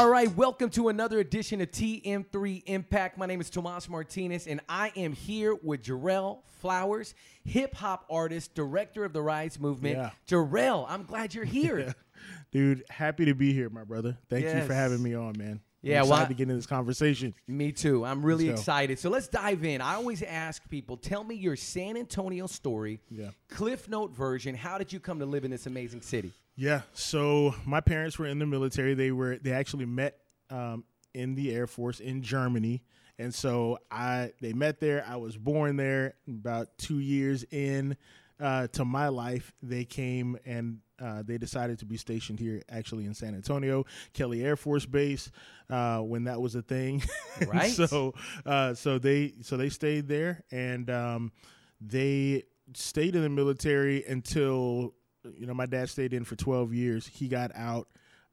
All 0.00 0.08
right, 0.08 0.34
welcome 0.34 0.70
to 0.70 0.88
another 0.88 1.18
edition 1.18 1.60
of 1.60 1.70
TM3 1.72 2.62
Impact. 2.64 3.18
My 3.18 3.26
name 3.26 3.38
is 3.38 3.50
Tomas 3.50 3.86
Martinez, 3.86 4.46
and 4.46 4.62
I 4.66 4.92
am 4.96 5.12
here 5.12 5.54
with 5.62 5.82
Jarrell 5.82 6.38
Flowers, 6.62 7.14
hip 7.44 7.74
hop 7.74 8.06
artist, 8.08 8.54
director 8.54 9.04
of 9.04 9.12
the 9.12 9.20
Rise 9.20 9.60
Movement. 9.60 9.98
Yeah. 9.98 10.10
Jarrell, 10.26 10.86
I'm 10.88 11.02
glad 11.02 11.34
you're 11.34 11.44
here. 11.44 11.94
Dude, 12.50 12.82
happy 12.88 13.26
to 13.26 13.34
be 13.34 13.52
here, 13.52 13.68
my 13.68 13.84
brother. 13.84 14.16
Thank 14.30 14.46
you 14.46 14.62
for 14.62 14.72
having 14.72 15.02
me 15.02 15.12
on, 15.12 15.34
man. 15.36 15.60
Yeah, 15.82 16.00
I'm 16.00 16.08
well, 16.08 16.12
excited 16.12 16.24
I- 16.24 16.28
to 16.28 16.34
get 16.34 16.42
into 16.44 16.54
this 16.54 16.66
conversation. 16.66 17.34
Me 17.46 17.70
too. 17.70 18.02
I'm 18.06 18.24
really 18.24 18.48
excited. 18.48 18.98
So 18.98 19.10
let's 19.10 19.28
dive 19.28 19.66
in. 19.66 19.82
I 19.82 19.96
always 19.96 20.22
ask 20.22 20.66
people, 20.70 20.96
tell 20.96 21.24
me 21.24 21.34
your 21.34 21.56
San 21.56 21.98
Antonio 21.98 22.46
story, 22.46 23.00
Yeah. 23.10 23.32
Cliff 23.50 23.86
Note 23.86 24.16
version. 24.16 24.54
How 24.54 24.78
did 24.78 24.94
you 24.94 24.98
come 24.98 25.18
to 25.18 25.26
live 25.26 25.44
in 25.44 25.50
this 25.50 25.66
amazing 25.66 26.00
city? 26.00 26.32
Yeah. 26.60 26.82
So 26.92 27.54
my 27.64 27.80
parents 27.80 28.18
were 28.18 28.26
in 28.26 28.38
the 28.38 28.44
military. 28.44 28.92
They 28.92 29.12
were 29.12 29.38
they 29.38 29.52
actually 29.52 29.86
met 29.86 30.18
um, 30.50 30.84
in 31.14 31.34
the 31.34 31.54
Air 31.54 31.66
Force 31.66 32.00
in 32.00 32.20
Germany, 32.20 32.82
and 33.18 33.34
so 33.34 33.78
I 33.90 34.32
they 34.42 34.52
met 34.52 34.78
there. 34.78 35.02
I 35.08 35.16
was 35.16 35.38
born 35.38 35.76
there. 35.76 36.16
About 36.28 36.76
two 36.76 36.98
years 36.98 37.44
in 37.50 37.96
uh, 38.38 38.66
to 38.72 38.84
my 38.84 39.08
life, 39.08 39.54
they 39.62 39.86
came 39.86 40.36
and 40.44 40.80
uh, 41.00 41.22
they 41.24 41.38
decided 41.38 41.78
to 41.78 41.86
be 41.86 41.96
stationed 41.96 42.38
here, 42.38 42.62
actually 42.68 43.06
in 43.06 43.14
San 43.14 43.34
Antonio, 43.34 43.86
Kelly 44.12 44.44
Air 44.44 44.56
Force 44.56 44.84
Base, 44.84 45.30
uh, 45.70 46.00
when 46.00 46.24
that 46.24 46.42
was 46.42 46.56
a 46.56 46.62
thing. 46.62 47.02
Right. 47.46 47.70
so 47.70 48.12
uh, 48.44 48.74
so 48.74 48.98
they 48.98 49.32
so 49.40 49.56
they 49.56 49.70
stayed 49.70 50.08
there 50.08 50.44
and 50.50 50.90
um, 50.90 51.32
they 51.80 52.42
stayed 52.74 53.16
in 53.16 53.22
the 53.22 53.30
military 53.30 54.04
until 54.04 54.92
you 55.36 55.46
know 55.46 55.54
my 55.54 55.66
dad 55.66 55.88
stayed 55.88 56.12
in 56.12 56.24
for 56.24 56.36
12 56.36 56.72
years. 56.74 57.06
He 57.06 57.28
got 57.28 57.50
out 57.54 57.88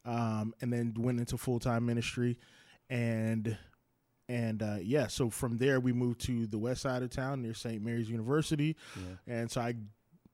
um, 0.06 0.54
and 0.62 0.72
then 0.72 0.94
went 0.98 1.20
into 1.20 1.38
full-time 1.38 1.86
ministry. 1.86 2.38
And 2.90 3.58
and 4.30 4.62
uh, 4.62 4.78
yeah 4.82 5.08
so 5.08 5.30
from 5.30 5.58
there 5.58 5.80
we 5.80 5.94
moved 5.94 6.20
to 6.22 6.48
the 6.48 6.58
west 6.58 6.82
side 6.82 7.02
of 7.02 7.10
town 7.10 7.42
near 7.42 7.54
st 7.54 7.82
mary's 7.82 8.10
university. 8.10 8.76
And 9.26 9.50
so 9.52 9.62
i 9.62 9.76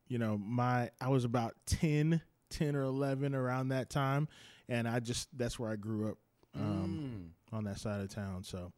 you 0.07 0.17
know 0.17 0.37
my 0.37 0.89
i 1.01 1.09
was 1.09 1.25
about 1.25 1.55
10 1.67 2.21
10 2.49 2.75
or 2.75 2.83
11 2.83 3.33
around 3.35 3.69
that 3.69 3.89
time. 3.89 4.27
And 4.69 4.87
i 4.87 4.99
just 4.99 5.27
that's 5.37 5.57
where 5.59 5.71
i 5.71 5.75
grew 5.75 6.09
up 6.11 6.17
um, 6.55 7.31
on 7.51 7.63
that 7.63 7.79
side 7.79 8.01
of 8.01 8.09
town. 8.13 8.43
So 8.43 8.71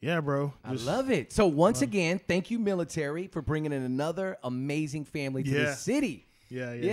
yeah 0.00 0.20
bro 0.20 0.52
I 0.64 0.72
love 0.86 1.10
it. 1.10 1.32
So 1.32 1.46
once 1.48 1.82
again, 1.82 2.20
thank 2.28 2.50
you, 2.52 2.60
military, 2.60 3.26
for 3.26 3.42
bringing 3.42 3.72
in 3.72 3.82
another 3.82 4.38
amazing 4.44 5.04
family 5.04 5.42
to 5.42 5.50
the 5.50 5.74
city. 5.74 6.27
Yeah 6.48 6.72
yeah 6.72 6.84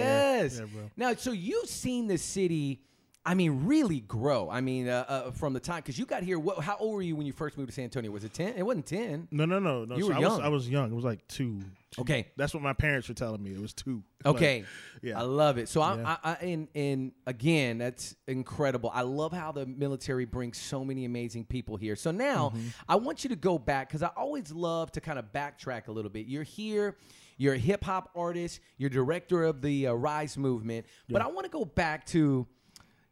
Yes. 0.42 0.60
yeah, 0.60 0.66
bro 0.66 0.90
Now, 0.98 1.14
so 1.16 1.32
you've 1.32 1.70
seen 1.70 2.08
the 2.08 2.18
city. 2.18 2.82
I 3.28 3.34
mean, 3.34 3.66
really 3.66 4.02
grow. 4.02 4.52
I 4.52 4.62
mean, 4.62 4.88
uh, 4.88 5.04
uh, 5.08 5.32
from 5.32 5.54
the 5.54 5.60
time 5.60 5.78
because 5.78 5.98
you 5.98 6.06
got 6.06 6.22
here. 6.22 6.38
What, 6.38 6.60
how 6.64 6.78
old 6.78 6.94
were 6.94 7.02
you 7.02 7.16
when 7.16 7.26
you 7.26 7.34
first 7.34 7.58
moved 7.58 7.70
to 7.70 7.74
San 7.74 7.86
Antonio? 7.86 8.12
Was 8.12 8.24
it 8.24 8.34
ten? 8.36 8.54
It 8.56 8.62
wasn't 8.62 8.86
ten. 8.86 9.28
No, 9.32 9.46
no, 9.46 9.58
no, 9.58 9.84
no. 9.84 9.96
You 9.96 10.04
so 10.04 10.08
were 10.10 10.14
I 10.14 10.20
young. 10.20 10.32
Was, 10.34 10.40
I 10.42 10.48
was 10.50 10.70
young. 10.70 10.92
It 10.92 10.94
was 10.94 11.04
like 11.06 11.28
two. 11.28 11.60
two. 11.90 12.02
Okay. 12.04 12.28
That's 12.38 12.54
what 12.54 12.62
my 12.62 12.74
parents 12.74 13.08
were 13.10 13.16
telling 13.16 13.42
me. 13.42 13.50
It 13.50 13.60
was 13.60 13.74
two. 13.74 14.04
Like, 14.24 14.36
Okay. 14.36 14.66
yeah. 15.02 15.18
I 15.18 15.24
love 15.24 15.58
it. 15.58 15.70
So 15.70 15.82
I, 15.82 15.96
Yeah. 15.96 16.18
I, 16.24 16.32
I 16.34 16.34
and 16.46 16.68
and 16.76 17.12
again, 17.26 17.80
that's 17.80 18.16
incredible. 18.28 18.92
I 18.94 19.02
love 19.02 19.34
how 19.34 19.52
the 19.52 19.66
military 19.66 20.26
brings 20.26 20.60
so 20.60 20.86
many 20.86 21.06
amazing 21.06 21.46
people 21.46 21.78
here. 21.78 21.96
So 21.96 22.12
now 22.12 22.50
Mm-hmm. 22.56 22.68
I 22.88 22.96
want 22.98 23.24
you 23.24 23.32
to 23.32 23.36
go 23.36 23.58
back 23.58 23.90
because 23.90 24.04
I 24.04 24.12
always 24.16 24.52
love 24.52 24.92
to 24.92 25.02
kind 25.02 25.18
of 25.18 25.32
backtrack 25.34 25.88
a 25.88 25.92
little 25.92 26.12
bit. 26.12 26.28
You're 26.28 26.44
here. 26.44 26.96
You're 27.38 27.56
a 27.56 27.60
hip 27.60 27.84
hop 27.84 28.12
artist. 28.16 28.60
You're 28.78 28.90
director 28.90 29.44
of 29.44 29.62
the 29.62 29.88
uh, 29.88 29.94
Rise 29.94 30.38
movement. 30.38 30.86
But 31.10 31.22
I 31.22 31.28
want 31.28 31.46
to 31.46 31.52
go 31.52 31.66
back 31.66 32.06
to, 32.08 32.48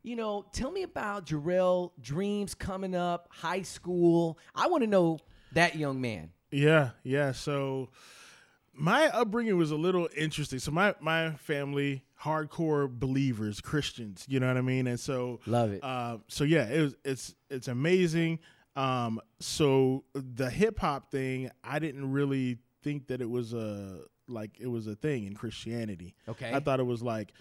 you 0.01 0.15
know, 0.15 0.45
tell 0.53 0.71
me 0.71 0.83
about 0.83 1.25
Jarrell 1.25 1.91
dreams 2.01 2.53
coming 2.55 2.95
up, 2.95 3.27
high 3.31 3.63
school. 3.63 4.37
I 4.55 4.67
want 4.67 4.83
to 4.83 4.89
know 4.89 5.19
that 5.53 5.75
young 5.75 6.01
man. 6.01 6.31
Yeah, 6.51 6.91
yeah. 7.03 7.31
So 7.31 7.89
my 8.73 9.07
upbringing 9.09 9.57
was 9.57 9.71
a 9.71 9.75
little 9.75 10.07
interesting. 10.15 10.59
So 10.59 10.71
my 10.71 10.95
my 10.99 11.31
family 11.31 12.03
hardcore 12.21 12.89
believers, 12.89 13.61
Christians. 13.61 14.25
You 14.27 14.39
know 14.39 14.47
what 14.47 14.57
I 14.57 14.61
mean? 14.61 14.87
And 14.87 14.99
so 14.99 15.39
Love 15.45 15.71
it. 15.71 15.83
Uh, 15.83 16.17
so 16.27 16.43
yeah, 16.43 16.67
it 16.67 16.81
was 16.81 16.95
it's 17.03 17.35
it's 17.49 17.67
amazing. 17.67 18.39
Um, 18.75 19.19
so 19.39 20.03
the 20.13 20.49
hip 20.49 20.79
hop 20.79 21.11
thing, 21.11 21.51
I 21.63 21.79
didn't 21.79 22.11
really 22.11 22.57
think 22.81 23.07
that 23.07 23.21
it 23.21 23.29
was 23.29 23.53
a 23.53 24.01
like 24.27 24.59
it 24.59 24.67
was 24.67 24.87
a 24.87 24.95
thing 24.95 25.25
in 25.25 25.35
Christianity. 25.35 26.15
Okay. 26.27 26.51
I 26.53 26.59
thought 26.59 26.79
it 26.79 26.85
was 26.85 27.01
like 27.01 27.33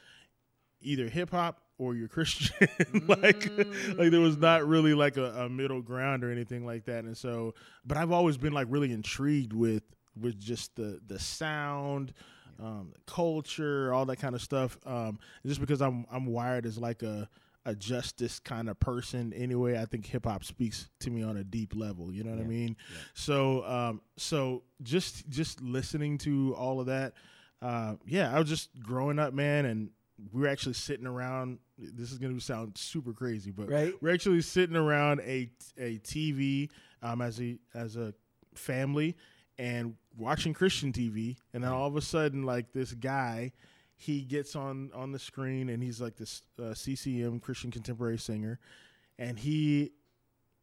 either 0.81 1.09
hip 1.09 1.31
hop 1.31 1.61
or 1.79 1.95
you're 1.95 2.09
Christian. 2.09 2.69
like 3.07 3.51
like 3.97 4.11
there 4.11 4.21
was 4.21 4.37
not 4.37 4.67
really 4.67 4.95
like 4.95 5.17
a, 5.17 5.45
a 5.45 5.49
middle 5.49 5.83
ground 5.83 6.25
or 6.25 6.31
anything 6.31 6.65
like 6.65 6.85
that. 6.87 7.05
And 7.05 7.17
so 7.17 7.55
but 7.85 7.97
I've 7.97 8.13
always 8.13 8.37
been 8.37 8.53
like 8.53 8.67
really 8.71 8.93
intrigued 8.93 9.53
with 9.53 9.85
with 10.21 10.39
just 10.39 10.77
the 10.77 11.01
the 11.07 11.19
sound, 11.19 12.13
um, 12.61 12.93
culture, 13.07 13.93
all 13.93 14.07
that 14.07 14.17
kind 14.17 14.35
of 14.35 14.43
stuff. 14.43 14.79
Um, 14.87 15.19
just 15.47 15.61
because 15.61 15.81
I'm 15.81 16.07
I'm 16.11 16.27
wired 16.27 16.67
as 16.67 16.79
like 16.79 17.03
a 17.03 17.29
a 17.65 17.75
justice 17.75 18.39
kind 18.41 18.69
of 18.69 18.79
person 18.81 19.33
anyway. 19.33 19.79
I 19.79 19.85
think 19.87 20.07
hip 20.07 20.25
hop 20.27 20.45
speaks 20.45 20.89
to 21.01 21.11
me 21.11 21.23
on 21.23 21.37
a 21.37 21.45
deep 21.45 21.75
level. 21.77 22.13
You 22.13 22.25
know 22.25 22.31
what 22.33 22.41
I 22.41 22.45
mean? 22.45 22.77
So 23.15 23.65
um, 23.65 24.01
so 24.17 24.63
just 24.83 25.29
just 25.29 25.61
listening 25.63 26.19
to 26.19 26.55
all 26.59 26.81
of 26.81 26.87
that, 26.87 27.13
uh, 27.61 27.95
yeah, 28.07 28.35
I 28.35 28.39
was 28.39 28.49
just 28.49 28.71
growing 28.81 29.19
up, 29.19 29.33
man, 29.33 29.65
and 29.67 29.91
we 30.33 30.41
were 30.43 30.49
actually 30.49 30.75
sitting 30.75 31.07
around. 31.07 31.59
This 31.79 32.13
is 32.13 32.19
gonna 32.19 32.41
sound 32.41 32.77
super 32.77 33.13
crazy, 33.13 33.51
but 33.51 33.69
Right. 33.69 33.95
we're 34.01 34.15
actually 34.15 34.43
sitting 34.43 34.77
around 34.77 35.21
a 35.21 35.51
a 35.79 35.99
TV 35.99 36.71
um, 37.03 37.21
as 37.21 37.41
a 37.41 37.59
as 37.75 37.97
a 37.97 38.13
family 38.55 39.17
and 39.59 39.95
watching 40.17 40.53
Christian 40.55 40.93
TV, 40.93 41.37
and 41.53 41.63
then 41.63 41.71
all 41.73 41.87
of 41.87 41.97
a 41.97 42.01
sudden, 42.03 42.43
like 42.43 42.73
this 42.73 42.93
guy, 42.95 43.53
he 44.03 44.23
gets 44.23 44.57
on 44.57 44.91
on 44.95 45.13
the 45.13 45.19
screen, 45.19 45.69
and 45.69 45.81
he's 45.83 46.01
like 46.01 46.17
this 46.17 46.43
uh, 46.61 46.75
CCM 46.75 47.39
Christian 47.39 47.71
contemporary 47.71 48.19
singer, 48.19 48.59
and 49.17 49.39
he 49.39 49.93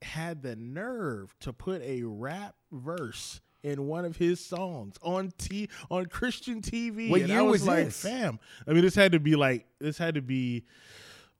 had 0.01 0.41
the 0.41 0.55
nerve 0.57 1.33
to 1.39 1.53
put 1.53 1.81
a 1.81 2.03
rap 2.03 2.55
verse 2.71 3.39
in 3.63 3.87
one 3.87 4.03
of 4.03 4.17
his 4.17 4.45
songs 4.45 4.95
on 5.01 5.31
T 5.37 5.69
on 5.89 6.07
Christian 6.07 6.61
TV. 6.61 7.09
What 7.09 7.21
and 7.21 7.29
year 7.29 7.39
I 7.39 7.41
was, 7.43 7.61
was 7.61 7.67
like, 7.67 7.85
this? 7.85 8.01
fam. 8.01 8.39
I 8.67 8.73
mean, 8.73 8.81
this 8.81 8.95
had 8.95 9.13
to 9.13 9.19
be 9.21 9.37
like 9.37 9.65
this 9.79 9.97
had 9.97 10.15
to 10.15 10.21
be, 10.21 10.65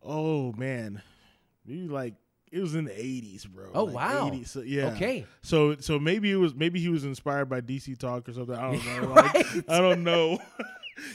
oh 0.02 0.54
man, 0.54 1.02
maybe 1.66 1.90
like 1.90 2.14
it 2.50 2.62
was 2.62 2.76
in 2.76 2.86
the 2.86 2.98
eighties, 2.98 3.46
bro. 3.46 3.72
Oh, 3.74 3.84
Like, 3.84 3.96
wow. 3.96 4.30
80s. 4.30 4.48
So, 4.48 4.62
yeah. 4.62 4.88
Okay. 4.94 5.26
So 5.42 5.76
so 5.76 6.00
maybe 6.00 6.32
it 6.32 6.38
was 6.38 6.56
maybe 6.56 6.80
he 6.80 6.88
was 6.88 7.04
inspired 7.04 7.50
by 7.50 7.60
DC 7.60 7.98
Talk 7.98 8.30
or 8.30 8.34
something. 8.34 8.56
I 8.56 8.72
don't 8.72 8.86
know. 8.86 9.10
Like, 9.16 9.70
I 9.70 9.80
don't 9.80 10.04
know. 10.06 10.40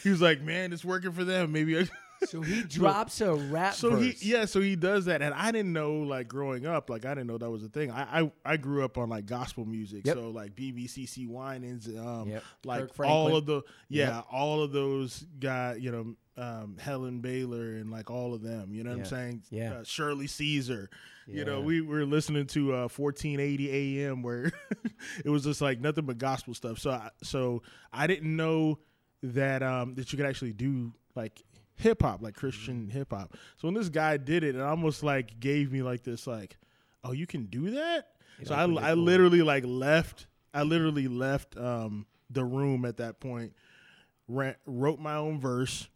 he 0.02 0.10
was 0.10 0.20
like, 0.20 0.40
man, 0.42 0.72
it's 0.72 0.84
working 0.84 1.12
for 1.12 1.24
them. 1.24 1.52
Maybe. 1.52 1.78
I, 1.78 1.84
So 2.26 2.40
he 2.40 2.62
drops 2.68 3.20
a 3.20 3.34
rap 3.34 3.74
so 3.74 3.90
verse. 3.90 4.18
he 4.22 4.30
yeah 4.30 4.46
so 4.46 4.62
he 4.62 4.76
does 4.76 5.04
that 5.06 5.20
and 5.20 5.34
i 5.34 5.50
didn't 5.52 5.74
know 5.74 5.94
like 5.96 6.26
growing 6.26 6.64
up 6.64 6.88
like 6.88 7.04
i 7.04 7.10
didn't 7.10 7.26
know 7.26 7.36
that 7.36 7.50
was 7.50 7.62
a 7.64 7.68
thing 7.68 7.90
i 7.90 8.20
i, 8.22 8.32
I 8.46 8.56
grew 8.56 8.82
up 8.82 8.96
on 8.96 9.10
like 9.10 9.26
gospel 9.26 9.66
music 9.66 10.06
Yep. 10.06 10.16
so 10.16 10.30
like 10.30 10.54
bebe 10.54 10.86
cece 10.88 11.28
winans 11.28 11.86
um 11.88 12.28
Yep. 12.30 12.42
like 12.64 12.88
all 13.00 13.36
of 13.36 13.44
the 13.44 13.60
yeah 13.90 14.14
Yep. 14.16 14.26
all 14.32 14.62
of 14.62 14.72
those 14.72 15.26
guys 15.38 15.80
you 15.80 15.90
know 15.92 16.42
um 16.42 16.76
helen 16.80 17.20
baylor 17.20 17.74
and 17.74 17.90
like 17.90 18.10
all 18.10 18.32
of 18.32 18.40
them 18.42 18.72
you 18.72 18.84
know 18.84 18.90
what 18.90 18.98
Yeah. 18.98 19.02
i'm 19.04 19.10
saying 19.10 19.42
Yeah. 19.50 19.72
uh, 19.74 19.84
shirley 19.84 20.28
caesar 20.28 20.88
you 21.26 21.44
know 21.44 21.60
we 21.60 21.82
were 21.82 22.06
listening 22.06 22.46
to 22.48 22.72
uh 22.72 22.88
1480 22.88 24.04
am 24.04 24.22
where 24.22 24.50
it 25.24 25.28
was 25.30 25.44
just 25.44 25.60
like 25.60 25.78
nothing 25.80 26.06
but 26.06 26.16
gospel 26.16 26.54
stuff 26.54 26.78
so 26.78 26.90
I, 26.92 27.10
so 27.22 27.62
i 27.92 28.06
didn't 28.06 28.34
know 28.34 28.78
that 29.32 29.62
um 29.62 29.94
that 29.94 30.12
you 30.12 30.16
could 30.16 30.26
actually 30.26 30.52
do 30.52 30.92
like 31.14 31.42
hip 31.76 32.02
hop, 32.02 32.22
like 32.22 32.34
Christian 32.34 32.88
hip 32.90 33.12
hop. 33.12 33.32
So 33.56 33.66
when 33.68 33.74
this 33.74 33.88
guy 33.88 34.16
did 34.16 34.44
it, 34.44 34.54
it 34.54 34.60
almost 34.60 35.02
like 35.02 35.40
gave 35.40 35.72
me 35.72 35.82
like 35.82 36.02
this 36.02 36.26
like, 36.26 36.56
oh, 37.02 37.12
you 37.12 37.26
can 37.26 37.46
do 37.46 37.70
that. 37.72 38.08
so 38.44 38.54
I 38.54 38.62
I 38.64 38.66
door. 38.94 38.96
literally 39.04 39.42
like 39.42 39.64
left. 39.66 40.26
I 40.52 40.62
literally 40.62 41.08
left 41.08 41.56
um 41.56 42.06
the 42.30 42.44
room 42.44 42.84
at 42.84 42.98
that 42.98 43.20
point. 43.20 43.52
Ran, 44.28 44.54
wrote 44.66 44.98
my 45.00 45.16
own 45.16 45.38
verse 45.40 45.88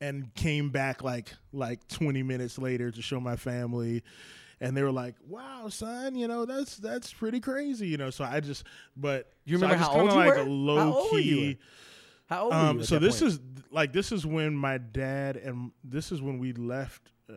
and 0.00 0.34
came 0.34 0.70
back 0.70 1.02
like 1.02 1.32
like 1.52 1.86
20 1.88 2.22
minutes 2.22 2.58
later 2.58 2.90
to 2.90 3.02
show 3.02 3.20
my 3.20 3.36
family 3.36 4.02
and 4.60 4.76
they 4.76 4.82
were 4.82 4.92
like 4.92 5.14
wow 5.26 5.68
son 5.68 6.14
you 6.14 6.26
know 6.28 6.44
that's 6.46 6.76
that's 6.78 7.12
pretty 7.12 7.40
crazy 7.40 7.86
you 7.88 7.96
know 7.98 8.10
so 8.10 8.24
i 8.24 8.40
just 8.40 8.64
but 8.96 9.30
You 9.46 9.56
so 9.58 9.66
I 9.66 9.70
remember 9.72 9.84
just 9.84 9.90
how 9.92 10.00
old 10.00 10.10
you 10.12 10.16
like 10.18 10.34
How 10.36 10.42
low 10.44 10.92
old 10.94 11.12
were 11.12 11.18
you? 11.18 11.36
key 11.54 11.58
How 12.30 12.44
old 12.44 12.52
were 12.54 12.58
you 12.60 12.64
um, 12.66 12.82
so 12.84 12.98
this 12.98 13.20
point? 13.20 13.32
is 13.32 13.40
like 13.70 13.92
this 13.92 14.12
is 14.12 14.24
when 14.24 14.54
my 14.56 14.78
dad 14.78 15.36
and 15.36 15.72
this 15.84 16.12
is 16.12 16.22
when 16.22 16.38
we 16.38 16.52
left 16.54 17.10
uh, 17.28 17.34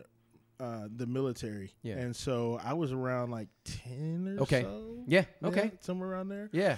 uh, 0.62 0.88
the 0.94 1.06
military. 1.06 1.72
Yeah. 1.82 1.96
And 1.98 2.14
so 2.16 2.58
I 2.64 2.72
was 2.74 2.92
around 2.92 3.30
like 3.32 3.48
ten 3.64 4.36
or 4.38 4.42
Okay. 4.44 4.62
so. 4.62 5.04
Yeah, 5.06 5.24
okay. 5.42 5.72
somewhere 5.80 6.08
around 6.10 6.28
there. 6.28 6.48
yeah. 6.52 6.76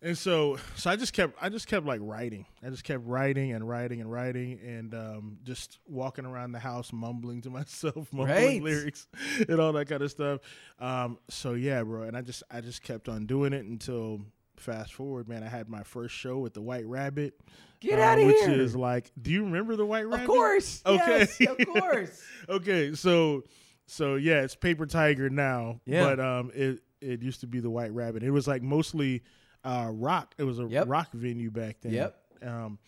and 0.00 0.18
so 0.18 0.56
so 0.76 0.90
I 0.90 0.96
just 0.96 1.12
kept 1.12 1.36
I 1.40 1.48
just 1.48 1.68
kept 1.68 1.86
like 1.86 2.00
writing. 2.02 2.46
I 2.64 2.70
just 2.70 2.82
kept 2.84 3.04
writing 3.06 3.52
and 3.52 3.68
writing 3.68 4.00
and 4.00 4.10
writing 4.10 4.58
and 4.66 4.94
um, 4.94 5.38
just 5.44 5.78
walking 5.86 6.24
around 6.26 6.52
the 6.52 6.58
house 6.58 6.90
mumbling 6.92 7.42
to 7.42 7.50
myself, 7.58 8.10
mumbling 8.12 8.28
Right. 8.28 8.62
lyrics 8.62 9.06
and 9.48 9.60
all 9.60 9.72
that 9.74 9.88
kind 9.88 10.02
of 10.02 10.10
stuff. 10.10 10.40
Um, 10.80 11.18
so 11.28 11.52
yeah, 11.52 11.82
bro, 11.84 12.02
and 12.04 12.16
I 12.16 12.22
just 12.22 12.42
I 12.50 12.60
just 12.62 12.82
kept 12.82 13.08
on 13.08 13.26
doing 13.26 13.52
it 13.52 13.64
until 13.64 14.22
fast 14.62 14.94
forward, 14.94 15.28
man. 15.28 15.42
I 15.42 15.48
had 15.48 15.68
my 15.68 15.82
first 15.82 16.14
show 16.14 16.38
with 16.38 16.54
the 16.54 16.62
White 16.62 16.86
Rabbit. 16.86 17.34
Get 17.80 17.98
uh, 17.98 18.02
outta 18.02 18.24
which 18.26 18.42
is 18.48 18.74
like, 18.76 19.10
do 19.20 19.30
you 19.30 19.44
remember 19.44 19.76
the 19.76 19.84
White 19.86 20.06
Rabbit? 20.06 20.22
Of 20.22 20.26
course. 20.28 20.82
Okay. 20.86 21.26
Yes, 21.38 21.40
of 21.50 21.66
course. 21.66 22.22
okay, 22.48 22.94
so 22.94 23.42
so 23.86 24.14
yeah, 24.14 24.42
it's 24.42 24.54
Paper 24.54 24.86
Tiger 24.86 25.28
now, 25.28 25.80
Yeah. 25.84 26.04
but 26.04 26.20
um, 26.20 26.50
it 26.54 26.80
it 27.00 27.20
used 27.22 27.40
to 27.40 27.46
be 27.46 27.60
the 27.60 27.70
White 27.70 27.92
Rabbit. 27.92 28.22
It 28.22 28.30
was 28.30 28.46
like 28.46 28.62
mostly 28.62 29.22
uh 29.64 29.90
rock. 29.92 30.34
It 30.38 30.44
was 30.44 30.58
a 30.58 30.66
Yep. 30.66 30.88
rock 30.88 31.12
venue 31.12 31.50
back 31.50 31.76
then. 31.82 31.92
Yep. 31.92 32.16
Um, 32.46 32.78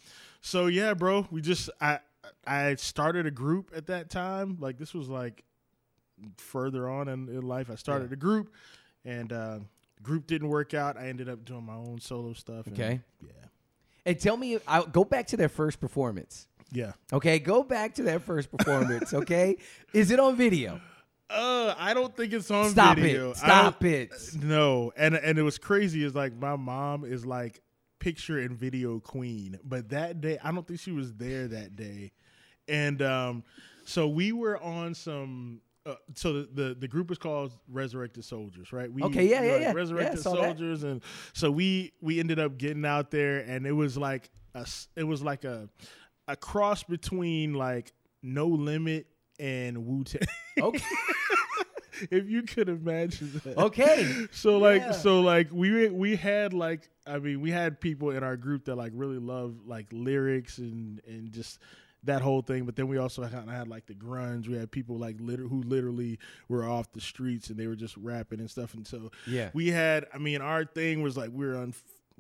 so 0.41 0.67
yeah, 0.67 0.95
bro, 0.95 1.27
we 1.31 1.41
just 1.41 1.71
I 1.81 1.99
I 2.47 2.77
started 2.77 3.27
a 3.27 3.31
group 3.31 3.73
at 3.77 3.87
that 3.87 4.11
time. 4.11 4.57
Like 4.61 4.79
this 4.79 4.95
was 4.95 5.09
like 5.09 5.45
further 6.37 6.89
on 6.89 7.09
in, 7.09 7.29
in 7.29 7.43
life. 7.43 7.71
I 7.71 7.75
started 7.75 8.13
a 8.13 8.17
group, 8.17 8.53
and 9.05 9.33
uh, 9.33 9.59
group 10.03 10.27
didn't 10.27 10.49
work 10.49 10.75
out. 10.75 10.97
I 10.97 11.09
ended 11.09 11.29
up 11.29 11.45
doing 11.45 11.65
my 11.65 11.75
own 11.77 12.01
solo 12.01 12.33
stuff. 12.33 12.67
and 12.67 12.75
Okay. 12.79 13.01
yeah, 13.23 13.29
And 14.07 14.19
tell 14.19 14.37
me, 14.37 14.59
I, 14.67 14.83
go 14.85 15.05
back 15.05 15.29
to 15.29 15.37
their 15.37 15.49
first 15.49 15.81
performance. 15.81 16.47
yeah. 16.73 16.93
Okay, 17.13 17.39
go 17.39 17.63
back 17.63 17.95
to 17.95 18.03
that 18.05 18.23
first 18.23 18.51
performance. 18.51 19.13
Okay, 19.15 19.57
is 19.93 20.11
it 20.11 20.19
on 20.21 20.37
video? 20.37 20.81
Uh, 21.31 21.75
I 21.79 21.95
don't 21.95 22.15
think 22.15 22.33
it's 22.35 22.51
on 22.51 22.65
video. 22.71 22.73
Stop 22.75 22.97
video. 22.99 23.31
it! 23.31 23.39
I 23.43 23.63
don't- 23.63 23.73
Stop 23.73 23.85
it! 23.85 24.13
No, 24.43 24.93
and 24.97 25.15
and 25.15 25.39
it 25.39 25.43
was 25.43 25.57
crazy. 25.59 26.05
Is 26.05 26.15
like 26.15 26.35
my 26.37 26.55
mom 26.57 27.05
is 27.05 27.25
like 27.25 27.63
picture 27.99 28.39
and 28.39 28.55
video 28.57 29.01
queen, 29.01 29.59
but 29.65 29.89
that 29.89 30.21
day 30.21 30.39
I 30.45 30.53
don't 30.53 30.67
think 30.69 30.81
she 30.81 30.93
was 30.93 31.15
there 31.15 31.49
that 31.49 31.77
day, 31.77 32.13
and 32.69 33.01
um, 33.01 33.45
so 33.87 34.07
we 34.07 34.33
were 34.33 34.63
on 34.63 34.95
some. 34.95 35.63
Uh, 35.87 35.95
so 36.15 36.33
the, 36.33 36.49
the 36.55 36.75
the 36.81 36.89
group 36.89 37.11
is 37.11 37.19
called 37.19 37.53
Resurrected 37.69 38.25
Soldiers, 38.25 38.73
right? 38.73 38.91
We, 38.91 39.03
Okay, 39.03 39.29
yeah, 39.29 39.43
yeah, 39.43 39.57
yeah. 39.59 39.73
Resurrected 39.73 40.17
Yeah, 40.17 40.23
saw 40.23 40.33
that. 40.37 40.43
Soldiers, 40.59 40.83
and 40.83 41.03
so 41.35 41.51
we 41.51 41.93
we 42.01 42.21
ended 42.21 42.39
up 42.39 42.57
getting 42.57 42.87
out 42.87 43.11
there, 43.11 43.41
and 43.41 43.67
it 43.67 43.73
was 43.73 43.99
like 43.99 44.31
a 44.55 44.67
it 44.97 45.05
was 45.05 45.23
like 45.23 45.45
a 45.45 45.69
a 46.27 46.37
cross 46.37 46.83
between 46.85 47.53
like 47.53 47.93
No 48.23 48.47
Limit 48.47 49.07
and 49.39 49.85
Wu 49.87 50.05
Tang. 50.05 50.23
Okay, 50.59 50.85
if 52.11 52.29
you 52.31 52.43
could 52.43 52.69
imagine 52.69 53.41
that. 53.45 53.59
okay. 53.59 54.27
So 54.33 54.57
like 54.59 54.81
Yeah. 54.81 54.93
so 54.93 55.21
like 55.21 55.49
we 55.53 55.89
we 55.91 56.17
had 56.17 56.55
like 56.55 56.89
I 57.07 57.19
mean 57.19 57.41
we 57.43 57.51
had 57.51 57.79
people 57.81 58.11
in 58.11 58.23
our 58.23 58.37
group 58.39 58.65
that 58.67 58.77
like 58.77 58.93
really 58.95 59.19
love 59.19 59.57
like 59.67 59.87
lyrics 59.93 60.59
and 60.59 61.01
and 61.07 61.31
just 61.31 61.59
that 62.05 62.23
whole 62.23 62.43
thing. 62.43 62.65
But 62.65 62.77
then 62.77 62.89
we 62.89 62.99
also 62.99 63.23
kind 63.23 63.49
of 63.49 63.55
had 63.55 63.69
like 63.69 63.87
the 63.87 63.95
grunge. 63.95 64.49
We 64.49 64.57
had 64.57 64.71
people 64.71 64.99
like 64.99 65.17
liter- 65.21 65.47
who 65.49 65.63
literally 65.63 66.19
were 66.49 66.69
off 66.69 66.93
the 66.93 67.01
streets 67.01 67.51
and 67.51 67.59
they 67.59 67.67
were 67.67 67.77
just 67.77 67.97
rapping 67.97 68.41
and 68.41 68.51
stuff. 68.51 68.75
And 68.75 68.87
so 68.87 69.11
Yeah. 69.27 69.51
we 69.55 69.69
had 69.69 70.07
I 70.15 70.19
mean 70.19 70.41
our 70.41 70.65
thing 70.65 71.03
was 71.03 71.17
like 71.17 71.31
we 71.33 71.47
were 71.47 71.57
on 71.57 71.75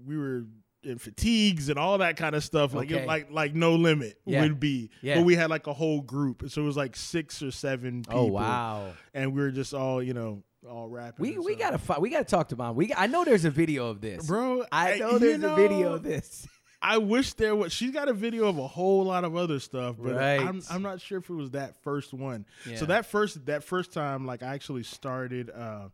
we 0.04 0.16
were 0.16 0.44
in 0.82 0.98
fatigues 0.98 1.70
and 1.70 1.78
all 1.78 1.98
that 1.98 2.16
kind 2.16 2.34
of 2.36 2.44
stuff. 2.44 2.74
Like 2.74 2.90
it- 2.90 3.06
like 3.06 3.30
like 3.30 3.54
no 3.54 3.74
limit 3.74 4.18
Yeah. 4.26 4.42
would 4.42 4.60
be. 4.60 4.90
Yeah. 5.02 5.16
But 5.16 5.24
we 5.24 5.34
had 5.34 5.50
like 5.50 5.66
a 5.66 5.72
whole 5.72 6.00
group. 6.02 6.44
So 6.50 6.62
it 6.62 6.64
was 6.66 6.76
like 6.76 6.96
six 6.96 7.42
or 7.42 7.50
seven 7.50 8.04
oh, 8.08 8.10
people. 8.12 8.20
Oh 8.20 8.32
wow. 8.32 8.92
And 9.14 9.32
we 9.34 9.40
were 9.40 9.50
just 9.50 9.72
all, 9.74 10.02
you 10.02 10.14
know, 10.14 10.42
all 10.68 10.88
rapping. 10.88 11.22
We 11.22 11.38
we 11.38 11.56
gotta 11.56 11.76
fi- 11.78 11.98
we 11.98 12.08
gotta 12.08 12.24
talk 12.24 12.48
to 12.48 12.56
mom. 12.56 12.74
We 12.76 12.92
I 12.96 13.06
know 13.06 13.24
there's 13.24 13.44
a 13.44 13.50
video 13.50 13.88
of 13.88 14.00
this, 14.00 14.26
Bro, 14.26 14.64
I 14.72 14.96
know 14.96 15.12
you 15.12 15.18
there's 15.18 15.42
a 15.42 15.54
video 15.54 15.92
of 15.92 16.02
this. 16.02 16.46
I 16.86 16.98
wish 16.98 17.32
there 17.32 17.56
was. 17.56 17.72
She's 17.72 17.90
got 17.92 18.08
a 18.08 18.12
video 18.12 18.46
of 18.46 18.58
a 18.58 18.66
whole 18.66 19.04
lot 19.04 19.24
of 19.24 19.34
other 19.34 19.58
stuff, 19.58 19.96
but 19.98 20.14
Right. 20.14 20.40
I'm 20.40 20.62
I'm 20.70 20.82
not 20.82 21.00
sure 21.00 21.18
if 21.18 21.30
it 21.30 21.34
was 21.34 21.52
that 21.52 21.82
first 21.82 22.12
one. 22.12 22.44
Yeah. 22.66 22.76
So 22.76 22.84
that 22.86 23.06
first 23.06 23.46
that 23.46 23.64
first 23.64 23.92
time, 23.94 24.26
like 24.26 24.42
I 24.42 24.54
actually 24.54 24.82
started. 24.82 25.50
uh 25.50 25.88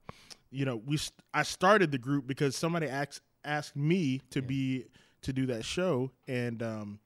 You 0.51 0.65
know, 0.65 0.77
we 0.85 0.97
st- 0.97 1.15
I 1.33 1.45
started 1.45 1.93
the 1.93 1.99
group 1.99 2.27
because 2.27 2.57
somebody 2.57 2.89
asked 2.89 3.21
asked 3.45 3.77
me 3.77 4.21
to 4.31 4.43
be 4.43 4.87
to 5.23 5.33
do 5.33 5.47
that 5.47 5.65
show, 5.65 6.11
and 6.27 6.61
um 6.63 6.99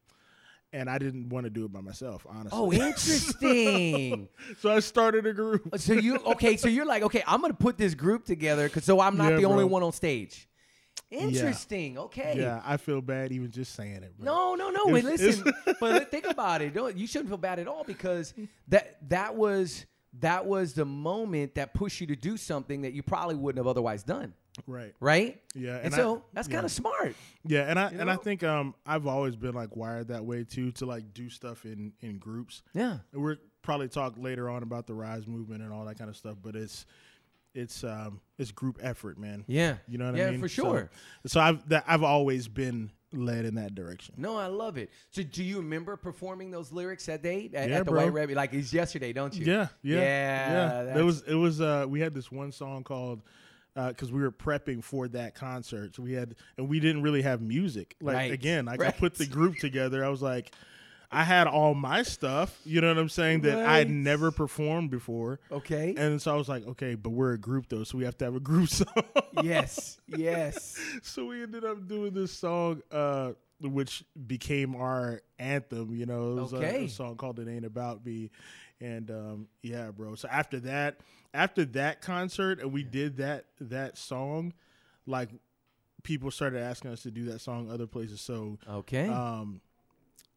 and 0.72 0.88
I 0.88 0.98
didn't 0.98 1.28
want 1.28 1.44
to 1.44 1.50
do 1.50 1.66
it 1.66 1.72
by 1.72 1.80
myself, 1.82 2.26
honestly. 2.28 2.58
Oh, 2.58 2.72
interesting. 2.72 4.28
so 4.60 4.70
I 4.70 4.80
started 4.80 5.26
a 5.26 5.32
group. 5.32 5.78
so 5.78 5.92
you 5.92 6.16
okay? 6.18 6.56
So 6.56 6.68
you're 6.68 6.86
like, 6.86 7.02
okay, 7.04 7.22
I'm 7.26 7.40
gonna 7.40 7.54
put 7.54 7.76
this 7.78 7.94
group 7.94 8.24
together 8.24 8.64
because 8.68 8.84
so 8.84 8.98
I'm 9.00 9.16
not 9.16 9.32
Yeah, 9.32 9.36
the 9.36 9.44
only 9.44 9.64
one 9.64 9.82
on 9.82 9.92
stage. 9.92 10.48
Interesting. 11.10 11.98
Okay. 11.98 12.34
Yeah, 12.38 12.60
I 12.64 12.76
feel 12.76 13.00
bad 13.00 13.30
even 13.32 13.50
just 13.50 13.74
saying 13.74 14.02
it. 14.02 14.16
Bro. 14.18 14.24
No, 14.26 14.54
no, 14.54 14.70
no. 14.70 14.92
Wait, 14.92 15.04
listen. 15.04 15.44
but 15.80 16.10
think 16.10 16.26
about 16.26 16.60
it. 16.62 16.74
Don't, 16.74 16.96
you 16.96 17.06
shouldn't 17.06 17.28
feel 17.28 17.36
bad 17.38 17.58
at 17.58 17.68
all 17.68 17.84
because 17.84 18.34
that 18.68 18.96
that 19.08 19.34
was 19.36 19.86
that 20.20 20.46
was 20.46 20.74
the 20.74 20.84
moment 20.84 21.54
that 21.56 21.74
pushed 21.74 22.00
you 22.00 22.06
to 22.08 22.16
do 22.16 22.36
something 22.36 22.82
that 22.82 22.92
you 22.92 23.02
probably 23.02 23.34
wouldn't 23.34 23.58
have 23.58 23.66
otherwise 23.66 24.02
done. 24.04 24.32
right. 24.66 24.94
Right. 25.00 25.40
Yeah, 25.54 25.76
And, 25.76 25.86
and 25.86 25.94
I- 25.94 25.98
so 25.98 26.24
that's 26.32 26.48
yeah. 26.48 26.54
kind 26.54 26.64
of 26.64 26.70
smart. 26.72 27.14
Yeah, 27.44 27.62
and 27.68 27.78
I 27.78 27.90
You 27.90 28.00
and 28.00 28.10
I 28.10 28.16
think 28.16 28.42
um 28.42 28.74
I've 28.86 29.06
always 29.06 29.36
been 29.36 29.54
like 29.54 29.76
wired 29.76 30.08
that 30.08 30.24
way 30.24 30.44
too 30.44 30.70
to 30.72 30.86
like 30.86 31.12
do 31.14 31.28
stuff 31.30 31.64
in 31.64 31.92
in 32.00 32.18
groups. 32.18 32.62
Yeah. 32.74 32.98
And 33.12 33.22
we're 33.22 33.36
probably 33.62 33.88
talk 33.88 34.14
later 34.18 34.48
on 34.50 34.62
about 34.62 34.86
the 34.86 34.94
rise 34.94 35.26
movement 35.26 35.62
and 35.62 35.72
all 35.72 35.84
that 35.86 35.98
kind 35.98 36.10
of 36.10 36.16
stuff, 36.16 36.36
but 36.42 36.54
it's 36.54 36.86
it's 37.54 37.84
um 37.84 38.20
it's 38.38 38.50
group 38.50 38.78
effort, 38.82 39.18
man. 39.18 39.44
Yeah. 39.46 39.76
You 39.88 39.98
know 39.98 40.06
what 40.06 40.16
yeah, 40.16 40.24
I 40.24 40.26
mean? 40.26 40.34
Yeah, 40.34 40.40
for 40.40 40.48
sure. 40.48 40.90
So, 41.26 41.40
I've 41.40 41.68
that 41.68 41.84
I've 41.86 42.02
always 42.02 42.48
been 42.48 42.90
led 43.12 43.44
in 43.44 43.54
that 43.54 43.74
direction. 43.74 44.14
No, 44.18 44.36
I 44.36 44.46
love 44.46 44.76
it. 44.76 44.90
So, 45.10 45.22
do 45.22 45.44
you 45.44 45.58
remember 45.58 45.96
performing 45.96 46.50
those 46.50 46.72
lyrics 46.72 47.06
that 47.06 47.22
day 47.22 47.50
at, 47.54 47.68
Yeah, 47.68 47.76
at 47.76 47.84
the 47.84 47.92
bro. 47.92 48.02
White 48.02 48.12
Rabbit? 48.12 48.36
Like 48.36 48.52
it's 48.52 48.72
yesterday, 48.72 49.12
don't 49.12 49.34
you? 49.34 49.46
Yeah, 49.46 49.68
yeah, 49.82 49.98
Yeah, 50.00 50.82
yeah. 50.82 50.98
It 50.98 51.02
was 51.02 51.22
it 51.22 51.34
was 51.34 51.60
uh 51.60 51.86
we 51.88 52.00
had 52.00 52.14
this 52.14 52.30
one 52.30 52.52
song 52.52 52.82
called 52.84 53.22
because 53.74 54.12
we 54.12 54.20
were 54.20 54.30
prepping 54.30 54.82
for 54.84 55.08
that 55.08 55.34
concert, 55.34 55.96
so 55.96 56.02
we 56.02 56.12
had 56.12 56.36
and 56.58 56.68
we 56.68 56.80
didn't 56.80 57.02
really 57.02 57.22
have 57.22 57.40
music. 57.40 57.96
Like 58.00 58.16
Right, 58.16 58.32
again, 58.32 58.66
like 58.66 58.80
I 58.82 58.90
put 58.90 59.14
the 59.14 59.26
group 59.26 59.56
together. 59.56 60.04
I 60.04 60.08
was 60.08 60.22
like, 60.22 60.52
I 61.14 61.22
had 61.24 61.46
all 61.46 61.74
my 61.74 62.02
stuff. 62.02 62.58
You 62.64 62.80
know 62.80 62.88
what 62.88 62.98
I'm 62.98 63.08
saying? 63.08 63.42
That 63.42 63.58
I 63.66 63.78
had 63.78 63.90
never 63.90 64.30
performed 64.30 64.90
before. 64.90 65.40
Okay. 65.52 65.94
And 65.96 66.20
so 66.20 66.32
I 66.32 66.36
was 66.36 66.48
like, 66.48 66.66
okay, 66.66 66.94
but 66.94 67.10
we're 67.10 67.32
a 67.34 67.38
group 67.38 67.68
though, 67.68 67.84
so 67.84 67.96
we 67.98 68.04
have 68.04 68.18
to 68.18 68.24
have 68.24 68.34
a 68.34 68.40
group 68.40 68.68
song. 68.80 68.86
yes. 69.42 69.98
Yes. 70.06 70.78
so 71.02 71.26
we 71.26 71.42
ended 71.42 71.64
up 71.64 71.86
doing 71.88 72.12
this 72.14 72.32
song, 72.32 72.82
uh, 72.90 73.32
which 73.60 74.04
became 74.26 74.74
our 74.74 75.22
anthem. 75.38 75.94
You 75.94 76.06
know, 76.06 76.36
it 76.38 76.40
was 76.42 76.52
a- 76.52 76.56
Okay. 76.56 76.84
a, 76.84 76.88
song 76.88 77.16
called 77.16 77.38
"It 77.38 77.48
Ain't 77.48 77.64
About 77.64 78.04
Me," 78.04 78.30
and 78.80 79.10
um, 79.10 79.48
yeah, 79.62 79.90
bro. 79.90 80.16
So 80.16 80.28
after 80.28 80.58
that, 80.60 80.98
after 81.32 81.64
that 81.66 82.00
concert, 82.02 82.60
and 82.60 82.72
we 82.72 82.82
did 82.82 83.16
that 83.18 83.46
that 83.60 83.96
song, 83.96 84.52
like 85.06 85.30
people 86.02 86.30
started 86.30 86.60
asking 86.60 86.90
us 86.90 87.02
to 87.02 87.10
do 87.10 87.24
that 87.26 87.40
song 87.40 87.70
other 87.70 87.86
places. 87.86 88.20
So 88.20 88.58
Okay. 88.68 89.08
um, 89.08 89.60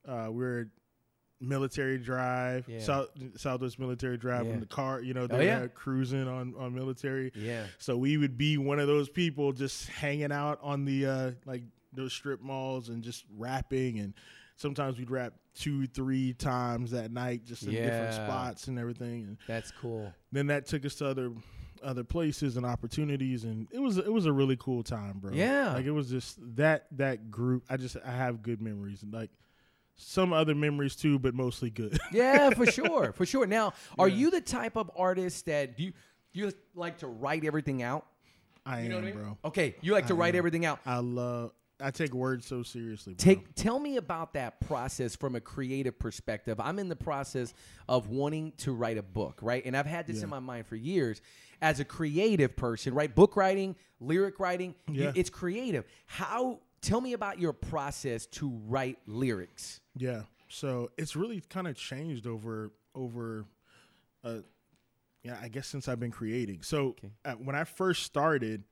uh, 0.08 0.30
we're 0.32 0.62
at 0.62 0.68
military 1.40 1.98
drive, 2.00 2.68
Yeah. 2.68 2.80
South 2.80 3.10
Southwest 3.36 3.78
Military 3.80 4.18
Drive 4.18 4.48
Yeah. 4.48 4.54
in 4.54 4.60
the 4.60 4.66
car. 4.66 5.02
You 5.02 5.14
know, 5.14 5.28
Oh, 5.30 5.38
they 5.38 5.46
yeah. 5.46 5.68
cruising 5.68 6.28
on 6.28 6.56
on 6.56 6.74
military. 6.74 7.32
yeah. 7.36 7.68
So 7.78 7.96
we 7.98 8.18
would 8.18 8.38
be 8.38 8.58
one 8.58 8.80
of 8.80 8.88
those 8.88 9.10
people 9.10 9.52
just 9.54 9.88
hanging 9.88 10.32
out 10.32 10.60
on 10.64 10.86
the 10.86 11.06
uh, 11.06 11.32
like 11.46 11.64
those 11.94 12.14
strip 12.14 12.42
malls 12.42 12.90
and 12.90 13.04
just 13.04 13.26
rapping 13.38 14.00
and 14.00 14.14
sometimes 14.56 14.98
we'd 14.98 15.12
rap 15.12 15.34
two, 15.54 15.86
three 15.88 16.34
times 16.34 16.92
that 16.92 17.12
night 17.12 17.44
just 17.46 17.64
in 17.64 17.72
different 17.72 18.14
spots 18.14 18.68
and 18.68 18.78
everything. 18.80 19.24
And 19.24 19.38
That's 19.48 19.72
cool. 19.72 20.12
then 20.32 20.48
that 20.48 20.66
took 20.66 20.86
us 20.86 20.96
to 20.96 21.08
other 21.08 21.32
other 21.84 22.04
places 22.04 22.58
and 22.58 22.66
opportunities 22.66 23.44
and 23.44 23.68
it 23.72 23.78
was 23.80 24.00
it 24.00 24.12
was 24.12 24.26
a 24.26 24.34
really 24.34 24.58
cool 24.58 24.82
time, 24.82 25.20
bro. 25.20 25.32
Yeah. 25.34 25.74
Like 25.74 25.86
it 25.86 25.92
was 25.92 26.10
just 26.10 26.40
that 26.56 26.88
that 26.98 27.30
group 27.30 27.64
I 27.70 27.78
just 27.78 27.96
I 28.04 28.10
have 28.12 28.42
good 28.42 28.60
memories 28.60 29.04
and 29.04 29.14
like 29.14 29.30
some 29.98 30.32
other 30.32 30.56
memories 30.56 30.96
too, 30.96 31.20
but 31.20 31.34
mostly 31.34 31.70
good. 31.70 31.98
Yeah, 32.12 32.52
for 32.52 32.66
sure, 32.66 33.12
for 33.14 33.26
sure. 33.26 33.46
Now, 33.48 33.74
are 34.00 34.08
Yeah. 34.08 34.16
you 34.16 34.32
the 34.32 34.42
type 34.42 34.78
of 34.78 34.90
artist 34.96 35.46
that 35.48 35.76
do 35.78 35.84
you 35.84 35.94
you 36.34 36.52
like 36.76 37.00
to 37.00 37.08
write 37.08 37.44
everything 37.46 37.82
out? 37.82 38.06
I 38.66 38.82
You 38.84 38.90
know 38.90 38.98
am, 39.00 39.04
I 39.04 39.06
mean? 39.08 39.16
bro. 39.16 39.38
Okay, 39.46 39.76
you 39.82 39.94
like 39.94 40.08
to 40.08 40.14
I 40.14 40.18
write 40.18 40.36
am. 40.36 40.40
everything 40.40 40.66
out. 40.66 40.80
I 40.86 40.98
love 41.00 41.52
I 41.80 41.92
take 41.92 42.14
words 42.14 42.46
so 42.48 42.64
seriously. 42.64 43.14
Bro. 43.14 43.24
Take 43.24 43.56
tell 43.56 43.80
me 43.80 43.98
about 43.98 44.34
that 44.34 44.60
process 44.62 45.16
from 45.16 45.36
a 45.36 45.40
creative 45.42 45.98
perspective. 46.00 46.60
I'm 46.60 46.80
in 46.80 46.90
the 46.90 46.96
process 46.96 47.54
of 47.88 48.10
wanting 48.10 48.54
to 48.58 48.74
write 48.74 48.98
a 48.98 49.04
book, 49.04 49.40
right? 49.42 49.64
And 49.66 49.76
I've 49.78 49.86
had 49.86 50.08
this 50.08 50.22
in 50.24 50.30
my 50.30 50.40
mind 50.40 50.66
for 50.68 50.76
years. 50.76 51.22
As 51.62 51.80
a 51.80 51.86
creative 51.86 52.56
person, 52.56 52.94
right? 52.94 53.14
Book 53.14 53.36
writing, 53.36 53.76
lyric 54.00 54.40
writing, 54.40 54.76
Yeah. 54.92 55.12
it's 55.16 55.30
creative. 55.32 55.86
How 56.06 56.60
tell 56.82 57.02
me 57.02 57.14
about 57.14 57.40
your 57.40 57.54
process 57.54 58.28
to 58.28 58.50
write 58.68 59.00
lyrics. 59.08 59.80
Yeah. 59.98 60.24
So 60.50 60.92
it's 60.98 61.16
really 61.16 61.42
kind 61.50 61.68
of 61.68 61.76
changed 61.76 62.26
over 62.28 62.72
over 62.96 63.46
uh 64.24 64.40
yeah, 65.24 65.38
I 65.42 65.50
guess 65.50 65.68
since 65.68 65.88
I've 65.88 66.00
been 66.00 66.12
creating. 66.12 66.62
So 66.62 66.90
Okay. 66.90 67.10
uh, 67.26 67.34
when 67.34 67.56
I 67.56 67.64
first 67.64 68.04
started, 68.04 68.64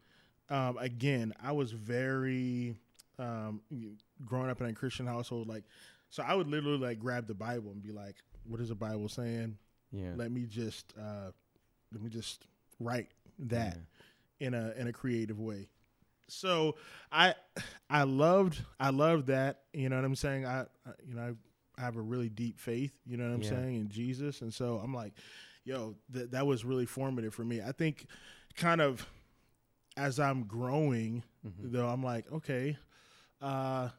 um 0.50 0.77
again, 0.77 1.34
I 1.41 1.51
was 1.51 1.72
very 1.72 2.75
um, 3.17 3.62
growing 4.25 4.50
up 4.50 4.60
in 4.60 4.67
a 4.67 4.74
Christian 4.74 5.08
household, 5.08 5.48
like, 5.48 5.63
so 6.10 6.22
I 6.22 6.36
would 6.36 6.48
literally 6.48 6.77
like 6.77 7.00
grab 7.00 7.27
the 7.27 7.34
Bible 7.34 7.72
and 7.72 7.82
be 7.82 7.94
like, 7.94 8.15
"What 8.44 8.60
is 8.60 8.67
the 8.70 8.75
Bible 8.75 9.08
saying?" 9.08 9.58
Yeah. 9.91 10.12
Let 10.15 10.32
me 10.32 10.46
just 10.46 10.94
uh, 11.00 11.32
let 11.94 12.01
me 12.03 12.10
just 12.10 12.46
write 12.79 13.08
that 13.39 13.77
in 14.41 14.53
a 14.53 14.74
in 14.77 14.88
a 14.88 14.91
creative 14.94 15.39
way. 15.39 15.70
So 16.27 16.75
I 17.12 17.36
I 17.89 18.03
loved 18.03 18.62
I 18.79 18.89
loved 18.89 19.27
that. 19.27 19.62
You 19.74 19.89
know 19.89 19.96
what 19.98 20.05
I'm 20.05 20.15
saying? 20.15 20.46
I, 20.46 20.62
I 20.62 20.91
you 21.08 21.13
know 21.15 21.36
I 21.77 21.82
have 21.82 21.98
a 21.98 22.01
really 22.01 22.29
deep 22.29 22.60
faith. 22.60 22.94
You 23.05 23.17
know 23.17 23.25
what 23.25 23.34
I'm 23.36 23.41
Yeah. 23.44 23.50
saying 23.50 23.75
in 23.75 23.89
Jesus, 23.89 24.41
and 24.41 24.53
so 24.53 24.79
I'm 24.84 24.94
like, 24.94 25.13
yo, 25.63 25.96
that 26.10 26.32
that 26.32 26.46
was 26.48 26.65
really 26.65 26.86
formative 26.86 27.34
for 27.34 27.44
me. 27.44 27.62
I 27.62 27.72
think 27.72 28.08
kind 28.55 28.82
of 28.82 29.05
as 29.98 30.20
I'm 30.20 30.44
growing, 30.44 31.24
Mhm. 31.46 31.72
though, 31.72 31.88
I'm 31.88 32.03
like, 32.03 32.29
okay, 32.32 32.77
uh, 33.41 33.89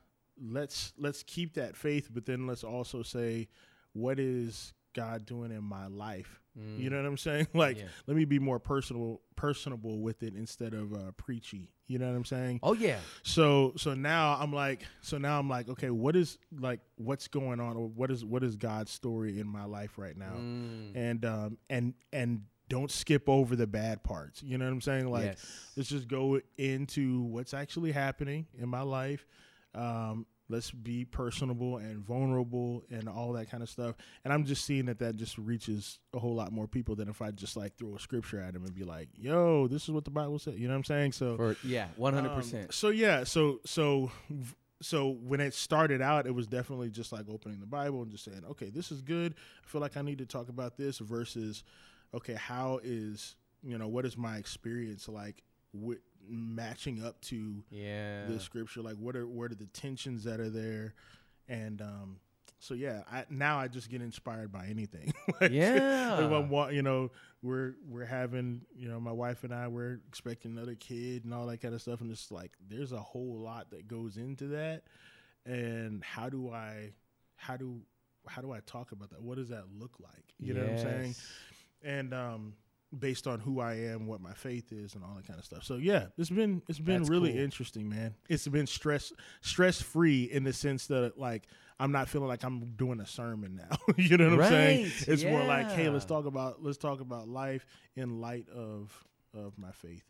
let's 0.40 0.92
let's 0.98 1.22
keep 1.22 1.54
that 1.54 1.76
faith, 1.76 2.10
but 2.12 2.26
then 2.26 2.46
let's 2.46 2.64
also 2.64 3.02
say, 3.02 3.48
what 3.92 4.18
is 4.18 4.74
God 4.94 5.24
doing 5.26 5.50
in 5.52 5.62
my 5.64 5.86
life? 5.86 6.40
Mm. 6.58 6.80
You 6.80 6.90
know 6.90 6.96
what 6.96 7.06
I'm 7.06 7.16
saying? 7.18 7.48
Like, 7.54 7.78
Yeah. 7.78 7.84
let 8.06 8.16
me 8.16 8.24
be 8.24 8.38
more 8.38 8.58
personal, 8.58 9.20
personable 9.34 10.00
with 10.00 10.22
it 10.22 10.34
instead 10.34 10.74
of 10.74 10.92
uh, 10.92 11.12
preachy. 11.16 11.70
You 11.86 11.98
know 11.98 12.08
what 12.08 12.16
I'm 12.16 12.24
saying? 12.24 12.60
Oh 12.62 12.72
yeah. 12.72 12.98
So, 13.22 13.72
so 13.76 13.94
now 13.94 14.36
I'm 14.40 14.52
like, 14.52 14.82
so 15.02 15.18
now 15.18 15.38
I'm 15.38 15.48
like, 15.48 15.68
okay, 15.68 15.90
what 15.90 16.16
is 16.16 16.38
like, 16.58 16.80
what's 16.96 17.28
going 17.28 17.60
on, 17.60 17.76
or 17.76 17.86
what 17.86 18.10
is 18.10 18.24
what 18.24 18.42
is 18.42 18.56
God's 18.56 18.90
story 18.90 19.38
in 19.38 19.46
my 19.46 19.64
life 19.64 19.96
right 19.96 20.16
now? 20.16 20.32
Mm. 20.36 20.96
And 20.96 21.24
um 21.24 21.58
and 21.70 21.94
and 22.12 22.42
don't 22.68 22.90
skip 22.90 23.28
over 23.28 23.54
the 23.54 23.66
bad 23.68 24.02
parts. 24.02 24.42
You 24.42 24.58
know 24.58 24.64
what 24.64 24.72
I'm 24.72 24.80
saying? 24.80 25.08
Like, 25.08 25.26
yes. 25.26 25.46
let's 25.76 25.88
just 25.88 26.08
go 26.08 26.40
into 26.58 27.22
what's 27.22 27.54
actually 27.54 27.92
happening 27.92 28.46
in 28.58 28.68
my 28.68 28.82
life. 28.82 29.24
Um, 29.72 30.26
let's 30.48 30.70
be 30.70 31.04
personable 31.04 31.78
and 31.78 32.04
vulnerable 32.04 32.84
and 32.90 33.08
all 33.08 33.32
that 33.32 33.50
kind 33.50 33.62
of 33.62 33.68
stuff. 33.68 33.96
And 34.24 34.32
I'm 34.32 34.44
just 34.44 34.64
seeing 34.64 34.86
that 34.86 34.98
that 35.00 35.16
just 35.16 35.38
reaches 35.38 35.98
a 36.14 36.18
whole 36.18 36.34
lot 36.34 36.52
more 36.52 36.66
people 36.66 36.94
than 36.94 37.08
if 37.08 37.20
I 37.20 37.30
just 37.30 37.56
like 37.56 37.76
throw 37.76 37.96
a 37.96 37.98
scripture 37.98 38.40
at 38.40 38.54
them 38.54 38.64
and 38.64 38.74
be 38.74 38.84
like, 38.84 39.08
"Yo, 39.16 39.66
this 39.68 39.84
is 39.84 39.90
what 39.90 40.04
the 40.04 40.10
Bible 40.10 40.38
said." 40.38 40.54
You 40.54 40.68
know 40.68 40.74
what 40.74 40.78
I'm 40.78 40.84
saying? 40.84 41.12
So, 41.12 41.36
For, 41.36 41.56
yeah, 41.64 41.88
one 41.96 42.14
hundred 42.14 42.30
um, 42.30 42.36
percent. 42.36 42.74
So 42.74 42.90
yeah, 42.90 43.24
so 43.24 43.60
so 43.64 44.10
so 44.82 45.10
when 45.22 45.40
it 45.40 45.54
started 45.54 46.02
out, 46.02 46.26
it 46.26 46.34
was 46.34 46.46
definitely 46.46 46.90
just 46.90 47.12
like 47.12 47.26
opening 47.28 47.60
the 47.60 47.66
Bible 47.66 48.02
and 48.02 48.10
just 48.10 48.24
saying, 48.24 48.42
"Okay, 48.50 48.70
this 48.70 48.92
is 48.92 49.02
good. 49.02 49.34
I 49.64 49.68
feel 49.68 49.80
like 49.80 49.96
I 49.96 50.02
need 50.02 50.18
to 50.18 50.26
talk 50.26 50.48
about 50.48 50.76
this." 50.76 50.98
Versus, 50.98 51.64
okay, 52.14 52.34
how 52.34 52.80
is 52.82 53.36
you 53.62 53.78
know 53.78 53.88
what 53.88 54.04
is 54.04 54.16
my 54.16 54.36
experience 54.36 55.08
like 55.08 55.42
with 55.72 55.98
matching 56.28 57.02
up 57.04 57.20
to 57.22 57.62
Yeah. 57.70 58.26
the 58.26 58.40
scripture? 58.40 58.82
Like, 58.82 58.96
what 58.96 59.16
are 59.16 59.26
what 59.26 59.50
are 59.52 59.56
the 59.56 59.66
tensions 59.66 60.24
that 60.24 60.40
are 60.40 60.50
there? 60.50 60.94
And 61.48 61.80
um, 61.80 62.16
so 62.58 62.74
yeah, 62.74 63.02
I 63.10 63.24
now 63.30 63.58
I 63.58 63.68
just 63.68 63.88
get 63.90 64.02
inspired 64.02 64.50
by 64.52 64.66
anything. 64.66 65.12
like, 65.40 65.52
Yeah. 65.52 66.24
if 66.24 66.32
I'm 66.32 66.48
wa- 66.50 66.68
you 66.68 66.82
know, 66.82 67.10
we're 67.42 67.74
we're 67.88 68.04
having, 68.06 68.62
you 68.74 68.88
know, 68.88 68.98
my 68.98 69.12
wife 69.12 69.44
and 69.44 69.54
I 69.54 69.68
we're 69.68 70.00
expecting 70.08 70.52
another 70.56 70.74
kid 70.74 71.24
and 71.24 71.32
all 71.34 71.46
that 71.46 71.60
kind 71.60 71.74
of 71.74 71.82
stuff, 71.82 72.00
and 72.00 72.10
it's 72.10 72.30
like 72.32 72.52
there's 72.68 72.92
a 72.92 73.00
whole 73.00 73.38
lot 73.38 73.70
that 73.70 73.86
goes 73.88 74.16
into 74.16 74.48
that. 74.48 74.82
And 75.44 76.02
how 76.02 76.28
do 76.28 76.50
I, 76.50 76.90
how 77.36 77.56
do 77.56 77.80
how 78.26 78.42
do 78.42 78.50
I 78.50 78.58
talk 78.66 78.90
about 78.90 79.10
that? 79.10 79.22
What 79.22 79.36
does 79.36 79.50
that 79.50 79.64
look 79.78 79.92
like? 80.00 80.34
You 80.40 80.54
know 80.54 80.62
what 80.62 80.70
I'm 80.70 80.78
saying? 80.78 81.14
And 81.84 82.12
um, 82.12 82.54
based 82.96 83.26
on 83.26 83.40
who 83.40 83.60
I 83.60 83.74
am, 83.74 84.06
what 84.06 84.20
my 84.20 84.32
faith 84.32 84.72
is, 84.72 84.94
and 84.94 85.04
all 85.04 85.14
that 85.16 85.26
kind 85.26 85.38
of 85.38 85.44
stuff. 85.44 85.64
So 85.64 85.76
yeah, 85.76 86.06
it's 86.16 86.30
been 86.30 86.62
it's 86.68 86.78
been 86.78 86.98
That's 86.98 87.10
really 87.10 87.32
cool. 87.32 87.40
interesting, 87.42 87.88
man. 87.88 88.14
It's 88.28 88.46
been 88.48 88.66
stress 88.66 89.12
stress 89.40 89.80
free 89.82 90.24
in 90.24 90.44
the 90.44 90.52
sense 90.52 90.86
that 90.88 91.18
like 91.18 91.46
I'm 91.78 91.92
not 91.92 92.08
feeling 92.08 92.28
like 92.28 92.42
I'm 92.44 92.72
doing 92.76 93.00
a 93.00 93.06
sermon 93.06 93.56
now. 93.56 93.76
you 93.96 94.16
know 94.16 94.30
what 94.36 94.44
I'm 94.44 94.50
saying? 94.50 94.84
Right, 94.84 95.08
It's 95.08 95.24
more 95.24 95.44
like, 95.44 95.70
hey, 95.72 95.88
let's 95.88 96.04
talk 96.04 96.26
about 96.26 96.62
let's 96.62 96.78
talk 96.78 97.00
about 97.00 97.28
life 97.28 97.66
in 97.96 98.20
light 98.20 98.48
of 98.48 98.92
of 99.34 99.58
my 99.58 99.72
faith. 99.72 100.04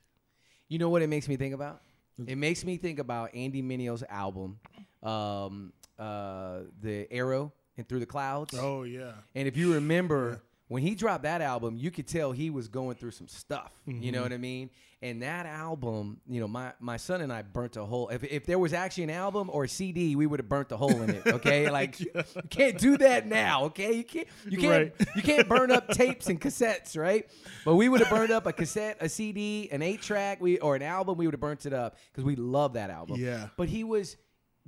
You 0.68 0.78
know 0.78 0.88
what 0.88 1.02
it 1.02 1.08
makes 1.08 1.28
me 1.28 1.36
think 1.36 1.54
about? 1.54 1.80
It 2.26 2.38
makes 2.38 2.64
me 2.64 2.76
think 2.78 2.98
about 2.98 3.34
Andy 3.34 3.60
Mineo's 3.60 4.02
album, 4.08 4.58
um, 5.02 5.72
uh, 5.98 6.60
The 6.80 7.06
Arrow 7.12 7.52
and 7.76 7.86
Through 7.86 8.00
the 8.00 8.06
Clouds. 8.06 8.54
Oh 8.58 8.84
yeah, 8.84 9.12
And 9.34 9.46
if 9.46 9.56
you 9.56 9.74
remember, 9.74 10.40
when 10.68 10.82
he 10.82 10.94
dropped 10.94 11.22
that 11.22 11.40
album, 11.40 11.76
you 11.76 11.90
could 11.90 12.06
tell 12.08 12.32
he 12.32 12.50
was 12.50 12.66
going 12.68 12.96
through 12.96 13.12
some 13.12 13.28
stuff. 13.28 13.70
You 13.86 13.94
Mm-hmm. 13.94 14.10
know 14.10 14.22
what 14.22 14.32
I 14.32 14.36
mean? 14.38 14.70
And 15.02 15.22
that 15.22 15.44
album, 15.46 16.20
you 16.26 16.40
know, 16.40 16.48
my, 16.48 16.72
my 16.80 16.96
son 16.96 17.20
and 17.20 17.30
I 17.32 17.42
burnt 17.42 17.76
a 17.76 17.84
hole. 17.84 18.08
If, 18.08 18.24
if 18.24 18.46
there 18.46 18.58
was 18.58 18.72
actually 18.72 19.04
an 19.04 19.10
album 19.10 19.50
or 19.52 19.64
a 19.64 19.68
CD, 19.68 20.16
we 20.16 20.26
would 20.26 20.40
have 20.40 20.48
burnt 20.48 20.72
a 20.72 20.76
hole 20.76 21.02
in 21.02 21.10
it. 21.10 21.22
Okay, 21.36 21.70
like 21.70 22.00
you 22.00 22.10
can't 22.48 22.78
do 22.78 22.96
that 22.96 23.26
now. 23.26 23.64
Okay, 23.64 23.92
you 23.92 24.04
can't 24.04 24.26
you 24.48 24.56
can't 24.58 24.94
Right. 24.98 25.08
you 25.14 25.22
can't 25.22 25.46
burn 25.48 25.70
up 25.70 25.88
tapes 25.88 26.28
and 26.28 26.40
cassettes, 26.40 26.96
right? 26.98 27.28
But 27.64 27.76
we 27.76 27.88
would 27.90 28.00
have 28.00 28.08
burned 28.10 28.32
up 28.32 28.46
a 28.46 28.52
cassette, 28.54 28.96
a 29.00 29.08
CD, 29.08 29.68
an 29.70 29.82
eight 29.82 30.00
track, 30.00 30.40
we 30.40 30.58
or 30.60 30.74
an 30.76 30.82
album. 30.82 31.18
We 31.18 31.26
would 31.26 31.34
have 31.34 31.40
burnt 31.40 31.66
it 31.66 31.74
up 31.74 31.96
because 32.10 32.24
we 32.24 32.34
love 32.34 32.72
that 32.72 32.88
album. 32.90 33.20
Yeah. 33.20 33.48
But 33.58 33.68
he 33.68 33.84
was 33.84 34.16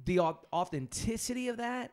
the 0.04 0.20
authenticity 0.20 1.48
of 1.48 1.56
that 1.56 1.92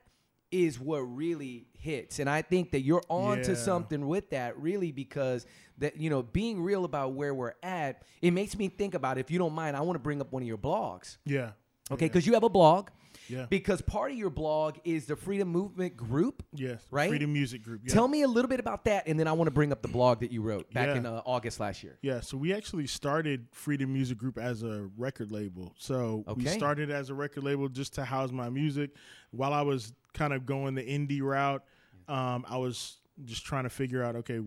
is 0.52 0.80
what 0.80 1.00
really 1.00 1.68
hits, 1.78 2.20
and 2.20 2.30
I 2.30 2.42
think 2.42 2.72
that 2.72 2.82
you're 2.82 3.04
on 3.10 3.42
to 3.44 3.56
something 3.56 4.08
with 4.08 4.30
that, 4.32 4.58
really, 4.60 4.92
because 4.92 5.46
that 5.80 5.98
you 5.98 6.10
know 6.10 6.22
being 6.24 6.62
real 6.62 6.86
about 6.86 7.14
where 7.14 7.34
we're 7.34 7.54
at. 7.64 8.04
It 8.22 8.32
makes 8.32 8.58
me 8.58 8.70
think 8.70 8.94
about 8.94 9.18
if 9.18 9.30
you 9.30 9.38
don't 9.40 9.54
mind, 9.54 9.76
I 9.76 9.82
want 9.82 9.96
to 9.96 10.00
bring 10.04 10.22
up 10.22 10.32
one 10.32 10.42
of 10.42 10.48
your 10.48 10.58
blogs. 10.58 11.18
yeah, 11.26 11.52
Okay, 11.92 12.06
because 12.06 12.26
you 12.26 12.34
have 12.34 12.44
a 12.44 12.50
blog. 12.50 12.90
Yeah. 13.28 13.48
Because 13.50 13.82
part 13.82 14.12
of 14.12 14.18
your 14.18 14.30
blog 14.30 14.76
is 14.84 15.08
the 15.08 15.16
Freedom 15.16 15.48
Movement 15.48 15.98
group. 15.98 16.44
yes, 16.54 16.84
Right? 16.92 17.10
Freedom 17.10 17.32
Music 17.34 17.64
Group. 17.64 17.82
Yeah. 17.84 17.94
Tell 17.94 18.08
me 18.08 18.22
a 18.22 18.28
little 18.28 18.50
bit 18.50 18.60
about 18.60 18.86
that, 18.86 19.08
and 19.08 19.20
then 19.20 19.28
I 19.28 19.32
want 19.32 19.48
to 19.48 19.52
bring 19.52 19.72
up 19.72 19.82
the 19.82 19.88
blog 19.88 20.20
that 20.20 20.32
you 20.32 20.44
wrote 20.44 20.72
back 20.74 20.88
Yeah. 20.90 20.96
in 20.98 21.06
uh, 21.08 21.22
August 21.26 21.60
last 21.60 21.82
year. 21.82 21.98
Yeah, 22.04 22.20
so 22.20 22.38
we 22.38 22.54
actually 22.54 22.86
started 22.86 23.48
Freedom 23.52 23.92
Music 23.92 24.18
Group 24.20 24.38
as 24.38 24.62
a 24.62 24.90
record 24.96 25.32
label. 25.32 25.74
So 25.80 26.24
we 26.36 26.46
started 26.46 26.92
as 26.92 27.10
a 27.10 27.16
record 27.16 27.44
label 27.44 27.68
just 27.68 27.96
to 27.96 28.06
house 28.06 28.32
my 28.32 28.50
music. 28.50 28.92
While 29.32 29.54
I 29.54 29.62
was 29.64 29.92
kind 30.16 30.34
of 30.34 30.46
going 30.46 30.74
the 30.74 30.82
indie 30.82 31.22
route, 31.22 31.64
um, 32.08 32.46
I 32.50 32.58
was 32.58 32.98
just 33.24 33.46
trying 33.46 33.64
to 33.64 33.70
figure 33.70 34.02
out, 34.04 34.16
okay, 34.16 34.40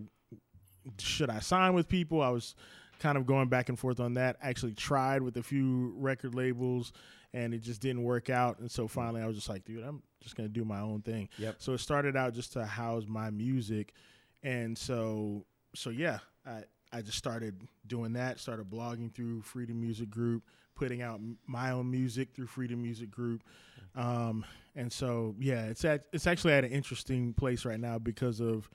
should 0.99 1.29
I 1.29 1.39
sign 1.39 1.73
with 1.73 1.87
people? 1.87 2.21
I 2.21 2.29
was 2.29 2.55
kind 2.99 3.17
of 3.17 3.25
going 3.25 3.47
back 3.47 3.69
and 3.69 3.79
forth 3.79 3.99
on 3.99 4.15
that. 4.15 4.37
Actually 4.41 4.73
tried 4.73 5.21
with 5.21 5.37
a 5.37 5.43
few 5.43 5.93
record 5.97 6.35
labels 6.35 6.91
and 7.33 7.53
it 7.53 7.59
just 7.59 7.81
didn't 7.81 8.03
work 8.03 8.29
out. 8.29 8.59
And 8.59 8.69
so 8.69 8.87
finally 8.87 9.21
I 9.21 9.25
was 9.27 9.35
just 9.35 9.49
like, 9.49 9.63
dude, 9.65 9.83
I'm 9.83 10.01
just 10.21 10.35
gonna 10.35 10.49
do 10.49 10.65
my 10.65 10.79
own 10.79 11.01
thing. 11.01 11.29
Yep. 11.37 11.55
So 11.59 11.73
it 11.73 11.79
started 11.79 12.17
out 12.17 12.33
just 12.33 12.53
to 12.53 12.65
house 12.65 13.05
my 13.07 13.29
music. 13.29 13.93
And 14.43 14.77
so 14.77 15.45
so 15.75 15.89
yeah, 15.89 16.19
I 16.45 16.63
I 16.91 17.01
just 17.01 17.17
started 17.17 17.61
doing 17.87 18.13
that, 18.13 18.39
started 18.39 18.69
blogging 18.69 19.13
through 19.13 19.41
Freedom 19.41 19.79
Music 19.79 20.09
Group, 20.09 20.43
putting 20.75 21.01
out 21.01 21.15
m- 21.15 21.37
my 21.45 21.71
own 21.71 21.89
music 21.91 22.33
through 22.33 22.47
Freedom 22.47 22.81
Music 22.81 23.11
Group. 23.11 23.43
Um, 23.95 24.45
and 24.75 24.91
so 24.91 25.35
yeah, 25.39 25.65
it's 25.65 25.83
at 25.85 26.05
it's 26.13 26.27
actually 26.27 26.53
at 26.53 26.63
an 26.63 26.71
interesting 26.71 27.33
place 27.33 27.65
right 27.65 27.79
now 27.79 27.99
because 27.99 28.39
of 28.39 28.69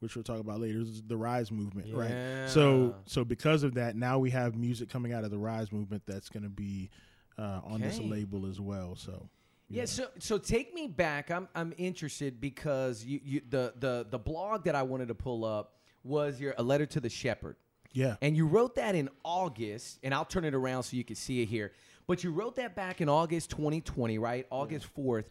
which 0.00 0.14
we'll 0.14 0.22
talk 0.22 0.40
about 0.40 0.60
later, 0.60 0.80
is 0.80 1.02
the 1.06 1.16
Rise 1.16 1.50
movement, 1.50 1.94
right? 1.94 2.48
So 2.48 2.96
so 3.06 3.24
because 3.24 3.62
of 3.62 3.74
that, 3.74 3.96
now 3.96 4.18
we 4.18 4.30
have 4.30 4.54
music 4.54 4.90
coming 4.90 5.12
out 5.12 5.24
of 5.24 5.30
the 5.30 5.38
Rise 5.38 5.72
movement 5.72 6.02
that's 6.06 6.28
going 6.28 6.42
to 6.42 6.50
be 6.50 6.90
uh, 7.38 7.60
on 7.64 7.80
this 7.80 7.98
label 7.98 8.46
as 8.46 8.60
well. 8.60 8.96
So 8.96 9.28
Yeah, 9.68 9.86
so 9.86 10.08
so 10.18 10.38
take 10.38 10.74
me 10.74 10.86
back. 10.86 11.30
I'm 11.30 11.48
I'm 11.54 11.72
interested 11.78 12.40
because 12.40 13.04
you, 13.04 13.20
you 13.24 13.40
the 13.48 13.72
the 13.78 14.06
the 14.10 14.18
blog 14.18 14.64
that 14.64 14.74
I 14.74 14.82
wanted 14.82 15.08
to 15.08 15.14
pull 15.14 15.44
up 15.44 15.76
was 16.04 16.40
your 16.40 16.54
a 16.58 16.62
letter 16.62 16.86
to 16.86 17.00
the 17.00 17.08
shepherd. 17.08 17.56
yeah, 17.92 18.16
And 18.20 18.36
you 18.36 18.46
wrote 18.46 18.74
that 18.76 18.94
in 18.94 19.08
August, 19.24 19.98
and 20.02 20.12
I'll 20.14 20.24
turn 20.24 20.44
it 20.44 20.54
around 20.54 20.82
so 20.82 20.96
you 20.96 21.04
can 21.04 21.16
see 21.16 21.40
it 21.42 21.48
here. 21.48 21.72
But 22.06 22.22
you 22.22 22.30
wrote 22.30 22.56
that 22.56 22.76
back 22.76 23.00
in 23.00 23.08
August 23.08 23.50
2020, 23.50 24.18
right? 24.18 24.46
August 24.50 24.88
4th. 24.96 25.26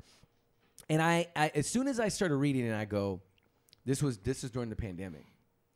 And 0.89 1.01
I, 1.01 1.27
I 1.35 1.51
as 1.55 1.67
soon 1.67 1.87
as 1.87 1.99
I 1.99 2.09
started 2.09 2.35
reading 2.35 2.65
it, 2.65 2.75
I 2.75 2.85
go, 2.85 3.21
this 3.85 4.03
was 4.03 4.17
this 4.17 4.43
is 4.43 4.51
during 4.51 4.69
the 4.69 4.75
pandemic. 4.75 5.25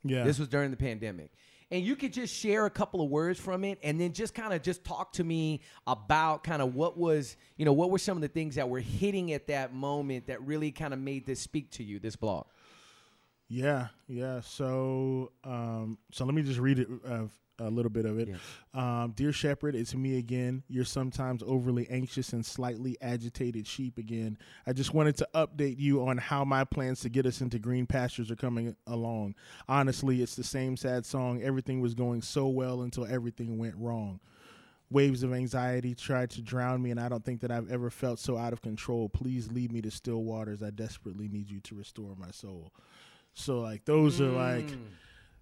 yeah, 0.04 0.24
This 0.24 0.38
was 0.38 0.48
during 0.48 0.70
the 0.70 0.76
pandemic. 0.76 1.30
And 1.72 1.84
you 1.84 1.94
could 1.94 2.12
just 2.12 2.34
share 2.34 2.66
a 2.66 2.70
couple 2.70 3.00
of 3.00 3.10
words 3.10 3.38
from 3.38 3.62
it 3.62 3.78
and 3.84 4.00
then 4.00 4.12
just 4.12 4.34
kind 4.34 4.52
of 4.52 4.60
just 4.60 4.82
talk 4.82 5.12
to 5.12 5.24
me 5.24 5.60
about 5.86 6.42
kind 6.42 6.60
of 6.60 6.74
what 6.74 6.98
was, 6.98 7.36
you 7.56 7.64
know, 7.64 7.72
what 7.72 7.90
were 7.92 7.98
some 7.98 8.16
of 8.16 8.22
the 8.22 8.28
things 8.28 8.56
that 8.56 8.68
were 8.68 8.80
hitting 8.80 9.32
at 9.32 9.46
that 9.46 9.72
moment 9.72 10.26
that 10.26 10.44
really 10.44 10.72
kind 10.72 10.92
of 10.92 10.98
made 10.98 11.26
this 11.26 11.38
speak 11.38 11.70
to 11.72 11.84
you, 11.84 12.00
this 12.00 12.16
blog. 12.16 12.46
Yeah, 13.48 13.88
yeah. 14.08 14.40
So, 14.40 15.30
um, 15.44 15.98
so 16.10 16.24
let 16.24 16.34
me 16.34 16.42
just 16.42 16.58
read 16.58 16.80
it 16.80 16.88
uh, 17.06 17.26
a 17.60 17.70
little 17.70 17.90
bit 17.90 18.06
of 18.06 18.18
it. 18.18 18.28
Um, 18.74 19.12
Dear 19.14 19.32
Shepherd, 19.32 19.74
it's 19.74 19.94
me 19.94 20.18
again. 20.18 20.62
You're 20.68 20.84
sometimes 20.84 21.42
overly 21.46 21.86
anxious 21.90 22.32
and 22.32 22.44
slightly 22.44 22.96
agitated 23.00 23.66
sheep 23.66 23.98
again. 23.98 24.38
I 24.66 24.72
just 24.72 24.94
wanted 24.94 25.16
to 25.18 25.28
update 25.34 25.78
you 25.78 26.06
on 26.06 26.16
how 26.18 26.44
my 26.44 26.64
plans 26.64 27.00
to 27.00 27.08
get 27.08 27.26
us 27.26 27.40
into 27.40 27.58
green 27.58 27.86
pastures 27.86 28.30
are 28.30 28.36
coming 28.36 28.74
along. 28.86 29.34
Honestly, 29.68 30.22
it's 30.22 30.34
the 30.36 30.44
same 30.44 30.76
sad 30.76 31.04
song. 31.06 31.42
Everything 31.42 31.80
was 31.80 31.94
going 31.94 32.22
so 32.22 32.48
well 32.48 32.82
until 32.82 33.06
everything 33.06 33.58
went 33.58 33.74
wrong. 33.76 34.20
Waves 34.92 35.22
of 35.22 35.32
anxiety 35.32 35.94
tried 35.94 36.30
to 36.30 36.42
drown 36.42 36.82
me, 36.82 36.90
and 36.90 36.98
I 36.98 37.08
don't 37.08 37.24
think 37.24 37.42
that 37.42 37.52
I've 37.52 37.70
ever 37.70 37.90
felt 37.90 38.18
so 38.18 38.36
out 38.36 38.52
of 38.52 38.60
control. 38.60 39.08
Please 39.08 39.52
lead 39.52 39.70
me 39.70 39.80
to 39.82 39.90
still 39.90 40.24
waters. 40.24 40.64
I 40.64 40.70
desperately 40.70 41.28
need 41.28 41.48
you 41.48 41.60
to 41.60 41.76
restore 41.76 42.16
my 42.16 42.32
soul. 42.32 42.72
So 43.32 43.60
like 43.60 43.84
those 43.84 44.20
are 44.20 44.30
like, 44.32 44.66
Mm. 44.66 44.78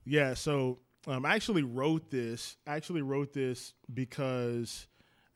yeah. 0.04 0.34
So 0.34 0.80
um, 1.08 1.24
I 1.26 1.34
actually 1.34 1.62
wrote 1.64 2.10
this. 2.10 2.56
I 2.66 2.76
actually 2.76 3.02
wrote 3.02 3.32
this 3.32 3.74
because. 3.92 4.86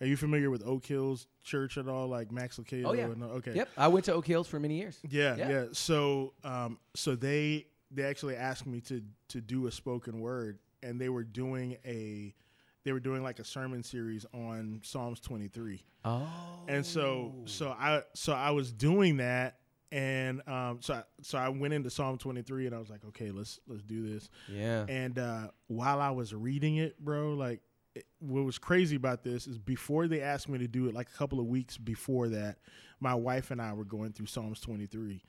Are 0.01 0.07
you 0.07 0.17
familiar 0.17 0.51
with 0.51 0.67
Oak 0.67 0.85
Hills 0.85 1.29
Church 1.45 1.79
at 1.79 1.87
all? 1.87 2.09
Like 2.09 2.33
Max 2.33 2.59
Lucado? 2.59 2.87
Oh, 2.87 2.93
yeah. 2.93 3.05
and- 3.05 3.23
okay. 3.23 3.53
Yep, 3.55 3.69
I 3.77 3.87
went 3.87 4.05
to 4.07 4.13
Oak 4.15 4.27
Hills 4.27 4.49
for 4.49 4.59
many 4.59 4.79
years. 4.79 4.99
Yeah, 5.09 5.37
Yeah. 5.37 5.49
yeah. 5.49 5.65
So, 5.71 6.33
um, 6.43 6.81
so 6.97 7.15
they 7.15 7.69
they 7.93 8.03
actually 8.03 8.35
asked 8.35 8.67
me 8.67 8.81
to 8.81 9.01
to 9.29 9.41
do 9.41 9.69
a 9.69 9.71
spoken 9.71 10.19
word, 10.21 10.59
and 10.83 11.01
they 11.01 11.09
were 11.09 11.23
doing 11.23 11.77
a 11.87 12.35
they 12.83 12.91
were 12.91 12.99
doing 12.99 13.23
like 13.23 13.39
a 13.39 13.45
sermon 13.45 13.85
series 13.85 14.27
on 14.35 14.81
Psalms 14.83 15.21
twenty 15.21 15.47
three, 15.47 15.85
Oh, 16.05 16.29
and 16.67 16.85
so 16.85 17.33
so 17.45 17.69
I 17.71 18.03
so 18.15 18.33
I 18.33 18.51
was 18.51 18.73
doing 18.73 19.19
that, 19.19 19.59
and 19.93 20.41
um, 20.49 20.79
so 20.81 20.95
I, 20.95 21.03
so 21.21 21.39
I 21.39 21.51
went 21.51 21.75
into 21.75 21.91
Psalm 21.91 22.17
twenty 22.19 22.43
three, 22.43 22.67
and 22.67 22.75
I 22.75 22.79
was 22.79 22.91
like, 22.91 23.05
okay, 23.09 23.31
let's 23.31 23.61
let's 23.69 23.83
do 23.83 24.13
this, 24.13 24.31
yeah, 24.49 24.87
and 24.89 25.19
uh, 25.19 25.49
while 25.69 26.01
I 26.01 26.11
was 26.11 26.35
reading 26.35 26.77
it, 26.77 26.99
bro, 26.99 27.35
like 27.35 27.61
it, 27.95 28.07
what 28.19 28.45
was 28.45 28.59
crazy 28.59 28.97
about 28.97 29.23
this 29.23 29.47
is 29.47 29.59
before 29.59 30.09
they 30.09 30.23
asked 30.23 30.49
me 30.49 30.59
to 30.59 30.67
do 30.67 30.89
it, 30.89 30.95
like 30.95 31.09
a 31.15 31.17
couple 31.19 31.39
of 31.39 31.47
weeks 31.47 31.77
before 31.77 32.29
that, 32.29 32.57
my 33.01 33.15
wife 33.15 33.51
and 33.51 33.61
I 33.61 33.75
were 33.75 33.85
going 33.85 34.13
through 34.13 34.27
Psalms 34.27 34.61
23, 34.61 35.23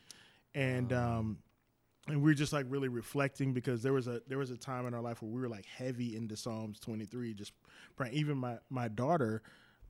and 0.55 0.93
um, 0.93 1.37
and 2.07 2.21
we 2.21 2.31
are 2.31 2.35
just 2.35 2.53
like 2.53 2.65
really 2.69 2.87
reflecting 2.87 3.53
because 3.53 3.83
there 3.83 3.93
was 3.93 4.07
a 4.07 4.21
there 4.27 4.37
was 4.37 4.49
a 4.49 4.57
time 4.57 4.85
in 4.87 4.93
our 4.93 5.01
life 5.01 5.21
where 5.21 5.31
we 5.31 5.41
were 5.41 5.49
like 5.49 5.65
heavy 5.65 6.15
into 6.15 6.37
Psalms 6.37 6.79
23, 6.79 7.33
just 7.33 7.51
praying. 7.97 8.13
Even 8.13 8.37
my 8.37 8.57
my 8.69 8.87
daughter, 8.87 9.41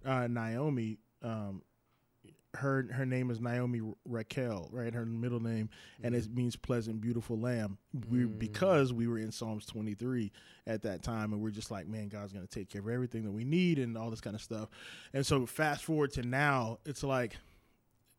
uh, 0.03 0.27
Naomi, 0.27 0.97
um, 1.21 1.61
her 2.55 2.85
her 2.91 3.05
name 3.05 3.31
is 3.31 3.41
Naomi 3.41 3.81
Raquel, 4.05 4.69
right? 4.71 4.93
Her 4.93 5.05
middle 5.05 5.39
name, 5.39 5.69
and 6.03 6.13
it 6.15 6.27
means 6.33 6.55
pleasant, 6.55 7.01
beautiful 7.01 7.39
lamb. 7.39 7.77
We 8.09 8.25
because 8.25 8.93
we 8.93 9.07
were 9.07 9.17
in 9.17 9.31
Psalms 9.31 9.65
23 9.65 10.31
at 10.67 10.83
that 10.83 11.01
time, 11.03 11.33
and 11.33 11.41
we're 11.41 11.49
just 11.51 11.71
like, 11.71 11.87
man, 11.87 12.09
God's 12.09 12.31
gonna 12.31 12.45
take 12.47 12.69
care 12.69 12.81
of 12.81 12.89
everything 12.89 13.23
that 13.23 13.31
we 13.31 13.43
need 13.43 13.79
and 13.79 13.97
all 13.97 14.09
this 14.09 14.21
kind 14.21 14.35
of 14.35 14.41
stuff. 14.41 14.69
And 15.13 15.25
so 15.25 15.45
fast 15.45 15.83
forward 15.83 16.11
to 16.13 16.21
now, 16.21 16.77
it's 16.85 17.03
like, 17.03 17.35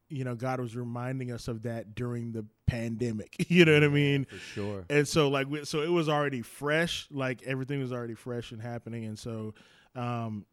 you 0.08 0.24
know, 0.24 0.34
God 0.34 0.58
was 0.60 0.74
reminding 0.76 1.30
us 1.30 1.46
of 1.48 1.62
that 1.62 1.94
during 1.94 2.32
the 2.32 2.44
pandemic. 2.66 3.36
You 3.48 3.64
know 3.64 3.74
what 3.74 3.84
I 3.84 3.88
mean? 3.88 4.24
for 4.24 4.36
sure. 4.38 4.84
and 4.90 5.06
so 5.06 5.28
like 5.28 5.48
we, 5.48 5.64
so 5.64 5.82
it 5.82 5.90
was 5.92 6.08
already 6.08 6.42
fresh 6.42 7.06
like 7.12 7.42
everything 7.44 7.78
was 7.78 7.92
already 7.92 8.14
fresh 8.14 8.50
and 8.50 8.60
happening 8.60 9.04
and 9.04 9.16
so 9.18 9.54
um 9.94 10.44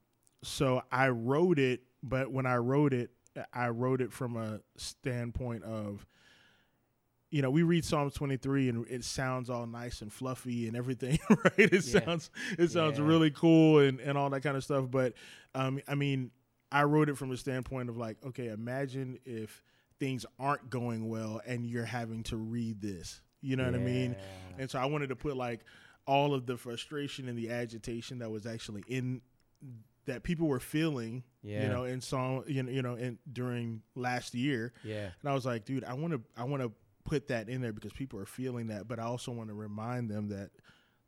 so 0.44 0.84
i 0.92 1.08
wrote 1.08 1.58
it 1.58 1.82
but 2.04 2.32
when 2.32 2.46
i 2.46 2.58
wrote 2.58 2.94
it 2.94 3.10
i 3.54 3.68
wrote 3.70 4.02
it 4.02 4.12
from 4.12 4.36
a 4.38 4.60
standpoint 4.78 5.64
of 5.64 6.06
you 7.30 7.42
know 7.42 7.50
we 7.50 7.64
read 7.64 7.86
Psalm 7.86 8.10
23 8.12 8.70
and 8.70 8.86
it 8.90 9.04
sounds 9.06 9.50
all 9.50 9.66
nice 9.66 10.02
and 10.02 10.12
fluffy 10.12 10.68
and 10.68 10.76
everything 10.76 11.18
right? 11.30 11.54
It 11.58 11.86
Yeah. 11.86 12.04
sounds 12.06 12.30
it 12.60 12.72
sounds 12.72 13.00
Yeah. 13.00 13.06
really 13.06 13.32
cool 13.32 13.80
and 13.80 14.00
and 14.02 14.18
all 14.18 14.30
that 14.32 14.42
kind 14.42 14.58
of 14.58 14.64
stuff. 14.64 14.92
But 14.92 15.14
um 15.56 15.80
i 15.88 15.96
mean 15.96 16.32
i 16.72 16.84
wrote 16.84 17.08
it 17.10 17.18
from 17.18 17.32
a 17.32 17.38
standpoint 17.38 17.88
of 17.90 17.98
like 17.98 18.18
okay 18.26 18.48
imagine 18.48 19.18
if 19.26 19.62
things 20.00 20.26
aren't 20.40 20.70
going 20.70 21.08
well 21.10 21.40
and 21.46 21.66
you're 21.66 21.86
having 21.86 22.24
to 22.24 22.36
read 22.38 22.82
this. 22.82 23.22
You 23.40 23.56
know 23.56 23.66
what 23.66 23.76
i 23.76 23.80
mean? 23.80 24.16
And 24.58 24.70
so 24.70 24.78
I 24.80 24.86
wanted 24.86 25.08
to 25.08 25.16
put 25.16 25.38
like 25.38 25.62
all 26.06 26.34
of 26.34 26.46
the 26.48 26.58
frustration 26.58 27.30
and 27.30 27.38
the 27.38 27.50
agitation 27.52 28.20
that 28.20 28.30
was 28.30 28.46
actually 28.46 28.84
in 28.88 29.22
that 30.06 30.24
people 30.24 30.48
were 30.48 30.60
feeling, 30.60 31.24
Yeah. 31.44 31.64
you 31.64 31.70
know, 31.70 31.84
in 31.84 32.02
song, 32.02 32.44
you 32.48 32.64
know, 32.64 32.72
you 32.72 32.82
know, 32.82 32.96
in 32.96 33.20
during 33.32 33.82
last 33.96 34.34
year. 34.34 34.74
Yeah. 34.84 35.10
And 35.22 35.30
I 35.30 35.34
was 35.34 35.46
like, 35.46 35.66
dude, 35.66 35.84
I 35.84 35.94
want 35.94 36.14
to, 36.14 36.22
I 36.36 36.44
want 36.46 36.64
to 36.64 36.72
put 37.06 37.28
that 37.30 37.50
in 37.50 37.62
there 37.62 37.74
because 37.74 37.94
people 37.94 38.20
are 38.20 38.26
feeling 38.26 38.68
that, 38.68 38.88
but 38.88 39.00
I 39.00 39.04
also 39.04 39.32
want 39.32 39.50
to 39.50 39.54
remind 39.56 40.10
them 40.10 40.30
that 40.30 40.52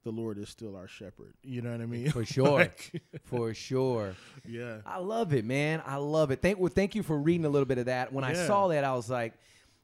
the 0.04 0.12
Lord 0.12 0.38
is 0.38 0.50
still 0.50 0.76
our 0.76 0.88
shepherd. 0.88 1.34
You 1.44 1.62
know 1.62 1.72
what 1.72 1.80
I 1.82 1.86
mean? 1.86 2.10
For 2.12 2.26
sure. 2.26 2.46
Like, 2.60 3.02
For 3.24 3.54
sure. 3.54 4.16
yeah. 4.46 4.78
I 4.86 5.00
love 5.00 5.34
it, 5.34 5.46
man. 5.46 5.82
I 5.86 5.96
love 5.96 6.30
it. 6.32 6.42
Thank 6.42 6.60
well, 6.60 6.72
thank 6.74 6.94
you 6.94 7.04
for 7.04 7.18
reading 7.18 7.46
a 7.46 7.50
little 7.50 7.66
bit 7.66 7.78
of 7.78 7.86
that. 7.86 8.12
When 8.12 8.24
I 8.24 8.34
saw 8.34 8.68
that, 8.68 8.84
I 8.84 8.94
was 8.94 9.10
like, 9.10 9.34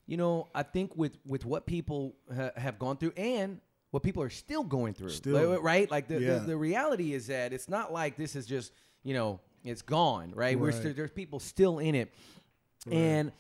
you 0.08 0.18
know, 0.18 0.48
I 0.54 0.64
think 0.64 0.96
with 0.98 1.18
with 1.26 1.46
what 1.46 1.66
people 1.66 2.16
ha- 2.36 2.52
have 2.58 2.78
gone 2.80 2.98
through 2.98 3.14
and 3.16 3.62
what 3.92 4.04
people 4.04 4.22
are 4.22 4.30
still 4.30 4.64
going 4.64 4.94
through, 4.94 5.10
Still. 5.10 5.60
right? 5.62 5.90
Like 5.90 6.08
the, 6.08 6.20
Yeah. 6.20 6.34
the 6.40 6.48
the 6.48 6.58
reality 6.58 7.14
is 7.14 7.28
that 7.28 7.54
it's 7.54 7.70
not 7.70 7.94
like 7.94 8.18
this 8.18 8.36
is 8.36 8.46
just 8.46 8.72
you 9.04 9.14
know 9.14 9.40
it's 9.64 9.82
gone, 9.82 10.32
right? 10.36 10.58
We're 10.60 10.72
Right. 10.72 10.96
there's 10.96 11.12
people 11.12 11.40
still 11.40 11.80
in 11.80 11.96
it, 11.96 12.14
and 12.92 13.32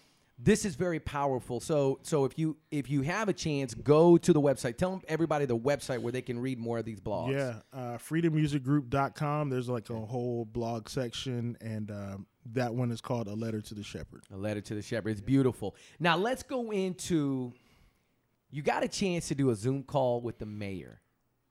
this 0.41 0.63
is 0.63 0.75
very 0.75 0.99
powerful. 0.99 1.59
So 1.59 1.99
so 2.03 2.25
if 2.25 2.37
you 2.39 2.57
if 2.71 2.89
you 2.89 3.01
have 3.01 3.27
a 3.29 3.33
chance, 3.33 3.73
go 3.73 4.17
to 4.17 4.33
the 4.33 4.41
website. 4.41 4.77
Tell 4.77 5.01
everybody 5.07 5.45
the 5.45 5.57
website 5.57 5.99
where 6.01 6.11
they 6.11 6.21
can 6.21 6.39
read 6.39 6.59
more 6.59 6.77
of 6.77 6.85
these 6.85 6.99
blogs. 6.99 7.33
Yeah, 7.33 7.55
uh, 7.73 7.97
freedommusicgroup.com. 7.97 9.49
There's 9.49 9.69
like 9.69 9.89
a 9.89 9.95
whole 9.99 10.45
blog 10.45 10.89
section, 10.89 11.57
and 11.61 11.91
um, 11.91 12.27
that 12.53 12.73
one 12.73 12.91
is 12.91 13.01
called 13.01 13.27
A 13.27 13.33
Letter 13.33 13.61
to 13.61 13.73
the 13.73 13.83
Shepherd. 13.83 14.23
A 14.33 14.37
letter 14.37 14.61
to 14.61 14.75
the 14.75 14.81
shepherd. 14.81 15.09
It's 15.11 15.21
beautiful. 15.21 15.75
Now 15.99 16.17
let's 16.17 16.43
go 16.43 16.71
into. 16.71 17.53
You 18.51 18.63
got 18.63 18.83
a 18.83 18.87
chance 18.87 19.27
to 19.27 19.35
do 19.35 19.51
a 19.51 19.55
Zoom 19.55 19.83
call 19.83 20.21
with 20.21 20.39
the 20.39 20.45
mayor. 20.47 21.01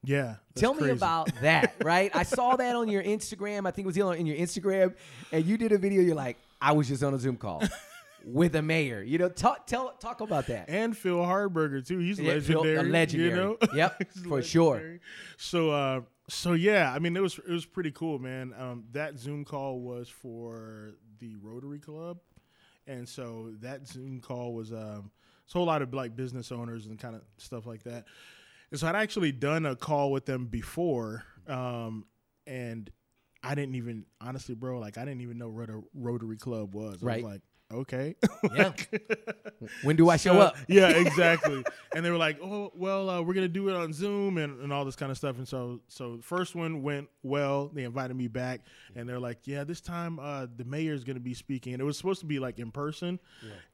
Yeah. 0.09 0.37
Tell 0.55 0.73
me 0.75 0.81
crazy. 0.81 0.92
about 0.92 1.31
that, 1.42 1.75
right? 1.85 2.11
I 2.14 2.23
saw 2.23 2.57
that 2.57 2.75
on 2.77 2.88
your 2.88 3.03
Instagram. 3.03 3.66
I 3.66 3.71
think 3.71 3.85
it 3.85 3.88
was 3.88 3.99
on 3.99 4.16
in 4.16 4.27
your 4.27 4.37
Instagram, 4.37 4.94
and 5.33 5.44
you 5.44 5.57
did 5.59 5.73
a 5.73 5.79
video. 5.79 6.01
You're 6.03 6.14
like, 6.14 6.38
I 6.61 6.73
was 6.73 6.88
just 6.88 7.03
on 7.03 7.12
a 7.14 7.18
Zoom 7.18 7.37
call 7.37 7.62
with 8.25 8.57
a 8.57 8.62
mayor. 8.62 9.03
You 9.03 9.18
know, 9.18 9.29
talk 9.29 9.66
tell 9.66 9.90
talk 10.01 10.21
about 10.23 10.47
that. 10.47 10.68
and 10.71 10.97
Phil 10.97 11.18
Hardberger 11.18 11.87
too. 11.87 11.99
He's 11.99 12.18
Yeah, 12.18 12.40
Phil- 12.40 12.61
a 12.61 12.64
legendary. 12.64 12.90
legendary. 12.90 13.31
You 13.31 13.37
know? 13.37 13.57
Yep, 13.75 14.03
for 14.29 14.42
sure. 14.42 14.99
So, 15.37 15.71
uh, 15.71 16.01
so 16.29 16.55
yeah, 16.55 16.92
I 16.92 16.99
mean, 16.99 17.16
it 17.16 17.21
was 17.21 17.38
it 17.38 17.51
was 17.51 17.66
pretty 17.66 17.90
cool, 17.90 18.18
man. 18.18 18.55
Um, 18.59 18.85
that 18.92 19.18
Zoom 19.18 19.44
call 19.44 19.81
was 19.81 20.09
for 20.09 20.94
the 21.21 21.37
Rotary 21.42 21.79
Club, 21.81 22.18
and 22.87 23.09
so 23.09 23.51
that 23.61 23.87
Zoom 23.87 24.21
call 24.21 24.55
was 24.55 24.73
um, 24.73 25.11
it's 25.44 25.55
a 25.55 25.59
whole 25.59 25.66
lot 25.66 25.83
of 25.83 25.92
like 25.92 26.16
business 26.16 26.51
owners 26.51 26.87
and 26.87 26.99
kind 26.99 27.14
of 27.14 27.23
stuff 27.37 27.66
like 27.66 27.83
that. 27.85 28.05
And 28.70 28.78
so 28.81 28.87
I'd 28.87 28.96
actually 28.96 29.33
done 29.33 29.64
a 29.66 29.74
call 29.76 30.12
with 30.12 30.26
them 30.26 30.46
before, 30.46 31.24
um, 31.46 32.04
and 32.46 32.90
I 33.42 33.54
didn't 33.54 33.76
even 33.76 34.04
honestly, 34.20 34.54
bro, 34.54 34.78
like 34.78 34.98
I 34.98 35.04
didn't 35.04 35.20
even 35.22 35.38
know 35.38 35.48
what 35.48 35.70
a 35.70 35.81
Rotary 35.94 36.37
Club 36.37 36.74
was. 36.74 37.02
I 37.02 37.07
Right. 37.07 37.22
was 37.22 37.33
like, 37.33 37.42
okay, 37.72 38.14
Yeah. 38.54 38.72
When 39.83 39.96
do 39.96 40.09
I 40.11 40.16
show 40.16 40.35
so- 40.35 40.40
up? 40.40 40.57
Yeah, 40.68 40.88
exactly. 40.90 41.64
and 41.94 42.04
they 42.04 42.11
were 42.11 42.16
like, 42.16 42.38
"Oh, 42.42 42.72
well, 42.74 43.09
uh, 43.11 43.22
we're 43.22 43.35
gonna 43.35 43.48
do 43.48 43.68
it 43.68 43.74
on 43.76 43.92
Zoom 43.92 44.38
and, 44.38 44.61
and 44.61 44.72
all 44.72 44.85
this 44.85 44.96
kind 44.96 45.11
of 45.11 45.16
stuff." 45.18 45.38
And 45.38 45.46
so, 45.48 45.81
so 45.88 46.16
the 46.16 46.22
first 46.22 46.54
one 46.54 46.83
went 46.83 47.09
well. 47.22 47.68
They 47.68 47.85
invited 47.85 48.16
me 48.16 48.28
back, 48.28 48.61
and 48.94 49.09
they're 49.09 49.18
like, 49.20 49.46
"Yeah, 49.46 49.64
this 49.64 49.81
time 49.81 50.18
uh, 50.18 50.46
the 50.57 50.64
mayor 50.64 50.92
is 50.94 51.04
gonna 51.04 51.20
be 51.20 51.35
speaking." 51.35 51.72
And 51.74 51.81
it 51.83 51.85
was 51.85 51.96
supposed 51.96 52.20
to 52.20 52.26
be 52.26 52.38
like 52.38 52.59
in 52.59 52.70
person, 52.70 53.18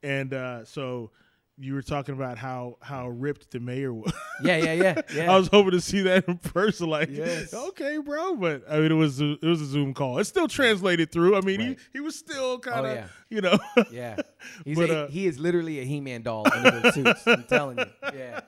and 0.03 0.33
uh, 0.35 0.65
so 0.65 1.11
you 1.57 1.75
were 1.75 1.83
talking 1.83 2.15
about 2.15 2.37
how 2.39 2.79
how 2.83 3.09
ripped 3.09 3.51
the 3.53 3.61
mayor 3.61 3.93
was. 3.95 4.13
Yeah, 4.43 4.57
yeah, 4.57 4.73
yeah, 4.73 5.01
yeah. 5.15 5.33
I 5.33 5.37
was 5.39 5.47
hoping 5.49 5.71
to 5.73 5.81
see 5.81 6.01
that 6.03 6.27
in 6.27 6.39
person. 6.39 6.89
Like, 6.89 7.09
Yes. 7.11 7.55
okay, 7.55 7.99
bro, 7.99 8.35
but 8.37 8.65
I 8.69 8.79
mean, 8.81 8.91
it 8.91 8.95
was 8.97 9.21
a, 9.21 9.33
it 9.35 9.45
was 9.45 9.61
a 9.61 9.67
Zoom 9.67 9.95
call. 9.95 10.19
It 10.19 10.25
still 10.25 10.49
translated 10.49 11.13
through. 11.13 11.37
I 11.37 11.41
mean, 11.43 11.61
Right. 11.61 11.69
he 11.93 11.99
he 11.99 12.01
was 12.01 12.17
still 12.19 12.59
kind 12.59 12.87
of, 12.87 12.93
Oh, 12.93 12.95
yeah. 12.95 13.07
you 13.31 13.41
know, 13.41 13.59
yeah. 13.93 14.17
He's 14.65 14.77
But, 14.77 14.91
a, 14.91 14.99
uh, 15.05 15.09
he 15.09 15.27
is 15.27 15.39
literally 15.39 15.79
a 15.81 15.85
He-Man 15.85 16.23
doll 16.23 16.47
under 16.53 16.71
those 16.81 16.95
suits. 16.95 17.27
I'm 17.27 17.45
telling 17.45 17.79
you. 17.79 17.87
Yeah, 18.13 18.41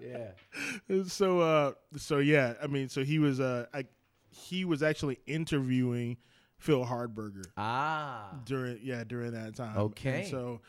yeah. 0.00 1.02
so 1.08 1.40
uh 1.40 1.72
so 1.96 2.18
yeah 2.18 2.54
i 2.62 2.66
mean 2.66 2.88
so 2.88 3.04
he 3.04 3.18
was 3.18 3.38
uh 3.40 3.66
I, 3.74 3.84
he 4.30 4.64
was 4.64 4.82
actually 4.82 5.18
interviewing 5.26 6.16
phil 6.58 6.84
hardberger 6.84 7.44
Ah. 7.56 8.30
during 8.46 8.78
yeah 8.82 9.04
during 9.04 9.32
that 9.32 9.54
time 9.56 9.76
Okay. 9.76 10.20
And 10.22 10.28
so 10.28 10.60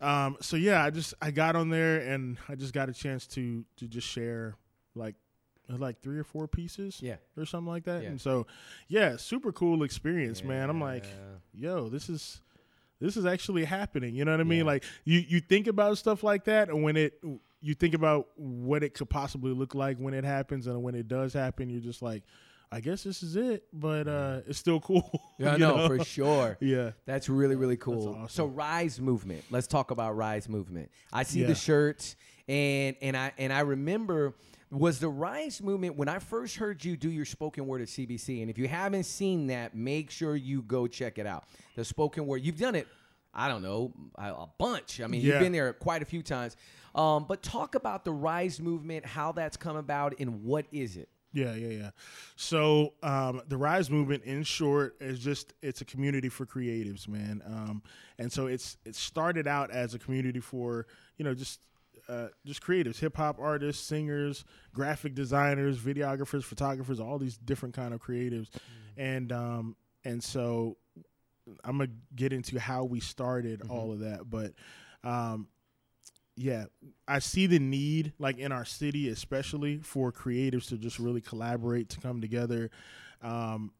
um 0.00 0.36
so 0.40 0.56
yeah 0.56 0.84
i 0.84 0.90
just 0.90 1.14
i 1.20 1.30
got 1.30 1.54
on 1.56 1.68
there 1.68 1.98
and 1.98 2.38
i 2.48 2.54
just 2.54 2.72
got 2.72 2.88
a 2.88 2.92
chance 2.92 3.26
to 3.26 3.64
to 3.76 3.86
just 3.86 4.06
share 4.06 4.56
like 4.94 5.14
like 5.68 6.00
three 6.00 6.18
or 6.18 6.24
four 6.24 6.48
pieces 6.48 6.98
Yeah. 7.00 7.16
or 7.36 7.44
something 7.46 7.68
like 7.70 7.84
that 7.84 8.02
Yeah. 8.02 8.08
and 8.08 8.20
so 8.20 8.46
yeah 8.88 9.16
super 9.16 9.52
cool 9.52 9.82
experience 9.84 10.42
man 10.42 10.68
i'm 10.68 10.80
like 10.80 11.04
yo 11.54 11.88
this 11.88 12.08
is 12.08 12.40
this 13.00 13.16
is 13.16 13.24
actually 13.24 13.64
happening 13.64 14.14
you 14.16 14.24
know 14.24 14.32
what 14.32 14.40
i 14.40 14.44
mean 14.44 14.60
Yeah. 14.60 14.64
like 14.64 14.84
you 15.04 15.20
you 15.20 15.40
think 15.40 15.68
about 15.68 15.96
stuff 15.98 16.24
like 16.24 16.44
that 16.44 16.70
and 16.70 16.82
when 16.82 16.96
it 16.96 17.22
you 17.60 17.74
think 17.74 17.94
about 17.94 18.26
what 18.36 18.82
it 18.82 18.94
could 18.94 19.10
possibly 19.10 19.52
look 19.52 19.74
like 19.74 19.98
when 19.98 20.12
it 20.14 20.24
happens 20.24 20.66
and 20.66 20.82
when 20.82 20.94
it 20.96 21.06
does 21.06 21.34
happen 21.34 21.68
you're 21.70 21.80
just 21.80 22.02
like 22.02 22.24
i 22.72 22.80
guess 22.80 23.02
this 23.02 23.22
is 23.22 23.36
it 23.36 23.64
but 23.72 24.06
uh 24.08 24.40
it's 24.46 24.58
still 24.58 24.80
cool 24.80 25.10
Yeah, 25.38 25.56
no, 25.56 25.76
know? 25.76 25.86
for 25.88 26.04
sure. 26.04 26.56
yeah 26.60 26.90
That's 27.06 27.28
really, 27.28 27.56
really 27.56 27.76
cool. 27.78 28.10
awesome. 28.10 28.28
So 28.28 28.44
Rise 28.46 29.00
Movement. 29.00 29.42
Let's 29.50 29.66
talk 29.66 29.90
about 29.90 30.16
Rise 30.16 30.48
Movement. 30.48 30.90
I 31.12 31.22
see 31.22 31.40
Yeah. 31.40 31.46
the 31.48 31.54
shirts 31.54 32.14
and 32.46 32.94
and 33.00 33.16
I 33.16 33.32
and 33.38 33.52
I 33.52 33.60
remember 33.60 34.34
Was 34.70 34.98
the 35.00 35.08
Rise 35.08 35.62
movement 35.62 35.96
when 35.96 36.08
I 36.08 36.18
first 36.18 36.56
heard 36.56 36.84
you 36.84 36.96
do 36.96 37.10
your 37.10 37.24
spoken 37.24 37.66
word 37.66 37.80
at 37.80 37.88
CBC? 37.88 38.42
And 38.42 38.50
if 38.50 38.58
you 38.58 38.68
haven't 38.68 39.04
seen 39.04 39.46
that, 39.48 39.74
make 39.74 40.10
sure 40.10 40.36
you 40.36 40.60
go 40.62 40.86
check 40.86 41.18
it 41.18 41.26
out. 41.26 41.44
The 41.74 41.84
spoken 41.84 42.26
word, 42.26 42.42
you've 42.44 42.58
done 42.58 42.74
it, 42.76 42.86
I 43.34 43.48
don't 43.48 43.62
know, 43.62 43.92
a, 44.16 44.28
a 44.30 44.48
bunch. 44.58 45.00
I 45.00 45.06
mean, 45.08 45.22
Yeah. 45.22 45.32
you've 45.34 45.40
been 45.40 45.52
there 45.52 45.72
quite 45.72 46.02
a 46.02 46.04
few 46.04 46.22
times. 46.22 46.56
Um, 46.94 47.24
but 47.26 47.42
talk 47.42 47.74
about 47.76 48.04
the 48.04 48.12
Rise 48.12 48.60
movement, 48.60 49.06
how 49.06 49.32
that's 49.32 49.56
come 49.56 49.76
about, 49.76 50.14
and 50.20 50.44
what 50.44 50.66
is 50.70 50.96
it? 50.96 51.08
Yeah, 51.32 51.54
yeah, 51.54 51.68
yeah. 51.68 51.90
So 52.36 52.94
um, 53.02 53.42
the 53.48 53.56
Rise 53.56 53.90
movement, 53.90 54.24
in 54.24 54.42
short, 54.42 54.96
is 55.00 55.18
just 55.20 55.52
it's 55.62 55.80
a 55.80 55.84
community 55.84 56.28
for 56.28 56.44
creatives, 56.44 57.06
man. 57.06 57.42
Um, 57.46 57.82
and 58.18 58.32
so 58.32 58.46
it's 58.46 58.76
it 58.84 58.96
started 58.96 59.46
out 59.46 59.70
as 59.70 59.94
a 59.94 59.98
community 59.98 60.40
for 60.40 60.86
you 61.18 61.24
know 61.24 61.34
just 61.34 61.60
uh, 62.08 62.28
just 62.44 62.60
creatives, 62.62 62.98
hip 62.98 63.16
hop 63.16 63.38
artists, 63.38 63.86
singers, 63.86 64.44
graphic 64.74 65.14
designers, 65.14 65.78
videographers, 65.78 66.42
photographers, 66.42 66.98
all 66.98 67.18
these 67.18 67.36
different 67.36 67.74
kind 67.74 67.94
of 67.94 68.02
creatives, 68.02 68.48
and 68.96 69.30
um, 69.30 69.76
and 70.04 70.22
so 70.22 70.76
I'm 71.62 71.78
gonna 71.78 71.90
get 72.16 72.32
into 72.32 72.58
how 72.58 72.84
we 72.84 72.98
started 72.98 73.62
all 73.68 73.92
of 73.92 74.00
that, 74.00 74.28
but 74.28 74.52
um, 75.04 75.46
yeah, 76.40 76.64
I 77.06 77.18
see 77.18 77.46
the 77.46 77.58
need, 77.58 78.14
like 78.18 78.38
in 78.38 78.50
our 78.50 78.64
city, 78.64 79.10
especially 79.10 79.78
for 79.78 80.10
creatives 80.10 80.68
to 80.68 80.78
just 80.78 80.98
really 80.98 81.20
collaborate, 81.20 81.90
to 81.90 82.00
come 82.00 82.22
together. 82.22 82.70
Um, 83.20 83.72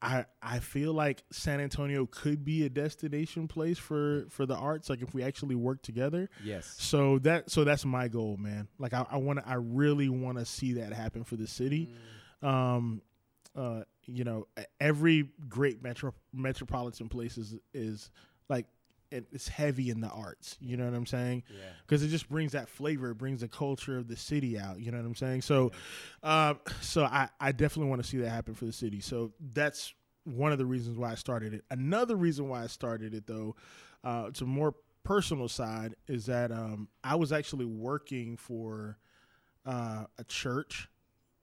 I 0.00 0.26
I 0.40 0.60
feel 0.60 0.92
like 0.92 1.24
San 1.32 1.60
Antonio 1.60 2.06
could 2.06 2.44
be 2.44 2.64
a 2.64 2.68
destination 2.68 3.48
place 3.48 3.78
for 3.78 4.26
for 4.30 4.46
the 4.46 4.54
arts, 4.54 4.88
like 4.88 5.02
if 5.02 5.12
we 5.12 5.24
actually 5.24 5.56
work 5.56 5.82
together. 5.82 6.30
Yes. 6.44 6.72
So 6.78 7.18
that 7.20 7.50
so 7.50 7.64
that's 7.64 7.84
my 7.84 8.06
goal, 8.06 8.36
man. 8.36 8.68
Like 8.78 8.94
I, 8.94 9.04
I 9.10 9.16
want 9.16 9.40
to, 9.40 9.48
I 9.48 9.54
really 9.54 10.08
want 10.08 10.38
to 10.38 10.44
see 10.44 10.74
that 10.74 10.92
happen 10.92 11.24
for 11.24 11.34
the 11.34 11.48
city. 11.48 11.90
Um, 12.42 13.02
uh, 13.56 13.82
you 14.06 14.22
know, 14.22 14.46
every 14.78 15.30
great 15.48 15.82
metro 15.82 16.14
metropolitan 16.32 17.08
place 17.08 17.36
is 17.36 17.56
is 17.74 18.12
like 18.48 18.66
it's 19.10 19.48
heavy 19.48 19.90
in 19.90 20.00
the 20.00 20.08
arts. 20.08 20.56
You 20.60 20.76
know 20.76 20.84
what 20.84 20.94
I'm 20.94 21.06
saying? 21.06 21.44
Yeah. 21.50 21.64
because 21.86 22.02
it 22.02 22.08
just 22.08 22.28
brings 22.28 22.52
that 22.52 22.68
flavor. 22.68 23.10
It 23.10 23.18
brings 23.18 23.40
the 23.40 23.48
culture 23.48 23.96
of 23.96 24.08
the 24.08 24.16
city 24.16 24.58
out. 24.58 24.80
You 24.80 24.90
know 24.90 24.98
what 24.98 25.06
I'm 25.06 25.14
saying? 25.14 25.42
So, 25.42 25.72
um, 26.22 26.60
so 26.80 27.04
I, 27.04 27.28
I 27.40 27.52
definitely 27.52 27.90
want 27.90 28.02
to 28.02 28.08
see 28.08 28.18
that 28.18 28.30
happen 28.30 28.54
for 28.54 28.64
the 28.64 28.72
city. 28.72 29.00
So 29.00 29.32
that's 29.52 29.94
one 30.24 30.52
of 30.52 30.58
the 30.58 30.66
reasons 30.66 30.98
why 30.98 31.12
I 31.12 31.14
started 31.14 31.54
it. 31.54 31.64
Another 31.70 32.16
reason 32.16 32.48
why 32.48 32.62
I 32.64 32.66
started 32.66 33.14
it, 33.14 33.26
though, 33.26 33.56
uh, 34.04 34.30
to 34.32 34.44
a 34.44 34.46
more 34.46 34.74
personal 35.04 35.48
side, 35.48 35.94
is 36.06 36.26
that 36.26 36.52
um, 36.52 36.88
I 37.02 37.14
was 37.14 37.32
actually 37.32 37.64
working 37.64 38.36
for 38.36 38.98
uh, 39.64 40.04
a 40.18 40.24
church 40.24 40.88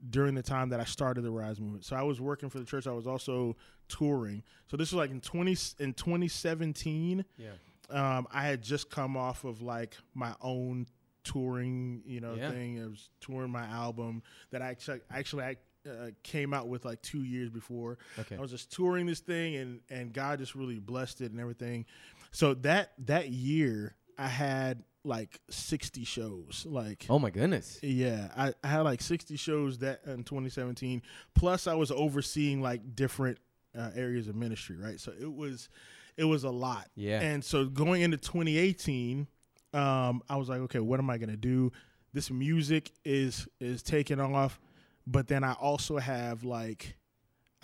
during 0.09 0.35
the 0.35 0.43
time 0.43 0.69
that 0.69 0.79
I 0.79 0.83
started 0.85 1.21
the 1.23 1.31
Rise 1.31 1.59
movement. 1.59 1.85
So 1.85 1.95
I 1.95 2.03
was 2.03 2.19
working 2.21 2.49
for 2.49 2.59
the 2.59 2.65
church. 2.65 2.85
I 2.87 2.91
was 2.91 3.07
also 3.07 3.55
touring. 3.87 4.43
So 4.67 4.77
this 4.77 4.91
was 4.91 4.97
like 4.97 5.11
in 5.11 5.21
twenty 5.21 5.55
in 5.79 5.93
2017 5.93 7.25
Yeah. 7.37 7.49
um, 7.89 8.27
I 8.31 8.43
had 8.43 8.61
just 8.61 8.89
come 8.89 9.15
off 9.17 9.43
of 9.43 9.61
like 9.61 9.95
my 10.13 10.33
own 10.41 10.87
touring, 11.23 12.01
you 12.05 12.19
know, 12.21 12.35
Yeah. 12.35 12.51
thing. 12.51 12.81
I 12.83 12.87
was 12.87 13.09
touring 13.19 13.51
my 13.51 13.65
album 13.65 14.21
that 14.51 14.61
I 14.61 14.67
actually 14.69 15.01
actually 15.11 15.43
I 15.43 15.55
uh, 15.89 16.09
came 16.23 16.51
out 16.53 16.67
with 16.67 16.83
like 16.83 17.01
two 17.01 17.23
years 17.23 17.49
before. 17.49 17.97
Okay. 18.17 18.35
I 18.37 18.41
was 18.41 18.49
just 18.51 18.71
touring 18.71 19.05
this 19.05 19.19
thing, 19.19 19.55
and 19.55 19.81
and 19.89 20.11
God 20.13 20.39
just 20.39 20.55
really 20.55 20.79
blessed 20.79 21.21
it 21.21 21.31
and 21.31 21.39
everything. 21.39 21.85
So 22.31 22.53
that 22.55 22.93
that 23.05 23.29
year, 23.29 23.95
I 24.17 24.27
had 24.27 24.83
like 25.03 25.39
sixty 25.49 26.03
shows, 26.03 26.65
like. 26.67 27.05
Oh 27.09 27.19
my 27.19 27.29
goodness. 27.29 27.79
Yeah, 27.81 28.29
I, 28.35 28.53
I 28.63 28.67
had 28.67 28.81
like 28.81 29.01
60 29.01 29.35
shows 29.37 29.77
that 29.79 30.01
in 30.05 30.23
2017. 30.23 31.01
Plus, 31.35 31.67
I 31.67 31.75
was 31.75 31.91
overseeing 31.91 32.61
like 32.61 32.95
different 32.95 33.37
uh, 33.77 33.91
areas 33.95 34.27
of 34.27 34.35
ministry, 34.35 34.77
right? 34.77 34.99
So 34.99 35.13
it 35.19 35.31
was, 35.31 35.69
it 36.17 36.23
was 36.23 36.43
a 36.43 36.49
lot. 36.49 36.87
Yeah. 36.95 37.21
And 37.21 37.43
so 37.43 37.65
going 37.65 38.01
into 38.01 38.17
2018, 38.17 39.27
um, 39.73 40.23
I 40.29 40.37
was 40.37 40.49
like, 40.49 40.59
okay, 40.61 40.79
what 40.79 40.99
am 40.99 41.09
I 41.09 41.17
gonna 41.17 41.37
do? 41.37 41.71
This 42.13 42.31
music 42.31 42.91
is 43.03 43.47
is 43.59 43.83
taking 43.83 44.19
off, 44.19 44.59
but 45.05 45.27
then 45.27 45.43
I 45.43 45.53
also 45.53 45.97
have 45.97 46.43
like. 46.43 46.97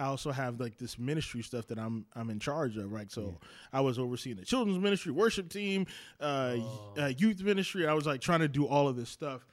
I 0.02 0.06
also 0.06 0.32
have 0.32 0.60
like 0.60 0.78
this 0.78 0.98
ministry 0.98 1.42
stuff 1.44 1.68
that 1.68 1.78
I'm 1.78 2.06
I'm 2.16 2.30
in 2.30 2.40
charge 2.40 2.76
of, 2.78 2.92
right? 2.92 3.12
So 3.12 3.40
I 3.72 3.82
was 3.82 4.00
overseeing 4.00 4.36
the 4.38 4.46
children's 4.46 4.80
ministry, 4.80 5.12
worship 5.12 5.50
team, 5.50 5.86
uh, 6.20 6.56
y- 6.58 7.04
uh, 7.04 7.08
youth 7.18 7.42
ministry. 7.44 7.88
I 7.88 7.94
was 7.94 8.06
like 8.06 8.22
trying 8.22 8.40
to 8.40 8.48
do 8.48 8.66
all 8.66 8.88
of 8.88 8.96
this 8.96 9.10
stuff, 9.10 9.46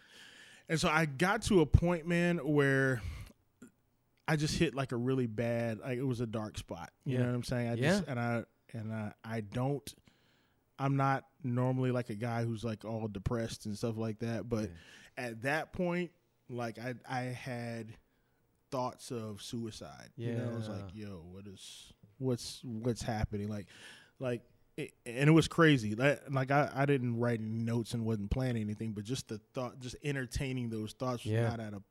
and 0.69 0.81
so 0.81 0.89
I 0.89 1.05
got 1.07 1.43
to 1.43 1.61
a 1.61 1.67
point, 1.67 2.07
man, 2.07 2.39
where 2.39 3.03
I 4.27 4.37
just 4.37 4.59
hit 4.59 4.75
like 4.75 4.93
a 4.93 4.97
really 4.97 5.27
bad, 5.27 5.79
like 5.81 5.99
it 5.99 6.07
was 6.07 6.21
a 6.21 6.27
dark 6.27 6.59
spot. 6.59 6.91
You 7.05 7.15
Yeah. 7.15 7.19
know 7.21 7.27
what 7.29 7.35
I'm 7.37 7.43
saying? 7.45 7.69
I 7.69 7.75
Yeah. 7.75 7.89
just 7.91 8.05
and 8.09 8.19
I 8.21 8.45
and 8.73 8.93
I, 8.93 9.13
I 9.25 9.41
don't. 9.41 9.95
I'm 10.79 10.97
not 10.97 11.25
normally 11.43 11.91
like 11.91 12.09
a 12.11 12.15
guy 12.15 12.45
who's 12.45 12.63
like 12.63 12.85
all 12.85 13.09
depressed 13.09 13.67
and 13.67 13.77
stuff 13.77 13.97
like 13.97 14.21
that, 14.21 14.49
but 14.49 14.71
at 15.17 15.43
that 15.43 15.73
point, 15.73 16.11
like 16.49 16.79
I 16.79 16.95
I 17.09 17.21
had 17.23 17.95
thoughts 18.71 19.11
of 19.11 19.41
suicide. 19.43 20.11
You 20.17 20.35
know, 20.37 20.53
I 20.53 20.57
was 20.57 20.69
like, 20.69 20.95
yo, 20.95 21.23
what 21.31 21.47
is 21.47 21.93
what's 22.19 22.61
what's 22.65 23.03
happening? 23.03 23.49
Like 23.49 23.67
like 24.19 24.43
it, 24.77 24.93
and 25.07 25.29
it 25.29 25.33
was 25.33 25.49
crazy. 25.49 25.95
Like, 25.95 26.21
like 26.31 26.51
I, 26.51 26.71
I 26.75 26.87
didn't 26.87 27.19
write 27.19 27.41
any 27.41 27.59
notes 27.59 27.95
and 27.95 28.05
wasn't 28.05 28.31
planning 28.31 28.63
anything, 28.63 28.93
but 28.93 29.05
just 29.05 29.29
the 29.29 29.41
thought, 29.53 29.81
just 29.81 29.97
entertaining 30.05 30.71
those 30.71 30.93
thoughts 30.93 31.25
was 31.25 31.33
Yeah. 31.33 31.49
not 31.49 31.61
at 31.61 31.75
a. 31.75 31.83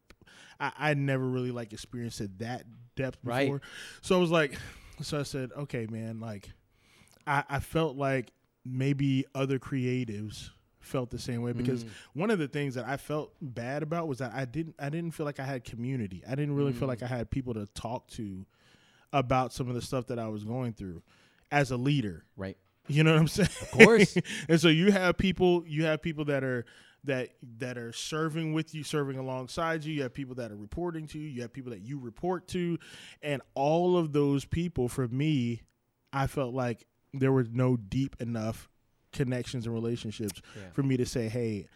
I, 0.60 0.72
I 0.78 0.94
never 0.94 1.26
really 1.28 1.52
like 1.52 1.74
experienced 1.74 2.22
it 2.22 2.40
that 2.40 2.64
depth 2.96 3.20
Right. 3.24 3.46
before, 3.48 3.62
so 4.02 4.18
I 4.18 4.20
was 4.20 4.32
like, 4.32 4.58
so 5.02 5.20
I 5.20 5.24
said, 5.24 5.52
okay, 5.56 5.86
man, 5.90 6.20
like, 6.20 6.50
I, 7.26 7.44
I 7.50 7.60
felt 7.60 7.96
like 7.98 8.32
maybe 8.66 9.26
other 9.36 9.60
creatives 9.60 10.50
felt 10.88 11.10
the 11.12 11.20
same 11.20 11.42
way 11.44 11.52
because 11.54 11.84
Mm. 11.84 11.90
one 12.14 12.32
of 12.32 12.40
the 12.40 12.48
things 12.48 12.76
that 12.76 12.86
I 12.88 12.98
felt 12.98 13.34
bad 13.42 13.84
about 13.84 14.08
was 14.08 14.18
that 14.20 14.34
I 14.34 14.46
didn't 14.46 14.76
I 14.80 14.90
didn't 14.90 15.12
feel 15.12 15.26
like 15.26 15.40
I 15.40 15.46
had 15.46 15.64
community. 15.64 16.24
I 16.28 16.32
didn't 16.36 16.56
really 16.56 16.74
feel 16.74 16.88
like 16.88 17.04
I 17.04 17.08
had 17.08 17.30
people 17.30 17.54
to 17.56 17.66
talk 17.68 18.08
to 18.12 18.46
about 19.14 19.54
some 19.54 19.70
of 19.70 19.76
the 19.76 19.82
stuff 19.82 20.08
that 20.08 20.20
I 20.20 20.28
was 20.28 20.44
going 20.44 20.74
through 20.74 21.02
as 21.52 21.72
a 21.72 21.78
leader. 21.78 22.26
Right. 22.36 22.58
You 22.88 23.04
know 23.04 23.14
what 23.14 23.20
I'm 23.22 23.28
saying? 23.28 23.50
Of 23.62 23.72
course. 23.72 24.18
and 24.50 24.60
so 24.60 24.70
you 24.70 24.92
have 24.92 25.18
people 25.18 25.64
you 25.68 25.84
have 25.86 26.02
people 26.02 26.26
that 26.26 26.44
are 26.44 26.66
that 27.04 27.30
that 27.60 27.78
are 27.78 27.94
serving 27.94 28.54
with 28.54 28.74
you, 28.76 28.84
serving 28.84 29.18
alongside 29.18 29.84
you. 29.86 29.94
You 29.94 30.04
have 30.04 30.14
people 30.14 30.36
that 30.36 30.52
are 30.52 30.56
reporting 30.58 31.08
to 31.08 31.20
you. 31.20 31.28
You 31.30 31.42
have 31.44 31.54
people 31.54 31.72
that 31.72 31.82
you 31.82 32.00
report 32.00 32.48
to, 32.50 32.78
and 33.22 33.42
all 33.54 33.98
of 33.98 34.12
those 34.14 34.44
people, 34.46 34.90
for 34.90 35.08
me, 35.08 35.62
I 36.12 36.28
felt 36.28 36.54
like 36.54 36.86
there 37.14 37.32
was 37.32 37.50
no 37.50 37.78
deep 37.78 38.16
enough 38.20 38.68
connections 39.18 39.66
and 39.66 39.74
relationships 39.76 40.42
Yeah. 40.56 40.70
for 40.74 40.84
me 40.84 40.96
to 40.98 41.06
say, 41.06 41.28
"Hey, 41.30 41.68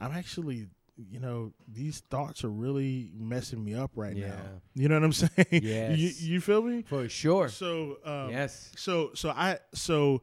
I'm 0.00 0.12
actually." 0.12 0.68
You 1.10 1.18
know, 1.18 1.54
these 1.66 2.00
thoughts 2.10 2.44
are 2.44 2.50
really 2.50 3.10
messing 3.16 3.64
me 3.64 3.74
up 3.74 3.92
right 3.94 4.14
Yeah. 4.14 4.28
now. 4.28 4.60
You 4.74 4.88
know 4.88 4.96
what 4.96 5.04
I'm 5.04 5.12
saying? 5.24 5.46
Yes. 5.50 5.96
you, 5.98 6.10
you 6.34 6.40
feel 6.42 6.60
me? 6.60 6.82
For 6.82 7.08
sure. 7.08 7.48
So, 7.48 7.96
um, 8.04 8.28
yes. 8.28 8.70
so 8.76 9.12
so 9.14 9.30
I 9.30 9.60
so 9.72 10.20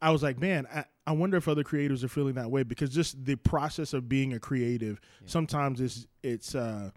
I 0.00 0.12
was 0.12 0.22
like, 0.22 0.38
man, 0.38 0.68
I, 0.72 0.84
I 1.04 1.12
wonder 1.12 1.36
if 1.36 1.48
other 1.48 1.64
creators 1.64 2.04
are 2.04 2.08
feeling 2.08 2.34
that 2.34 2.48
way 2.48 2.62
because 2.62 2.90
just 2.90 3.24
the 3.24 3.34
process 3.34 3.92
of 3.92 4.08
being 4.08 4.32
a 4.32 4.38
creative 4.38 5.00
sometimes 5.26 5.80
it's 5.80 6.06
it's 6.22 6.54
uh 6.54 6.90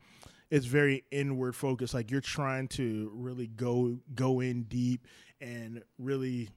it's 0.51 0.67
very 0.67 1.03
inward 1.09 1.55
focused. 1.55 1.95
Like 1.95 2.11
you're 2.11 2.21
trying 2.21 2.67
to 2.77 3.09
really 3.15 3.47
go 3.47 3.97
go 4.13 4.41
in 4.41 4.63
deep 4.65 5.07
and 5.41 5.81
really 5.97 6.49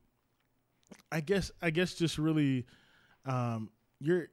I 1.13 1.21
guess 1.21 1.51
I 1.63 1.71
guess 1.71 1.95
just 1.95 2.19
really 2.19 2.67
um 3.25 3.71
you're 4.01 4.29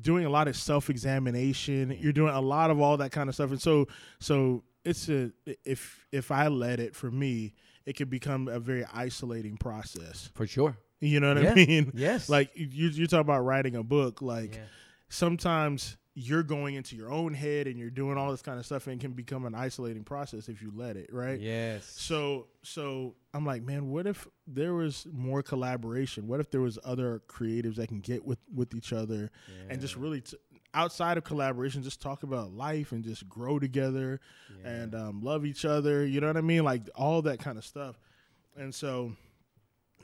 doing 0.00 0.24
a 0.24 0.30
lot 0.30 0.48
of 0.48 0.56
self 0.56 0.88
examination. 0.90 1.96
You're 2.00 2.12
doing 2.12 2.34
a 2.34 2.40
lot 2.40 2.70
of 2.70 2.80
all 2.80 2.96
that 2.98 3.12
kind 3.12 3.28
of 3.28 3.34
stuff. 3.34 3.50
And 3.50 3.60
so 3.60 3.86
so 4.20 4.64
it's 4.84 5.08
a 5.08 5.30
if 5.64 6.06
if 6.12 6.30
I 6.30 6.48
let 6.48 6.80
it 6.80 6.96
for 6.96 7.10
me, 7.10 7.54
it 7.86 7.94
could 7.96 8.10
become 8.10 8.48
a 8.48 8.58
very 8.58 8.84
isolating 8.92 9.56
process. 9.56 10.30
For 10.34 10.46
sure. 10.46 10.76
You 11.00 11.20
know 11.20 11.34
what 11.34 11.42
Yeah. 11.42 11.50
I 11.52 11.54
mean? 11.54 11.92
Yes. 11.94 12.28
Like 12.28 12.50
you 12.54 12.88
you 12.88 13.06
talk 13.06 13.20
about 13.20 13.40
writing 13.44 13.76
a 13.76 13.82
book, 13.82 14.22
like 14.22 14.54
Yeah. 14.54 14.62
sometimes 15.08 15.96
you're 16.14 16.42
going 16.42 16.74
into 16.74 16.94
your 16.94 17.10
own 17.10 17.32
head 17.32 17.66
and 17.66 17.78
you're 17.78 17.90
doing 17.90 18.18
all 18.18 18.30
this 18.30 18.42
kind 18.42 18.58
of 18.58 18.66
stuff 18.66 18.86
and 18.86 19.00
can 19.00 19.12
become 19.12 19.46
an 19.46 19.54
isolating 19.54 20.04
process 20.04 20.48
if 20.48 20.60
you 20.60 20.70
let 20.74 20.96
it, 20.96 21.08
right? 21.12 21.40
Yes. 21.40 21.86
So 21.86 22.48
so 22.62 23.14
I'm 23.32 23.46
like, 23.46 23.62
man, 23.62 23.90
what 23.90 24.06
if 24.06 24.26
there 24.46 24.74
was 24.74 25.06
more 25.10 25.42
collaboration? 25.42 26.26
What 26.26 26.38
if 26.40 26.50
there 26.50 26.60
was 26.60 26.78
other 26.84 27.22
creatives 27.28 27.76
that 27.76 27.88
can 27.88 28.00
get 28.00 28.24
with 28.24 28.38
with 28.54 28.74
each 28.74 28.92
other 28.92 29.30
and 29.70 29.80
just 29.80 29.96
really 29.96 30.20
t- 30.20 30.36
outside 30.74 31.16
of 31.18 31.24
collaboration, 31.24 31.82
just 31.82 32.00
talk 32.00 32.22
about 32.22 32.52
life 32.52 32.92
and 32.92 33.04
just 33.04 33.28
grow 33.28 33.58
together 33.58 34.20
and 34.64 34.94
um, 34.94 35.20
love 35.22 35.44
each 35.46 35.64
other. 35.64 36.04
You 36.06 36.20
know 36.20 36.26
what 36.28 36.36
I 36.36 36.42
mean? 36.42 36.64
Like 36.64 36.82
all 36.94 37.22
that 37.22 37.38
kind 37.38 37.56
of 37.58 37.64
stuff. 37.64 37.98
And 38.56 38.74
so 38.74 39.12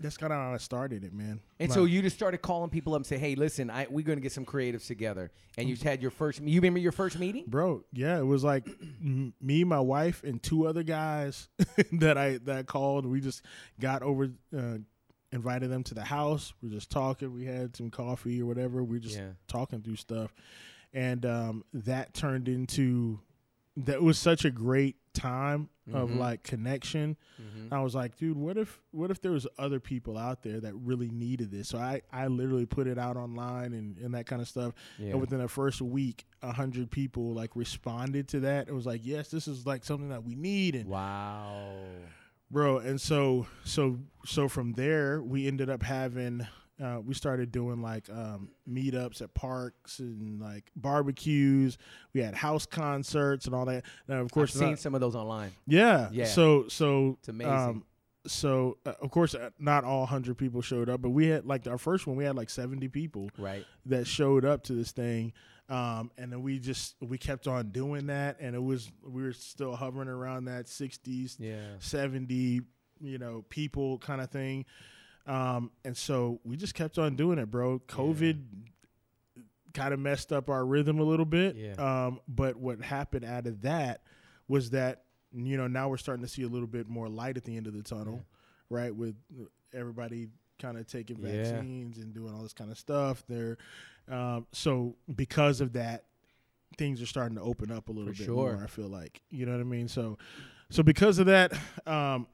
that's 0.00 0.16
kind 0.16 0.32
of 0.32 0.38
how 0.38 0.52
I 0.54 0.56
started 0.58 1.04
it, 1.04 1.12
man. 1.12 1.40
And 1.58 1.68
Like- 1.70 1.74
so 1.76 1.84
you 1.84 2.02
just 2.02 2.16
started 2.16 2.38
calling 2.42 2.70
people 2.70 2.94
up 2.94 2.98
and 2.98 3.06
say, 3.06 3.18
"Hey, 3.18 3.34
listen, 3.34 3.70
I, 3.70 3.86
we're 3.90 4.04
going 4.04 4.18
to 4.18 4.22
get 4.22 4.32
some 4.32 4.44
creatives 4.44 4.86
together." 4.86 5.30
And 5.56 5.68
you've 5.68 5.82
had 5.82 6.00
your 6.02 6.10
first. 6.10 6.40
You 6.42 6.60
remember 6.60 6.78
your 6.80 6.92
first 6.92 7.18
meeting? 7.18 7.44
Bro, 7.46 7.84
yeah, 7.92 8.18
it 8.18 8.26
was 8.26 8.44
like 8.44 8.68
me, 9.40 9.64
my 9.64 9.80
wife, 9.80 10.22
and 10.24 10.42
two 10.42 10.66
other 10.66 10.82
guys 10.82 11.48
that 11.92 12.16
I 12.18 12.38
that 12.44 12.56
I 12.58 12.62
called. 12.62 13.06
We 13.06 13.20
just 13.20 13.42
got 13.80 14.02
over, 14.02 14.30
uh, 14.56 14.78
invited 15.32 15.70
them 15.70 15.82
to 15.84 15.94
the 15.94 16.04
house. 16.04 16.52
We're 16.62 16.70
just 16.70 16.90
talking. 16.90 17.32
We 17.34 17.44
had 17.44 17.76
some 17.76 17.90
coffee 17.90 18.40
or 18.42 18.46
whatever. 18.46 18.82
We're 18.84 19.00
just 19.00 19.16
Yeah. 19.16 19.30
talking 19.46 19.82
through 19.82 19.96
stuff, 19.96 20.34
and 20.92 21.24
um, 21.26 21.64
that 21.72 22.14
turned 22.14 22.48
into 22.48 23.20
that 23.84 24.02
was 24.02 24.18
such 24.18 24.44
a 24.44 24.50
great 24.50 24.96
time 25.14 25.68
of 25.92 26.10
Mhm. 26.10 26.18
like 26.18 26.42
connection. 26.42 27.16
Mhm. 27.40 27.72
I 27.72 27.80
was 27.82 27.94
like, 27.94 28.16
dude, 28.16 28.36
what 28.36 28.56
if 28.58 28.80
what 28.90 29.10
if 29.10 29.20
there 29.22 29.32
was 29.32 29.46
other 29.58 29.80
people 29.80 30.18
out 30.18 30.42
there 30.42 30.60
that 30.60 30.74
really 30.74 31.10
needed 31.10 31.50
this? 31.50 31.68
So 31.68 31.78
I 31.78 32.02
I 32.12 32.26
literally 32.26 32.66
put 32.66 32.86
it 32.86 32.98
out 32.98 33.16
online 33.16 33.72
and, 33.72 33.96
and 33.98 34.14
that 34.14 34.26
kind 34.26 34.42
of 34.42 34.48
stuff. 34.48 34.74
Yeah. 34.98 35.12
And 35.12 35.20
within 35.20 35.38
the 35.38 35.48
first 35.48 35.80
week, 35.80 36.26
a 36.42 36.52
hundred 36.52 36.90
people 36.90 37.32
like 37.34 37.56
responded 37.56 38.28
to 38.28 38.40
that. 38.40 38.68
It 38.68 38.74
was 38.74 38.84
like, 38.86 39.00
yes, 39.04 39.30
this 39.30 39.48
is 39.48 39.66
like 39.66 39.84
something 39.84 40.10
that 40.10 40.24
we 40.24 40.34
need, 40.34 40.74
and 40.76 40.86
Wow. 40.88 41.72
bro. 42.50 42.78
And 42.78 43.00
so 43.00 43.46
so 43.64 43.98
so 44.26 44.48
from 44.48 44.72
there, 44.74 45.22
we 45.22 45.46
ended 45.46 45.70
up 45.70 45.82
having. 45.82 46.46
Uh, 46.82 47.00
we 47.04 47.12
started 47.14 47.50
doing 47.50 47.82
like 47.82 48.08
um, 48.10 48.50
meetups 48.70 49.20
at 49.20 49.34
parks 49.34 49.98
and 49.98 50.40
like 50.40 50.70
barbecues. 50.76 51.76
We 52.12 52.20
had 52.20 52.34
house 52.34 52.66
concerts 52.66 53.46
and 53.46 53.54
all 53.54 53.64
that. 53.66 53.84
Now, 54.06 54.16
of 54.20 54.26
I've 54.26 54.30
course, 54.30 54.52
seen 54.54 54.70
not- 54.70 54.78
some 54.78 54.94
of 54.94 55.00
those 55.00 55.16
online. 55.16 55.52
yeah. 55.66 56.08
Yeah. 56.12 56.26
So 56.26 56.68
so 56.68 57.16
It's 57.20 57.28
amazing. 57.28 57.52
Um, 57.52 57.84
so 58.26 58.76
uh, 58.84 58.92
of 59.00 59.10
course, 59.10 59.34
uh, 59.34 59.50
not 59.58 59.84
all 59.84 60.04
hundred 60.06 60.36
people 60.38 60.60
showed 60.62 60.88
up, 60.88 61.00
but 61.02 61.10
we 61.10 61.26
had 61.28 61.46
like 61.46 61.66
our 61.66 61.78
first 61.78 62.06
one. 62.06 62.16
We 62.16 62.24
had 62.24 62.36
like 62.36 62.50
seventy 62.50 62.88
people 62.88 63.30
Right. 63.38 63.64
that 63.86 64.06
showed 64.06 64.44
up 64.44 64.64
to 64.64 64.74
this 64.74 64.92
thing, 64.92 65.32
um, 65.70 66.10
and 66.18 66.30
then 66.30 66.42
we 66.42 66.58
just 66.58 66.94
we 67.00 67.16
kept 67.16 67.46
on 67.48 67.70
doing 67.70 68.06
that, 68.08 68.36
and 68.38 68.54
it 68.54 68.62
was 68.62 68.90
we 69.02 69.22
were 69.22 69.32
still 69.32 69.74
hovering 69.76 70.08
around 70.08 70.44
that 70.44 70.68
sixties, 70.68 71.38
Yeah. 71.40 71.62
seventy, 71.78 72.60
you 73.00 73.18
know, 73.18 73.44
people 73.48 73.98
kind 73.98 74.20
of 74.20 74.30
thing. 74.30 74.64
Um, 75.28 75.70
and 75.84 75.96
so 75.96 76.40
we 76.42 76.56
just 76.56 76.74
kept 76.74 76.98
on 76.98 77.14
doing 77.14 77.38
it, 77.38 77.50
bro. 77.50 77.80
COVID 77.80 78.42
kind 79.74 79.92
of 79.92 80.00
messed 80.00 80.32
up 80.32 80.48
our 80.50 80.64
rhythm 80.64 80.98
a 80.98 81.02
little 81.04 81.26
bit. 81.26 81.54
Yeah. 81.54 81.74
Um, 81.74 82.20
but 82.26 82.56
what 82.56 82.80
happened 82.80 83.24
out 83.24 83.46
of 83.46 83.60
that 83.62 84.02
was 84.48 84.70
that 84.70 85.02
you 85.32 85.58
know 85.58 85.66
now 85.66 85.88
we're 85.90 85.98
starting 85.98 86.24
to 86.24 86.28
see 86.30 86.42
a 86.42 86.48
little 86.48 86.66
bit 86.66 86.88
more 86.88 87.08
light 87.08 87.36
at 87.36 87.44
the 87.44 87.56
end 87.56 87.66
of 87.66 87.74
the 87.74 87.82
tunnel, 87.82 88.24
right? 88.70 88.94
With 88.94 89.14
everybody 89.74 90.28
kind 90.58 90.78
of 90.78 90.86
taking 90.86 91.18
Yeah. 91.18 91.42
vaccines 91.52 91.98
and 91.98 92.14
doing 92.14 92.34
all 92.34 92.42
this 92.42 92.54
kind 92.54 92.70
of 92.70 92.78
stuff. 92.78 93.22
There, 93.28 93.58
um, 94.08 94.46
so 94.52 94.96
because 95.14 95.60
of 95.60 95.74
that, 95.74 96.04
things 96.78 97.02
are 97.02 97.06
starting 97.06 97.36
to 97.36 97.42
open 97.42 97.70
up 97.70 97.90
a 97.90 97.92
little 97.92 98.12
For 98.14 98.18
bit 98.18 98.24
sure. 98.26 98.34
more. 98.54 98.60
I 98.64 98.66
feel 98.66 98.88
like 98.88 99.20
you 99.30 99.44
know 99.44 99.52
what 99.52 99.60
I 99.60 99.64
mean. 99.64 99.88
So, 99.88 100.16
so 100.70 100.82
because 100.82 101.18
of 101.18 101.26
that, 101.26 101.52
um, 101.86 102.26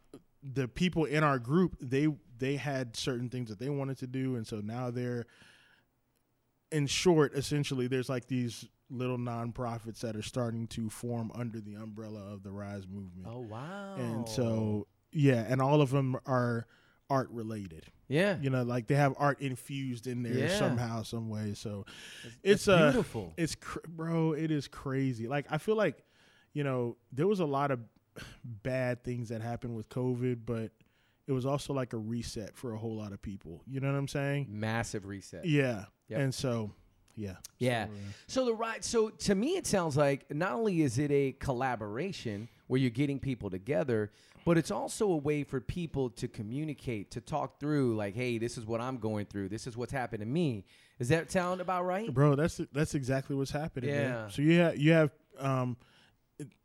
the 0.53 0.69
people 0.69 1.05
in 1.07 1.25
our 1.25 1.39
group 1.39 1.77
they 1.81 2.07
they 2.39 2.57
had 2.57 2.95
certain 2.97 3.29
things 3.31 3.49
that 3.49 3.59
they 3.59 3.69
wanted 3.71 3.97
to 3.99 4.07
do, 4.07 4.37
and 4.37 4.47
so 4.47 4.57
now 4.61 4.91
they're 4.91 5.25
in 6.73 6.87
short, 6.87 7.35
essentially, 7.35 7.87
there's 7.87 8.09
like 8.09 8.27
these 8.27 8.67
little 8.91 9.17
nonprofits 9.19 10.01
that 10.01 10.17
are 10.17 10.23
starting 10.23 10.67
to 10.69 10.91
form 10.91 11.31
under 11.35 11.61
the 11.61 11.75
umbrella 11.75 12.21
of 12.33 12.43
the 12.43 12.51
Rise 12.51 12.87
movement. 12.89 13.27
Oh 13.31 13.41
wow. 13.41 13.95
And 13.97 14.29
so, 14.29 14.87
yeah, 15.13 15.45
and 15.49 15.61
all 15.63 15.81
of 15.81 15.91
them 15.91 16.17
are 16.27 16.67
art 17.11 17.29
related. 17.31 17.85
yeah, 18.09 18.39
You 18.41 18.51
know, 18.51 18.63
like 18.63 18.87
they 18.89 18.95
have 18.97 19.15
art 19.19 19.41
infused 19.41 20.07
in 20.07 20.23
there 20.23 20.49
Yeah. 20.49 20.59
somehow, 20.59 21.03
some 21.03 21.29
way. 21.29 21.55
So 21.55 21.85
it's 22.43 22.67
it's 22.67 22.69
uh, 22.69 22.91
beautiful. 22.91 23.35
it's 23.37 23.55
cr- 23.55 23.79
bro, 23.89 24.33
it 24.33 24.51
is 24.51 24.67
crazy. 24.69 25.29
Like 25.29 25.47
I 25.51 25.59
feel 25.59 25.77
like, 25.77 26.03
you 26.55 26.65
know, 26.65 26.97
there 27.13 27.27
was 27.27 27.41
a 27.41 27.47
lot 27.47 27.71
of 27.71 27.81
bad 28.45 29.03
things 29.05 29.29
that 29.29 29.41
happened 29.43 29.77
with 29.77 29.89
COVID, 29.89 30.41
but 30.45 30.71
it 31.27 31.33
was 31.33 31.47
also 31.47 31.73
like 31.73 31.93
a 31.93 31.99
reset 31.99 32.57
for 32.57 32.75
a 32.75 32.79
whole 32.79 32.97
lot 32.97 33.13
of 33.13 33.23
people. 33.23 33.63
You 33.67 33.81
know 33.81 33.91
what 33.91 33.99
I'm 33.99 34.09
saying? 34.09 34.47
Massive 34.51 35.07
reset. 35.07 35.45
Yeah. 35.45 35.87
Yep. 36.09 36.21
And 36.21 36.35
so, 36.35 36.71
yeah. 37.17 37.37
Yeah. 37.59 37.87
So, 37.87 37.93
uh, 37.93 37.97
So 38.27 38.45
the 38.45 38.55
right. 38.55 38.85
So 38.85 39.09
to 39.09 39.35
me, 39.35 39.57
it 39.57 39.67
sounds 39.67 39.97
like 39.97 40.33
not 40.35 40.53
only 40.53 40.83
is 40.83 40.99
it 40.99 41.11
a 41.11 41.33
collaboration 41.33 42.49
where 42.67 42.81
you're 42.81 42.91
getting 42.91 43.19
people 43.19 43.51
together, 43.51 44.11
but 44.45 44.59
it's 44.59 44.71
also 44.71 45.11
a 45.11 45.17
way 45.17 45.43
for 45.43 45.61
people 45.61 46.11
to 46.11 46.29
communicate, 46.29 47.11
to 47.13 47.21
talk 47.23 47.59
through, 47.59 47.97
like, 47.97 48.15
hey, 48.15 48.37
this 48.37 48.59
is 48.59 48.67
what 48.67 48.83
I'm 48.83 48.99
going 48.99 49.25
through. 49.25 49.49
This 49.49 49.67
is 49.67 49.77
what's 49.77 49.93
happened 49.93 50.21
to 50.21 50.27
me. 50.27 50.67
Does 50.99 51.09
that 51.09 51.31
sound 51.33 51.61
about 51.61 51.85
right? 51.87 52.13
bro 52.13 52.37
that's 52.37 52.61
that's 52.73 52.95
exactly 52.95 53.35
what's 53.35 53.51
happening 53.51 53.91
man. 53.91 54.11
Yeah. 54.11 54.29
so 54.29 54.43
you 54.43 54.61
have 54.61 54.79
you 54.79 54.93
have 54.93 55.11
um 55.41 55.77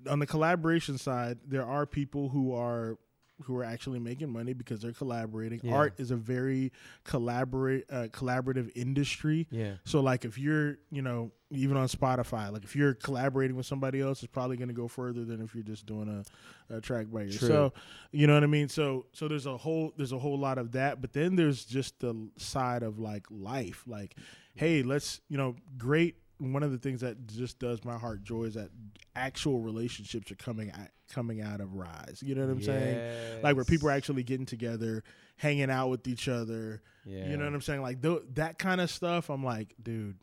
on 0.10 0.20
the 0.20 0.26
collaboration 0.26 0.98
side 0.98 1.38
there 1.48 1.66
are 1.66 1.86
people 1.86 2.30
who 2.30 2.54
are 2.54 2.98
who 3.44 3.56
are 3.58 3.64
actually 3.64 4.00
making 4.00 4.30
money 4.30 4.54
because 4.54 4.82
they're 4.82 4.92
collaborating. 4.92 5.62
Yeah. 5.64 5.74
art 5.74 5.94
is 5.98 6.12
a 6.12 6.16
very 6.16 6.72
collaborate 7.06 7.86
uh, 7.90 8.08
collaborative 8.12 8.70
industry. 8.76 9.48
Yeah. 9.50 9.74
so 9.86 10.02
like 10.02 10.26
if 10.26 10.38
you're 10.38 10.78
you 10.92 11.02
know 11.02 11.32
even 11.52 11.78
on 11.78 11.88
spotify 11.88 12.52
like 12.52 12.64
if 12.64 12.76
you're 12.76 12.94
collaborating 12.94 13.56
with 13.56 13.66
somebody 13.66 14.02
else 14.02 14.22
it's 14.22 14.32
probably 14.32 14.56
going 14.56 14.68
to 14.68 14.74
go 14.74 14.88
further 14.88 15.26
than 15.26 15.42
if 15.42 15.56
you're 15.56 15.64
just 15.64 15.88
doing 15.88 16.24
a, 16.70 16.76
a 16.76 16.82
track 16.82 17.08
by 17.12 17.24
yourself. 17.24 17.74
You 18.12 18.28
know 18.28 18.34
what 18.34 18.44
i 18.44 18.48
mean? 18.48 18.70
So 18.70 19.06
so 19.14 19.28
there's 19.28 19.46
a 19.46 19.58
whole 19.58 19.94
there's 19.96 20.12
a 20.12 20.20
whole 20.20 20.38
lot 20.38 20.58
of 20.58 20.74
that 20.74 21.02
but 21.02 21.14
then 21.14 21.36
there's 21.36 21.66
just 21.66 22.00
the 22.00 22.30
side 22.38 22.84
of 22.84 23.00
like 23.00 23.26
life. 23.30 23.84
Like 23.88 24.16
hey 24.56 24.84
let's 24.84 25.22
you 25.30 25.38
know 25.38 25.56
great 25.78 26.16
one 26.40 26.64
of 26.64 26.72
the 26.72 26.78
things 26.78 27.02
that 27.02 27.28
just 27.28 27.60
does 27.60 27.84
my 27.84 27.98
heart 27.98 28.24
joy 28.24 28.44
is 28.46 28.54
that 28.56 28.70
actual 29.16 29.60
relationships 29.60 30.32
are 30.32 30.36
coming 30.36 30.72
out, 30.72 30.88
coming 31.12 31.42
out 31.42 31.60
of 31.62 31.74
rise 31.76 32.22
you 32.26 32.34
know 32.36 32.42
what 32.46 32.52
i'm 32.52 32.62
saying 32.64 33.42
like 33.44 33.56
where 33.56 33.66
people 33.66 33.88
are 33.90 33.92
actually 33.92 34.24
getting 34.24 34.46
together 34.46 35.04
hanging 35.38 35.70
out 35.70 35.90
with 35.90 36.08
each 36.08 36.28
other 36.30 36.82
Yeah. 37.06 37.30
you 37.30 37.38
know 37.38 37.44
what 37.46 37.54
i'm 37.54 37.62
saying 37.62 37.82
like 37.82 38.02
th- 38.02 38.22
that 38.36 38.58
kind 38.58 38.80
of 38.80 38.90
stuff 38.90 39.30
i'm 39.30 39.44
like 39.44 39.76
dude 39.82 40.16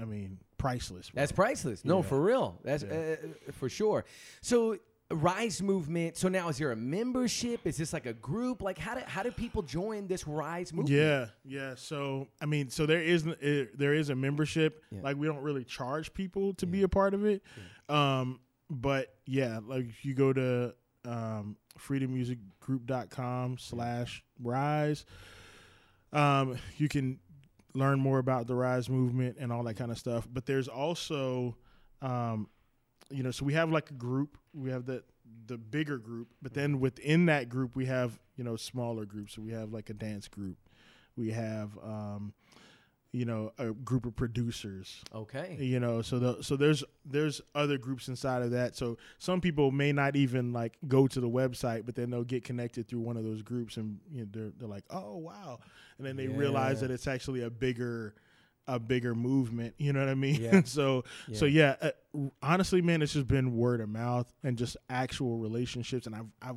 i 0.00 0.04
mean 0.04 0.38
priceless 0.56 1.08
bro. 1.10 1.20
That's 1.20 1.32
priceless. 1.32 1.84
No, 1.86 1.96
Yeah. 1.98 2.02
for 2.02 2.20
real. 2.20 2.58
That's 2.62 2.82
Yeah. 2.82 3.16
uh, 3.48 3.52
for 3.52 3.70
sure. 3.70 4.04
So 4.42 4.76
Rise 5.12 5.60
movement. 5.60 6.16
So 6.16 6.28
now 6.28 6.48
is 6.48 6.58
there 6.58 6.70
a 6.70 6.76
membership? 6.76 7.66
Is 7.66 7.76
this 7.76 7.92
like 7.92 8.06
a 8.06 8.12
group? 8.12 8.62
Like 8.62 8.78
how 8.78 8.94
do 8.94 9.00
how 9.06 9.22
do 9.22 9.30
people 9.30 9.62
join 9.62 10.06
this 10.06 10.26
Rise 10.26 10.72
movement? 10.72 10.96
Yeah, 10.96 11.26
yeah. 11.44 11.74
So 11.76 12.28
I 12.40 12.46
mean, 12.46 12.70
so 12.70 12.86
there 12.86 13.02
is 13.02 13.26
uh, 13.26 13.66
there 13.74 13.94
is 13.94 14.10
a 14.10 14.14
membership. 14.14 14.84
Yeah. 14.90 15.00
Like 15.02 15.16
we 15.16 15.26
don't 15.26 15.42
really 15.42 15.64
charge 15.64 16.14
people 16.14 16.54
to 16.54 16.66
be 16.66 16.82
a 16.82 16.88
part 16.88 17.14
of 17.14 17.24
it. 17.24 17.42
Um, 17.88 18.40
but 18.70 19.14
yeah, 19.26 19.58
like 19.66 19.88
if 19.88 20.04
you 20.04 20.14
go 20.14 20.32
to 20.32 20.74
um, 21.04 21.56
freedommusicgroup.com 21.78 23.58
slash 23.58 24.22
rise, 24.40 25.04
um, 26.12 26.56
you 26.76 26.88
can 26.88 27.18
learn 27.74 28.00
more 28.00 28.18
about 28.18 28.46
the 28.46 28.54
rise 28.54 28.88
movement 28.88 29.36
and 29.40 29.52
all 29.52 29.64
that 29.64 29.74
kind 29.74 29.90
of 29.90 29.98
stuff. 29.98 30.26
But 30.32 30.46
there's 30.46 30.68
also, 30.68 31.56
um, 32.02 32.48
you 33.10 33.22
know, 33.22 33.30
so 33.30 33.44
we 33.44 33.54
have 33.54 33.70
like 33.70 33.90
a 33.90 33.94
group. 33.94 34.36
We 34.54 34.70
have 34.70 34.86
the 34.86 35.02
the 35.46 35.56
bigger 35.58 35.98
group, 35.98 36.28
but 36.42 36.54
then 36.54 36.80
within 36.80 37.26
that 37.26 37.48
group 37.48 37.74
we 37.74 37.86
have 37.86 38.18
you 38.36 38.44
know 38.44 38.56
smaller 38.56 39.04
groups. 39.04 39.34
So 39.34 39.42
we 39.42 39.52
have 39.52 39.72
like 39.72 39.90
a 39.90 39.94
dance 39.94 40.28
group. 40.28 40.56
We 41.16 41.30
have 41.32 41.76
um, 41.82 42.32
you 43.12 43.24
know 43.24 43.52
a 43.58 43.72
group 43.72 44.06
of 44.06 44.14
producers 44.14 45.02
Okay. 45.12 45.56
you 45.58 45.80
know 45.80 46.00
so 46.00 46.18
the, 46.18 46.42
so 46.42 46.56
there's 46.56 46.84
there's 47.04 47.40
other 47.56 47.76
groups 47.76 48.06
inside 48.06 48.42
of 48.42 48.52
that 48.52 48.76
so 48.76 48.98
some 49.18 49.40
people 49.40 49.72
may 49.72 49.92
not 49.92 50.14
even 50.14 50.52
like 50.52 50.78
go 50.86 51.08
to 51.08 51.20
the 51.20 51.28
website 51.28 51.84
but 51.84 51.96
then 51.96 52.10
they'll 52.10 52.22
get 52.22 52.44
connected 52.44 52.86
through 52.86 53.00
one 53.00 53.16
of 53.16 53.24
those 53.24 53.42
groups 53.42 53.76
and 53.78 53.98
you 54.12 54.20
know 54.20 54.28
they're, 54.30 54.50
they're 54.58 54.68
like 54.68 54.84
oh 54.90 55.16
wow 55.16 55.58
and 55.98 56.06
then 56.06 56.16
they 56.16 56.28
realize 56.28 56.80
that 56.82 56.90
it's 56.92 57.08
actually 57.08 57.42
a 57.42 57.50
bigger 57.50 58.14
a 58.74 58.78
bigger 58.78 59.14
movement 59.14 59.74
you 59.78 59.92
know 59.92 60.00
what 60.00 60.08
i 60.08 60.14
mean 60.14 60.40
Yeah. 60.40 60.62
so 60.64 61.04
so 61.32 61.44
yeah 61.44 61.76
uh, 61.82 61.90
honestly 62.42 62.80
man 62.82 63.02
it's 63.02 63.12
just 63.14 63.26
been 63.26 63.56
word 63.56 63.80
of 63.80 63.88
mouth 63.88 64.32
and 64.44 64.56
just 64.56 64.76
actual 64.88 65.38
relationships 65.38 66.06
and 66.06 66.14
i've 66.14 66.26
i've 66.42 66.56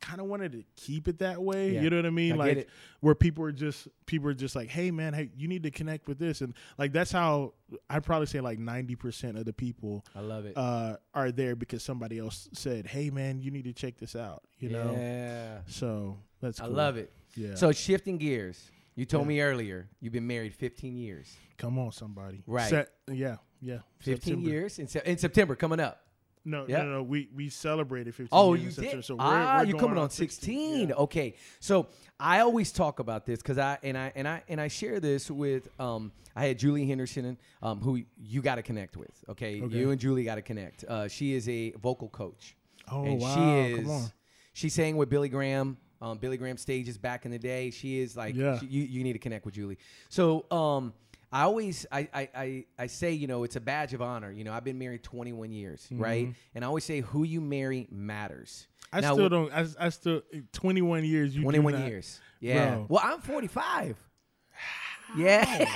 kind 0.00 0.20
of 0.20 0.26
wanted 0.26 0.50
to 0.50 0.64
keep 0.74 1.06
it 1.06 1.18
that 1.20 1.40
way 1.40 1.70
Yeah. 1.74 1.82
you 1.82 1.90
know 1.90 1.96
what 1.96 2.06
i 2.06 2.10
mean 2.10 2.32
I 2.32 2.36
like 2.36 2.68
where 3.00 3.14
people 3.14 3.44
are 3.44 3.52
just 3.52 3.86
people 4.06 4.28
are 4.28 4.34
just 4.34 4.54
like, 4.56 4.68
hey 4.68 4.90
man, 4.90 5.12
hey, 5.14 5.30
you 5.36 5.46
need 5.48 5.62
to 5.64 5.70
connect 5.70 6.06
with 6.08 6.18
this, 6.18 6.40
and 6.40 6.54
like 6.78 6.92
that's 6.92 7.10
how 7.12 7.54
I'd 7.90 8.04
probably 8.04 8.26
say 8.26 8.40
like 8.40 8.58
ninety 8.60 8.94
percent 8.94 9.36
of 9.38 9.44
the 9.44 9.52
people 9.52 10.04
I 10.14 10.20
love 10.20 10.44
it. 10.46 10.56
uh, 10.56 10.96
are 11.14 11.32
there 11.32 11.56
because 11.56 11.82
somebody 11.82 12.18
else 12.20 12.48
said, 12.52 12.86
hey 12.86 13.10
man, 13.10 13.40
you 13.40 13.50
need 13.50 13.64
to 13.64 13.72
check 13.72 13.96
this 13.98 14.14
out, 14.14 14.42
you 14.58 14.68
know. 14.70 14.92
Yeah. 14.96 15.58
So 15.66 16.18
that's 16.40 16.60
I 16.60 16.66
love 16.66 16.96
it. 16.96 17.12
Yeah. 17.36 17.54
So 17.56 17.72
shifting 17.72 18.18
gears. 18.18 18.70
You 18.94 19.04
told 19.06 19.24
Yeah. 19.24 19.28
me 19.28 19.40
earlier 19.40 19.88
you've 20.00 20.12
been 20.12 20.26
married 20.26 20.54
15 20.54 20.96
years. 20.96 21.34
come 21.56 21.78
on, 21.78 21.92
somebody. 21.92 22.42
Right. 22.46 22.68
Set- 22.70 22.90
yeah. 23.10 23.36
Yeah. 23.60 23.78
15 24.00 24.16
September. 24.20 24.50
years 24.50 24.78
in, 24.78 24.88
se- 24.88 25.02
in 25.06 25.16
September 25.18 25.54
coming 25.54 25.80
up. 25.80 25.98
No, 26.44 26.66
Yeah. 26.68 26.82
no, 26.82 26.90
no. 26.94 27.02
We 27.04 27.28
we 27.34 27.48
celebrated 27.50 28.14
15 28.16 28.28
Oh, 28.32 28.54
years 28.54 28.62
you 28.62 28.66
in 28.68 28.72
September, 28.74 28.96
did. 28.96 29.04
So 29.04 29.14
we're, 29.14 29.20
ah, 29.22 29.58
we're 29.60 29.64
you're 29.70 29.78
coming 29.78 29.96
on 29.96 30.10
16. 30.10 30.88
Yeah. 30.88 30.94
Okay, 30.96 31.34
so 31.60 31.86
I 32.18 32.40
always 32.40 32.72
talk 32.72 32.98
about 32.98 33.24
this 33.26 33.38
because 33.40 33.58
I 33.58 33.78
and 33.84 33.96
I 33.96 34.12
and 34.16 34.26
I 34.26 34.42
and 34.48 34.60
I 34.60 34.66
share 34.66 34.98
this 34.98 35.30
with 35.30 35.68
um 35.80 36.10
I 36.34 36.46
had 36.46 36.58
Julie 36.58 36.84
Henderson 36.86 37.38
um 37.62 37.80
who 37.80 38.02
you 38.18 38.42
got 38.42 38.56
to 38.56 38.62
connect 38.62 38.96
with. 38.96 39.12
Okay? 39.28 39.62
Okay. 39.62 39.76
you 39.78 39.90
and 39.92 40.00
Julie 40.00 40.24
got 40.24 40.34
to 40.34 40.42
connect. 40.42 40.82
Uh, 40.84 41.06
she 41.06 41.32
is 41.34 41.48
a 41.48 41.70
vocal 41.80 42.08
coach. 42.08 42.56
Oh, 42.90 43.04
and 43.04 43.20
wow. 43.20 43.34
She 43.36 43.72
is. 43.74 43.78
Come 43.82 43.90
on. 43.90 44.12
She 44.52 44.68
sang 44.68 44.96
with 44.96 45.08
Billy 45.08 45.28
Graham. 45.28 45.76
Um, 46.02 46.18
Billy 46.18 46.36
Graham 46.36 46.56
stages 46.58 46.98
back 46.98 47.24
in 47.24 47.30
the 47.30 47.38
day. 47.38 47.70
She 47.70 48.00
is 48.00 48.16
like, 48.16 48.34
Yeah. 48.34 48.58
she- 48.58 48.66
you, 48.66 48.82
you 48.82 49.04
need 49.04 49.12
to 49.14 49.18
connect 49.20 49.44
with 49.46 49.54
Julie. 49.54 49.78
So, 50.08 50.44
um, 50.50 50.92
I 51.30 51.42
always, 51.44 51.86
I, 51.90 52.08
I, 52.12 52.28
I, 52.34 52.64
I 52.78 52.86
say, 52.88 53.12
you 53.12 53.26
know, 53.26 53.44
it's 53.44 53.56
a 53.56 53.60
badge 53.60 53.94
of 53.94 54.02
honor. 54.02 54.30
You 54.30 54.44
know, 54.44 54.52
I've 54.52 54.64
been 54.64 54.78
married 54.78 55.02
21 55.02 55.50
years, 55.52 55.86
right? 55.92 56.34
And 56.54 56.62
I 56.64 56.68
always 56.68 56.84
say, 56.84 57.00
who 57.00 57.22
you 57.22 57.40
marry 57.40 57.86
matters. 57.90 58.66
Mm-hmm. 58.92 58.96
I 58.96 59.00
Now, 59.00 59.14
still 59.14 59.28
don't. 59.30 59.50
I, 59.52 59.66
I 59.80 59.88
still 59.88 60.20
21 60.52 61.04
years. 61.04 61.34
You 61.34 61.40
do 61.40 61.44
21 61.44 61.72
not- 61.72 61.86
years. 61.88 62.20
Yeah. 62.40 62.74
Bro. 62.74 62.86
Well, 62.90 63.00
I'm 63.02 63.20
45. 63.20 63.96
Yeah. 65.16 65.66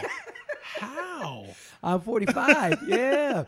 How? 0.79 1.47
I'm 1.83 2.01
45. 2.01 2.83
yeah. 2.87 3.45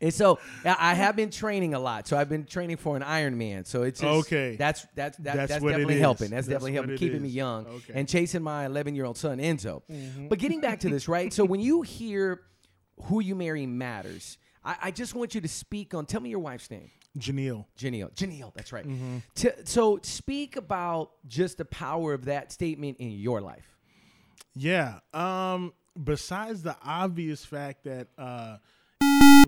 And 0.00 0.12
so 0.12 0.38
I 0.64 0.94
have 0.94 1.16
been 1.16 1.30
training 1.30 1.74
a 1.74 1.78
lot. 1.78 2.06
So 2.08 2.16
I've 2.16 2.28
been 2.28 2.44
training 2.44 2.76
for 2.76 2.96
an 2.96 3.02
Ironman. 3.02 3.66
So 3.66 3.82
it's 3.82 4.00
just, 4.00 4.26
Okay. 4.26 4.56
That's 4.56 4.86
that's 4.94 5.16
that, 5.18 5.36
That's 5.36 5.36
that's, 5.52 5.62
definitely 5.62 5.98
helping. 5.98 6.30
That's, 6.30 6.46
That's 6.46 6.54
definitely 6.54 6.72
helping 6.74 6.96
keeping 6.96 7.22
me 7.22 7.28
young 7.28 7.66
Okay. 7.66 7.92
and 7.94 8.08
chasing 8.08 8.42
my 8.42 8.66
11 8.66 8.94
year 8.94 9.04
old 9.04 9.16
son 9.16 9.38
Enzo. 9.38 9.82
Mm-hmm. 9.90 10.28
But 10.28 10.38
getting 10.38 10.60
back 10.60 10.80
to 10.80 10.88
this, 10.88 11.08
right? 11.08 11.32
So 11.32 11.44
when 11.44 11.60
you 11.60 11.82
hear 11.82 12.42
who 13.04 13.20
you 13.20 13.34
marry 13.34 13.66
matters, 13.66 14.38
I, 14.64 14.76
I 14.84 14.90
just 14.90 15.14
want 15.14 15.34
you 15.34 15.40
to 15.40 15.48
speak 15.48 15.94
on. 15.94 16.06
Tell 16.06 16.20
me 16.20 16.30
your 16.30 16.40
wife's 16.40 16.70
name. 16.70 16.90
Janelle. 17.18 17.64
Janelle. 17.78 18.12
Janelle, 18.14 18.52
that's 18.54 18.72
right. 18.72 18.86
Mm-hmm. 18.86 19.18
T- 19.36 19.50
so 19.64 20.00
speak 20.02 20.56
about 20.56 21.12
just 21.28 21.58
the 21.58 21.64
power 21.64 22.12
of 22.12 22.24
that 22.24 22.50
statement 22.50 22.96
in 22.98 23.10
your 23.12 23.40
life. 23.40 23.76
Yeah. 24.56 24.98
Um. 25.12 25.72
Besides 26.02 26.62
the 26.62 26.76
obvious 26.84 27.44
fact 27.44 27.84
that 27.84 28.08
uh, 28.18 28.56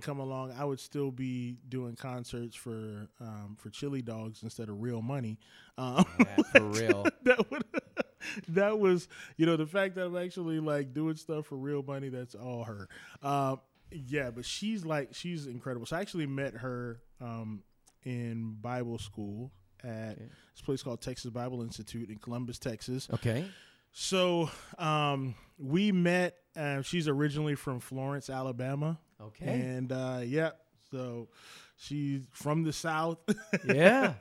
come 0.00 0.18
along, 0.20 0.52
I 0.59 0.64
would 0.64 0.80
still 0.80 1.11
be 1.11 1.56
doing 1.68 1.96
concerts 1.96 2.54
for 2.54 3.09
um 3.20 3.56
for 3.59 3.70
chili 3.70 4.02
dogs 4.02 4.42
instead 4.42 4.68
of 4.68 4.80
real 4.80 5.02
money. 5.02 5.38
Um, 5.78 6.04
Yeah, 6.18 6.37
for 6.52 6.61
real. 6.80 7.06
that 7.24 7.50
would 7.50 7.64
that 8.48 8.78
was 8.78 9.09
you 9.37 9.46
know 9.46 9.56
the 9.56 9.66
fact 9.66 9.94
that 9.96 10.06
I'm 10.06 10.16
actually 10.16 10.61
like 10.61 10.92
doing 10.94 11.16
stuff 11.16 11.46
for 11.46 11.56
real 11.56 11.82
money. 11.82 12.09
That's 12.09 12.35
all 12.35 12.64
her. 12.64 12.88
Um, 13.22 13.61
yeah, 13.90 14.30
but 14.30 14.44
she's 14.44 14.85
like 14.85 15.14
she's 15.14 15.46
incredible. 15.46 15.87
So 15.87 15.96
I 15.96 16.00
actually 16.00 16.26
met 16.26 16.54
her 16.54 17.00
um, 17.20 17.62
in 18.04 18.56
Bible 18.61 18.98
school 18.98 19.50
at 19.85 20.18
this 20.18 20.62
place 20.64 20.82
called 20.82 21.00
Texas 21.00 21.30
Bible 21.30 21.62
Institute 21.62 22.09
in 22.11 22.18
Columbus, 22.18 22.59
Texas. 22.59 23.09
Okay. 23.12 23.44
So 23.92 24.50
um, 24.78 25.35
we 25.59 25.92
met. 25.92 26.37
Uh, 26.57 26.83
she's 26.83 27.07
originally 27.09 27.55
from 27.55 27.81
Florence, 27.81 28.31
Alabama, 28.31 28.99
Okay. 29.21 29.47
and 29.47 29.92
uh, 29.92 30.21
yeah, 30.25 30.51
so 30.90 31.29
she's 31.77 32.23
from 32.33 32.62
the 32.64 32.73
South. 32.73 33.19
Yeah. 33.66 34.14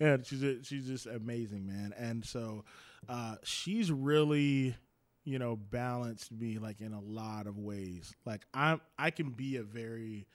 and 0.00 0.24
she's 0.26 0.42
a, 0.42 0.62
she's 0.62 0.86
just 0.86 1.06
amazing, 1.06 1.66
man. 1.66 1.94
And 1.96 2.22
so 2.24 2.64
uh, 3.08 3.36
she's 3.42 3.90
really, 3.90 4.76
you 5.24 5.38
know, 5.38 5.56
balanced 5.56 6.30
me 6.30 6.58
like 6.58 6.82
in 6.82 6.92
a 6.92 7.00
lot 7.00 7.46
of 7.46 7.56
ways. 7.58 8.14
Like 8.26 8.42
I'm, 8.52 8.82
I 8.98 9.10
can 9.10 9.30
be 9.30 9.56
a 9.56 9.62
very 9.62 10.26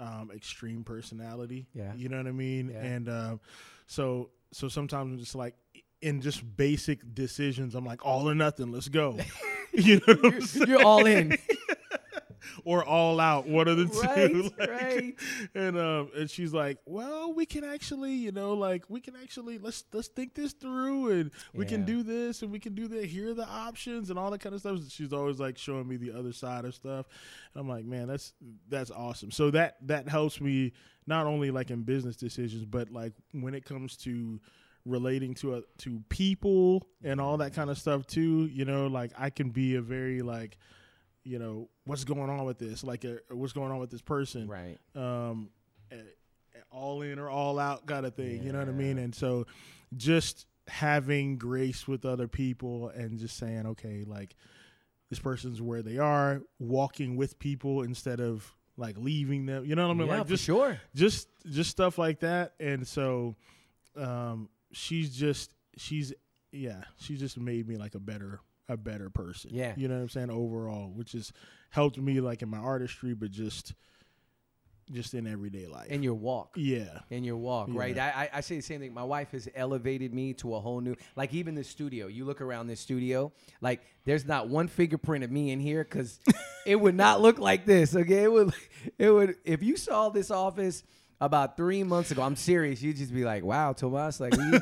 um, 0.00 0.30
extreme 0.34 0.82
personality. 0.82 1.66
Yeah. 1.74 1.92
you 1.94 2.08
know 2.08 2.16
what 2.16 2.26
I 2.26 2.32
mean. 2.32 2.70
Yeah. 2.72 2.82
And 2.82 3.08
um, 3.10 3.40
so 3.86 4.30
so 4.52 4.68
sometimes 4.68 5.12
I'm 5.12 5.18
just 5.18 5.34
like 5.34 5.56
in 6.00 6.22
just 6.22 6.42
basic 6.56 7.14
decisions. 7.14 7.74
I'm 7.74 7.84
like 7.84 8.04
all 8.06 8.28
or 8.30 8.34
nothing. 8.34 8.72
Let's 8.72 8.88
go. 8.88 9.18
you 9.84 10.00
know, 10.06 10.40
saying? 10.40 10.68
You're 10.68 10.82
all 10.82 11.06
in. 11.06 11.36
or 12.64 12.84
all 12.84 13.20
out. 13.20 13.46
One 13.46 13.68
of 13.68 13.76
the 13.76 13.86
Right, 13.86 14.30
two. 14.30 14.50
Like, 14.58 14.70
right. 14.70 15.14
And 15.54 15.78
um, 15.78 16.10
and 16.16 16.30
she's 16.30 16.52
like, 16.52 16.78
well, 16.86 17.32
we 17.32 17.46
can 17.46 17.64
actually, 17.64 18.12
you 18.12 18.32
know, 18.32 18.54
like 18.54 18.84
we 18.88 19.00
can 19.00 19.14
actually 19.16 19.58
let's 19.58 19.84
let's 19.92 20.08
think 20.08 20.34
this 20.34 20.52
through, 20.52 21.10
and 21.10 21.30
we 21.54 21.64
can 21.64 21.84
do 21.84 22.02
this, 22.02 22.42
and 22.42 22.50
we 22.50 22.58
can 22.58 22.74
do 22.74 22.88
that. 22.88 23.04
Here 23.04 23.30
are 23.30 23.34
the 23.34 23.46
options, 23.46 24.10
and 24.10 24.18
all 24.18 24.30
that 24.30 24.40
kind 24.40 24.54
of 24.54 24.60
stuff. 24.60 24.80
She's 24.88 25.12
always 25.12 25.38
like 25.38 25.58
showing 25.58 25.86
me 25.86 25.96
the 25.96 26.12
other 26.12 26.32
side 26.32 26.64
of 26.64 26.74
stuff. 26.74 27.06
And 27.54 27.60
I'm 27.60 27.68
like, 27.68 27.84
man, 27.84 28.08
that's 28.08 28.32
that's 28.68 28.90
awesome. 28.90 29.30
So 29.30 29.50
that 29.50 29.76
that 29.86 30.08
helps 30.08 30.40
me 30.40 30.72
not 31.06 31.26
only 31.26 31.50
like 31.50 31.70
in 31.70 31.82
business 31.82 32.16
decisions, 32.16 32.64
but 32.64 32.90
like 32.90 33.12
when 33.32 33.54
it 33.54 33.64
comes 33.64 33.96
to 33.98 34.40
relating 34.86 35.34
to 35.34 35.56
a, 35.56 35.62
to 35.78 36.02
people 36.08 36.86
and 37.04 37.20
all 37.20 37.36
that 37.38 37.52
kind 37.52 37.68
of 37.68 37.76
stuff 37.76 38.06
too. 38.06 38.46
You 38.46 38.64
know, 38.64 38.86
like 38.86 39.10
I 39.18 39.28
can 39.30 39.50
be 39.50 39.74
a 39.74 39.82
very 39.82 40.22
like 40.22 40.56
you 41.24 41.38
know 41.40 41.68
what's 41.86 42.04
going 42.04 42.30
on 42.30 42.44
with 42.44 42.56
this 42.58 42.84
like 42.84 43.04
uh, 43.04 43.14
what's 43.30 43.52
going 43.52 43.72
on 43.72 43.78
with 43.80 43.90
this 43.90 44.00
person 44.00 44.46
Right. 44.46 44.78
um 44.94 45.50
eh, 45.90 45.96
eh, 45.96 46.58
all 46.70 47.02
in 47.02 47.18
or 47.18 47.28
all 47.28 47.58
out 47.58 47.84
kind 47.84 48.06
of 48.06 48.14
thing 48.14 48.44
you 48.44 48.52
know 48.52 48.60
what 48.60 48.68
i 48.68 48.70
mean 48.70 48.96
and 48.98 49.12
so 49.12 49.44
just 49.96 50.46
having 50.68 51.36
grace 51.36 51.88
with 51.88 52.04
other 52.04 52.28
people 52.28 52.90
and 52.90 53.18
just 53.18 53.36
saying 53.38 53.66
okay 53.66 54.04
like 54.06 54.36
this 55.10 55.18
person's 55.18 55.60
where 55.60 55.82
they 55.82 55.98
are 55.98 56.42
walking 56.60 57.16
with 57.16 57.40
people 57.40 57.82
instead 57.82 58.20
of 58.20 58.54
like 58.76 58.96
leaving 58.96 59.46
them 59.46 59.64
you 59.64 59.74
know 59.74 59.88
what 59.88 59.94
i 59.94 59.98
mean 59.98 60.06
yeah, 60.06 60.18
like 60.18 60.22
for 60.26 60.28
just 60.28 60.44
sure. 60.44 60.80
just 60.94 61.26
just 61.50 61.70
stuff 61.70 61.98
like 61.98 62.20
that 62.20 62.52
and 62.60 62.86
so 62.86 63.34
um 63.96 64.48
she's 64.76 65.16
just 65.16 65.52
she's 65.76 66.12
yeah 66.52 66.82
she 66.98 67.16
just 67.16 67.38
made 67.38 67.66
me 67.68 67.76
like 67.76 67.94
a 67.94 67.98
better 68.00 68.40
a 68.68 68.76
better 68.76 69.08
person 69.10 69.50
Yeah. 69.54 69.72
you 69.76 69.88
know 69.88 69.94
what 69.94 70.00
i'm 70.02 70.08
saying 70.08 70.30
overall 70.30 70.90
which 70.94 71.12
has 71.12 71.32
helped 71.70 71.98
me 71.98 72.20
like 72.20 72.42
in 72.42 72.48
my 72.48 72.58
artistry 72.58 73.14
but 73.14 73.30
just 73.30 73.74
just 74.92 75.14
in 75.14 75.26
everyday 75.26 75.66
life 75.66 75.90
In 75.90 76.02
your 76.04 76.14
walk. 76.14 76.54
yeah 76.56 77.00
in 77.10 77.24
your 77.24 77.36
walk, 77.36 77.68
right? 77.72 77.96
Yeah. 77.96 78.12
I, 78.14 78.22
I 78.24 78.30
I 78.34 78.40
say 78.40 78.54
the 78.56 78.62
same 78.62 78.78
thing. 78.78 78.94
My 78.94 79.02
wife 79.02 79.32
has 79.32 79.48
elevated 79.56 80.14
me 80.14 80.32
to 80.34 80.54
a 80.54 80.60
whole 80.60 80.80
new, 80.80 80.94
like 81.16 81.34
even 81.34 81.56
the 81.56 81.64
studio. 81.64 82.06
You 82.06 82.24
look 82.24 82.40
around 82.40 82.68
this 82.68 82.78
studio, 82.78 83.32
like 83.60 83.80
there's 84.04 84.24
not 84.26 84.48
one 84.48 84.68
fingerprint 84.68 85.24
of 85.24 85.30
me 85.32 85.50
in 85.50 85.58
here 85.58 85.82
because 85.82 86.20
it 86.66 86.76
would 86.76 86.94
not 86.94 87.20
look 87.20 87.40
like 87.40 87.64
this. 87.66 87.96
Okay, 87.96 88.22
it 88.22 88.30
would, 88.32 88.54
it 88.96 89.10
would. 89.10 89.34
If 89.44 89.60
you 89.64 89.76
saw 89.76 90.08
this 90.08 90.30
office 90.30 90.84
about 91.20 91.56
three 91.56 91.82
months 91.82 92.10
ago, 92.10 92.22
I'm 92.22 92.36
serious. 92.36 92.82
You'd 92.82 92.96
just 92.96 93.12
be 93.14 93.24
like, 93.24 93.42
"Wow, 93.44 93.72
Tomas, 93.72 94.20
like 94.20 94.34
you, 94.36 94.60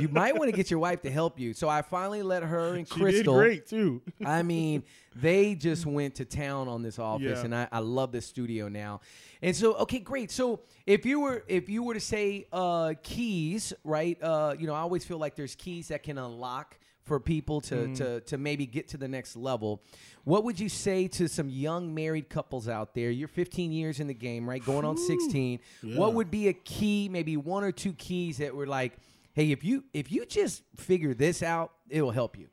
you 0.00 0.08
might 0.08 0.36
want 0.36 0.50
to 0.50 0.56
get 0.56 0.70
your 0.70 0.80
wife 0.80 1.02
to 1.02 1.10
help 1.10 1.38
you." 1.38 1.52
So 1.54 1.68
I 1.68 1.82
finally 1.82 2.22
let 2.22 2.42
her 2.42 2.74
and 2.74 2.86
she 2.92 2.94
Crystal. 3.00 3.34
did 3.34 3.38
great 3.40 3.66
too 3.68 4.02
I 4.24 4.42
mean, 4.42 4.82
they 5.14 5.54
just 5.54 5.86
went 5.86 6.16
to 6.16 6.24
town 6.24 6.68
on 6.68 6.82
this 6.82 6.98
office, 6.98 7.38
Yeah. 7.38 7.44
and 7.44 7.54
I, 7.54 7.68
I 7.70 7.78
love 7.78 8.10
this 8.12 8.26
studio 8.26 8.68
now. 8.68 9.00
And 9.40 9.54
so, 9.54 9.74
okay, 9.74 10.00
great. 10.00 10.32
So 10.32 10.60
if 10.84 11.06
you 11.06 11.20
were 11.20 11.44
if 11.46 11.68
you 11.68 11.84
were 11.84 11.94
to 11.94 12.00
say 12.00 12.46
uh, 12.52 12.94
keys, 13.02 13.72
right? 13.84 14.20
Uh, 14.22 14.54
you 14.58 14.66
know, 14.66 14.74
I 14.74 14.80
always 14.80 15.04
feel 15.04 15.18
like 15.18 15.36
there's 15.36 15.54
keys 15.54 15.88
that 15.88 16.02
can 16.02 16.18
unlock 16.18 16.76
for 17.08 17.18
people 17.18 17.60
to 17.62 17.74
Mm. 17.74 17.96
to 17.96 18.20
to 18.20 18.38
maybe 18.38 18.66
get 18.66 18.86
to 18.88 18.96
the 18.96 19.08
next 19.08 19.34
level. 19.36 19.82
What 20.24 20.44
would 20.44 20.60
you 20.60 20.68
say 20.68 21.08
to 21.08 21.26
some 21.28 21.48
young 21.48 21.94
married 21.94 22.28
couples 22.28 22.68
out 22.68 22.94
there? 22.94 23.10
You're 23.10 23.28
15 23.28 23.72
years 23.72 23.98
in 23.98 24.06
the 24.06 24.14
game, 24.14 24.48
right? 24.48 24.64
Going 24.64 24.84
on 24.84 24.96
16. 24.96 25.58
Yeah. 25.82 25.96
What 25.98 26.14
would 26.14 26.30
be 26.30 26.48
a 26.48 26.52
key, 26.52 27.08
maybe 27.08 27.36
one 27.36 27.64
or 27.64 27.72
two 27.72 27.94
keys 27.94 28.36
that 28.38 28.54
were 28.54 28.66
like, 28.66 28.92
hey, 29.32 29.50
if 29.50 29.64
you 29.64 29.84
if 29.92 30.12
you 30.12 30.26
just 30.26 30.62
figure 30.76 31.14
this 31.14 31.42
out, 31.42 31.72
it'll 31.88 32.12
help 32.12 32.38
you. 32.38 32.48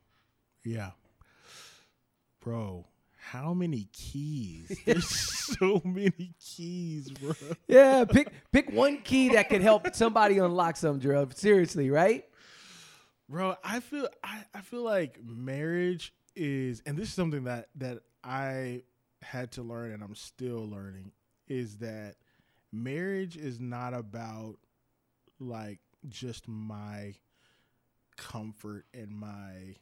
yeah 0.63 0.91
bro 2.41 2.86
how 3.18 3.54
many 3.56 3.88
keys 3.91 4.80
there's 4.86 5.08
so 5.10 5.82
many 5.84 6.34
keys 6.39 7.10
bro 7.10 7.34
Yeah, 7.68 8.06
pick 8.06 8.28
pick 8.52 8.72
one 8.72 9.02
key 9.02 9.30
that 9.30 9.50
could 9.50 9.62
help 9.62 9.96
somebody 9.96 10.38
unlock 10.38 10.78
some 10.78 11.00
drug. 11.00 11.34
Seriously, 11.36 11.89
right? 11.89 12.24
Bro 13.30 13.56
i 13.64 13.80
feel 13.80 14.08
I, 14.24 14.44
I 14.54 14.62
feel 14.62 14.84
like 14.84 15.20
marriage 15.24 16.14
is 16.36 16.82
and 16.86 16.98
this 16.98 17.10
is 17.10 17.14
something 17.14 17.46
that 17.46 17.69
that 17.76 18.00
i 18.23 18.84
had 19.21 19.52
to 19.54 19.63
learn 19.63 19.92
and 19.92 20.04
i'm 20.04 20.15
still 20.15 20.67
learning 20.67 21.12
is 21.48 21.78
that 21.78 22.15
marriage 22.71 23.38
is 23.38 23.60
not 23.60 23.94
about 23.94 24.58
like 25.40 25.80
just 26.08 26.48
my 26.48 27.15
comfort 28.17 28.86
and 28.94 29.12
my 29.12 29.76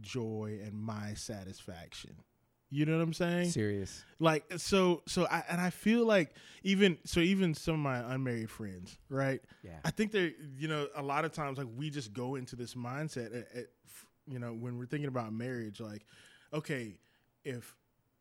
joy 0.00 0.58
and 0.62 0.74
my 0.74 1.14
satisfaction 1.14 2.16
you 2.70 2.84
know 2.86 2.96
what 2.96 3.02
i'm 3.02 3.12
saying 3.12 3.50
Serious. 3.50 4.04
like 4.18 4.44
so 4.56 5.02
so 5.06 5.26
I, 5.30 5.42
and 5.48 5.60
i 5.60 5.70
feel 5.70 6.04
like 6.06 6.34
even 6.62 6.98
so 7.04 7.20
even 7.20 7.54
some 7.54 7.74
of 7.74 7.80
my 7.80 8.14
unmarried 8.14 8.50
friends 8.50 8.98
right 9.08 9.40
Yeah. 9.62 9.72
i 9.84 9.90
think 9.90 10.12
they're 10.12 10.32
you 10.58 10.68
know 10.68 10.88
a 10.96 11.02
lot 11.02 11.24
of 11.24 11.32
times 11.32 11.58
like 11.58 11.68
we 11.76 11.90
just 11.90 12.12
go 12.12 12.34
into 12.36 12.56
this 12.56 12.74
mindset 12.74 13.26
at, 13.26 13.56
at, 13.56 13.66
you 14.26 14.38
know 14.38 14.52
when 14.52 14.78
we're 14.78 14.86
thinking 14.86 15.08
about 15.08 15.32
marriage 15.32 15.80
like 15.80 16.04
okay 16.52 16.96
if 17.44 17.74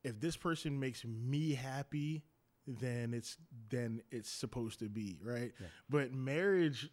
if 0.03 0.19
this 0.19 0.35
person 0.35 0.79
makes 0.79 1.05
me 1.05 1.53
happy 1.53 2.23
then 2.67 3.13
it's 3.13 3.37
then 3.69 4.01
it's 4.09 4.29
supposed 4.29 4.79
to 4.79 4.87
be, 4.87 5.19
right? 5.21 5.51
But 5.89 6.13
marriage 6.13 6.89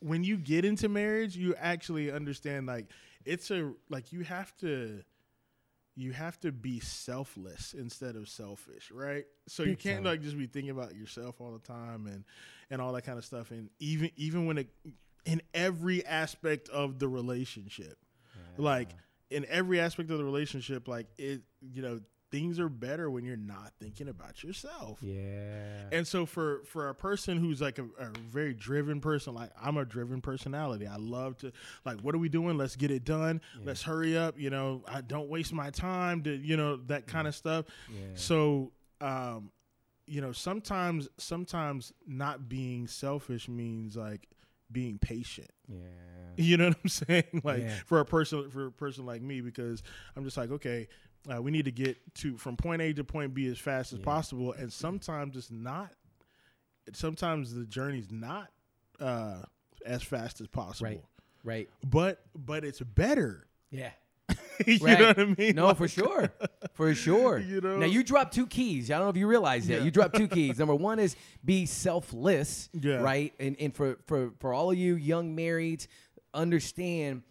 when 0.00 0.22
you 0.22 0.36
get 0.36 0.64
into 0.64 0.88
marriage, 0.88 1.36
you 1.36 1.56
actually 1.56 2.12
understand 2.12 2.66
like 2.68 2.86
it's 3.24 3.50
a 3.50 3.72
like 3.90 4.12
you 4.12 4.22
have 4.22 4.56
to 4.58 5.02
you 5.98 6.12
have 6.12 6.38
to 6.38 6.52
be 6.52 6.78
selfless 6.78 7.74
instead 7.74 8.14
of 8.14 8.28
selfish, 8.28 8.92
right? 8.92 9.24
So 9.48 9.64
you 9.64 9.74
can't 9.74 10.04
time. 10.04 10.04
like 10.04 10.22
just 10.22 10.38
be 10.38 10.46
thinking 10.46 10.70
about 10.70 10.94
yourself 10.94 11.40
all 11.40 11.50
the 11.50 11.58
time 11.58 12.06
and 12.06 12.24
and 12.70 12.80
all 12.80 12.92
that 12.92 13.02
kind 13.02 13.18
of 13.18 13.24
stuff 13.24 13.50
and 13.50 13.68
even 13.80 14.12
even 14.16 14.46
when 14.46 14.58
it 14.58 14.68
in 15.24 15.42
every 15.52 16.06
aspect 16.06 16.68
of 16.68 17.00
the 17.00 17.08
relationship. 17.08 17.98
Like 18.56 18.90
in 19.30 19.44
every 19.48 19.80
aspect 19.80 20.10
of 20.10 20.18
the 20.18 20.24
relationship 20.24 20.88
like 20.88 21.06
it 21.18 21.42
you 21.60 21.82
know 21.82 22.00
things 22.30 22.60
are 22.60 22.68
better 22.68 23.10
when 23.10 23.24
you're 23.24 23.36
not 23.36 23.72
thinking 23.80 24.08
about 24.08 24.42
yourself. 24.44 24.98
Yeah. 25.00 25.84
And 25.92 26.06
so 26.06 26.26
for 26.26 26.62
for 26.64 26.88
a 26.90 26.94
person 26.94 27.38
who's 27.38 27.60
like 27.60 27.78
a, 27.78 27.84
a 27.98 28.10
very 28.30 28.52
driven 28.54 29.00
person, 29.00 29.34
like 29.34 29.50
I'm 29.60 29.76
a 29.78 29.84
driven 29.84 30.20
personality. 30.20 30.86
I 30.86 30.96
love 30.96 31.36
to 31.38 31.52
like, 31.84 32.00
what 32.00 32.14
are 32.14 32.18
we 32.18 32.28
doing? 32.28 32.58
Let's 32.58 32.76
get 32.76 32.90
it 32.90 33.04
done. 33.04 33.40
Let's 33.64 33.82
hurry 33.82 34.16
up. 34.16 34.38
You 34.38 34.50
know, 34.50 34.82
I 34.86 35.00
don't 35.00 35.28
waste 35.28 35.52
my 35.52 35.70
time 35.70 36.22
to 36.24 36.34
you 36.36 36.56
know 36.56 36.76
that 36.86 37.06
kind 37.06 37.26
of 37.26 37.34
stuff. 37.34 37.64
Yeah. 37.90 38.00
So, 38.14 38.72
um, 39.00 39.50
you 40.06 40.20
know, 40.20 40.32
sometimes 40.32 41.08
sometimes 41.18 41.92
not 42.06 42.48
being 42.48 42.86
selfish 42.86 43.48
means 43.48 43.96
like 43.96 44.26
being 44.70 44.98
patient. 44.98 45.50
yeah. 45.68 45.76
You 46.36 46.56
know 46.56 46.68
what 46.68 46.76
I'm 46.84 46.88
saying? 47.08 47.40
Like 47.42 47.60
Yeah. 47.62 47.74
for 47.86 48.00
a 48.00 48.04
person 48.04 48.50
for 48.50 48.66
a 48.66 48.70
person 48.72 49.06
like 49.06 49.22
me, 49.22 49.40
because 49.40 49.82
I'm 50.14 50.24
just 50.24 50.36
like, 50.36 50.50
okay, 50.50 50.88
uh, 51.32 51.40
we 51.42 51.50
need 51.50 51.64
to 51.66 51.72
get 51.72 51.96
to 52.16 52.36
from 52.36 52.56
point 52.56 52.80
A 52.82 52.92
to 52.94 53.04
point 53.04 53.34
B 53.34 53.46
as 53.46 53.58
fast 53.58 53.92
as 53.92 53.98
Yeah. 53.98 54.04
possible, 54.04 54.52
and 54.52 54.72
sometimes 54.72 55.36
it's 55.36 55.50
not. 55.50 55.90
Sometimes 56.92 57.54
the 57.54 57.64
journey's 57.66 58.10
not 58.10 58.48
uh, 59.00 59.42
as 59.84 60.02
fast 60.02 60.40
as 60.40 60.46
possible, 60.48 60.88
Right. 60.90 61.04
Right. 61.44 61.70
but 61.86 62.20
but 62.34 62.64
it's 62.64 62.80
better. 62.80 63.46
Yeah. 63.70 63.90
you 64.66 64.78
Right. 64.80 64.98
know 64.98 65.06
what 65.08 65.18
I 65.20 65.24
mean? 65.38 65.54
No, 65.56 65.66
Like, 65.66 65.76
for 65.76 65.86
sure, 65.88 66.32
for 66.74 66.94
sure. 66.94 67.38
You 67.46 67.60
know? 67.60 67.76
now 67.78 67.86
you 67.86 68.02
dropped 68.02 68.34
two 68.34 68.46
keys. 68.46 68.90
I 68.90 68.94
don't 68.96 69.04
know 69.06 69.10
if 69.10 69.16
you 69.16 69.26
realize 69.26 69.66
that 69.68 69.78
Yeah. 69.78 69.84
you 69.84 69.90
dropped 69.90 70.16
two 70.16 70.28
keys. 70.36 70.58
Number 70.58 70.74
one 70.74 70.98
is 70.98 71.14
be 71.44 71.66
selfless, 71.66 72.70
Yeah. 72.72 72.96
right? 72.96 73.32
And 73.38 73.54
and 73.60 73.74
for 73.74 73.98
for 74.06 74.32
for 74.40 74.52
all 74.54 74.70
of 74.70 74.78
you 74.78 74.94
young 74.96 75.36
marrieds, 75.36 75.86
understand 76.34 77.22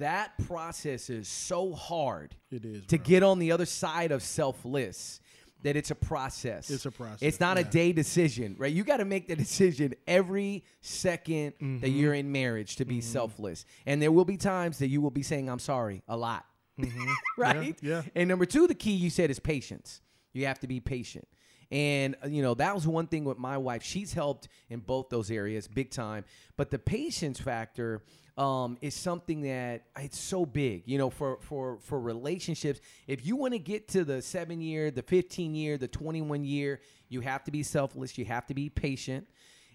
that 0.00 0.32
process 0.46 1.08
is 1.08 1.28
so 1.28 1.72
hard 1.72 2.34
It 2.50 2.64
is 2.64 2.84
to 2.86 2.98
bro. 2.98 3.04
get 3.04 3.22
on 3.22 3.38
the 3.38 3.52
other 3.52 3.66
side 3.66 4.12
of 4.12 4.22
selfless 4.22 5.20
that 5.62 5.76
it's 5.76 5.90
a 5.90 5.94
process. 5.94 6.70
It's 6.70 6.86
a 6.86 6.90
process, 6.90 7.20
It's 7.22 7.38
not 7.40 7.58
a 7.58 7.64
day 7.64 7.92
decision, 7.92 8.56
right? 8.58 8.72
You 8.72 8.82
got 8.82 8.96
to 8.96 9.04
make 9.04 9.28
the 9.28 9.36
decision 9.36 9.94
every 10.06 10.64
2nd 10.82 11.52
Mm-hmm. 11.52 11.80
that 11.80 11.90
you're 11.90 12.14
in 12.14 12.32
marriage 12.32 12.76
to 12.76 12.84
be 12.84 13.00
selfless. 13.00 13.64
And 13.86 14.00
there 14.00 14.10
will 14.12 14.24
be 14.24 14.36
times 14.38 14.78
that 14.78 14.88
you 14.88 15.00
will 15.02 15.10
be 15.10 15.22
saying 15.22 15.48
I'm 15.50 15.58
sorry 15.58 16.02
a 16.08 16.16
lot. 16.16 16.44
right? 17.36 17.76
Mm-hmm. 17.76 17.86
yeah. 17.86 18.02
And 18.14 18.28
number 18.28 18.46
2, 18.46 18.66
the 18.66 18.74
key 18.74 18.92
you 18.92 19.10
said 19.10 19.30
is 19.30 19.38
patience. 19.38 20.00
You 20.32 20.46
have 20.46 20.58
to 20.60 20.66
be 20.66 20.80
patient. 20.80 21.28
And 21.70 22.16
uh, 22.24 22.28
you 22.28 22.42
know, 22.42 22.54
that 22.54 22.74
was 22.74 22.86
one 22.86 23.06
thing 23.06 23.24
with 23.24 23.38
my 23.38 23.58
wife. 23.58 23.82
She's 23.82 24.12
helped 24.12 24.48
in 24.70 24.80
both 24.80 25.08
those 25.10 25.30
areas 25.30 25.68
big 25.68 25.90
time. 25.90 26.24
But 26.56 26.70
the 26.70 26.78
patience 26.78 27.38
factor 27.38 28.02
um, 28.40 28.78
is 28.80 28.94
something 28.94 29.42
that 29.42 29.82
it's 29.98 30.18
so 30.18 30.46
big, 30.46 30.84
you 30.86 30.96
know, 30.96 31.10
for 31.10 31.38
for 31.42 31.78
for 31.82 32.00
relationships. 32.00 32.80
If 33.06 33.26
you 33.26 33.36
want 33.36 33.52
to 33.52 33.58
get 33.58 33.88
to 33.88 34.02
the 34.04 34.22
seven 34.22 34.60
year, 34.62 34.90
the 34.90 35.02
fifteen 35.02 35.54
year, 35.54 35.76
the 35.76 35.88
twenty 35.88 36.22
one 36.22 36.42
year, 36.44 36.80
you 37.10 37.20
have 37.20 37.44
to 37.44 37.50
be 37.50 37.62
selfless. 37.62 38.16
You 38.16 38.24
have 38.24 38.46
to 38.46 38.54
be 38.54 38.70
patient, 38.70 39.28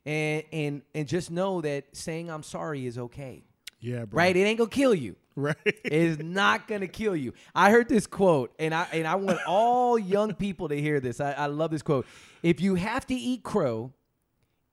and 0.06 0.44
and 0.52 0.82
and 0.96 1.08
just 1.08 1.30
know 1.30 1.62
that 1.62 1.96
saying 1.96 2.32
I'm 2.32 2.42
sorry 2.44 2.88
is 2.88 2.98
okay, 2.98 3.44
Yeah, 3.82 4.06
bro. 4.06 4.18
right? 4.18 4.36
It 4.36 4.40
ain't 4.42 4.58
gonna 4.58 4.70
kill 4.70 4.96
you. 4.96 5.16
Right. 5.38 5.58
It 5.66 5.92
is 5.92 6.20
not 6.20 6.66
gonna 6.66 6.88
kill 6.88 7.14
you. 7.14 7.34
I 7.54 7.70
heard 7.70 7.90
this 7.90 8.08
quote, 8.08 8.54
and 8.58 8.74
I 8.74 8.88
and 8.94 9.06
I 9.06 9.16
want 9.16 9.38
all 9.46 10.00
young 10.16 10.34
people 10.34 10.70
to 10.70 10.82
hear 10.82 11.02
this. 11.02 11.20
I, 11.20 11.34
I 11.34 11.48
love 11.48 11.72
this 11.72 11.82
quote. 11.82 12.06
If 12.42 12.62
you 12.62 12.76
have 12.76 13.06
to 13.08 13.14
eat 13.14 13.44
crow, 13.44 13.92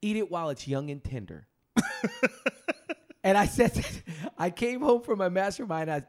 eat 0.00 0.14
it 0.16 0.30
while 0.30 0.50
it's 0.50 0.68
young 0.68 0.88
and 0.90 1.02
tender. 1.02 1.48
and 3.24 3.38
I 3.38 3.46
said, 3.46 3.72
that, 3.74 4.02
I 4.38 4.50
came 4.50 4.80
home 4.80 5.02
from 5.02 5.18
my 5.18 5.28
mastermind. 5.28 5.90
I, 5.90 6.02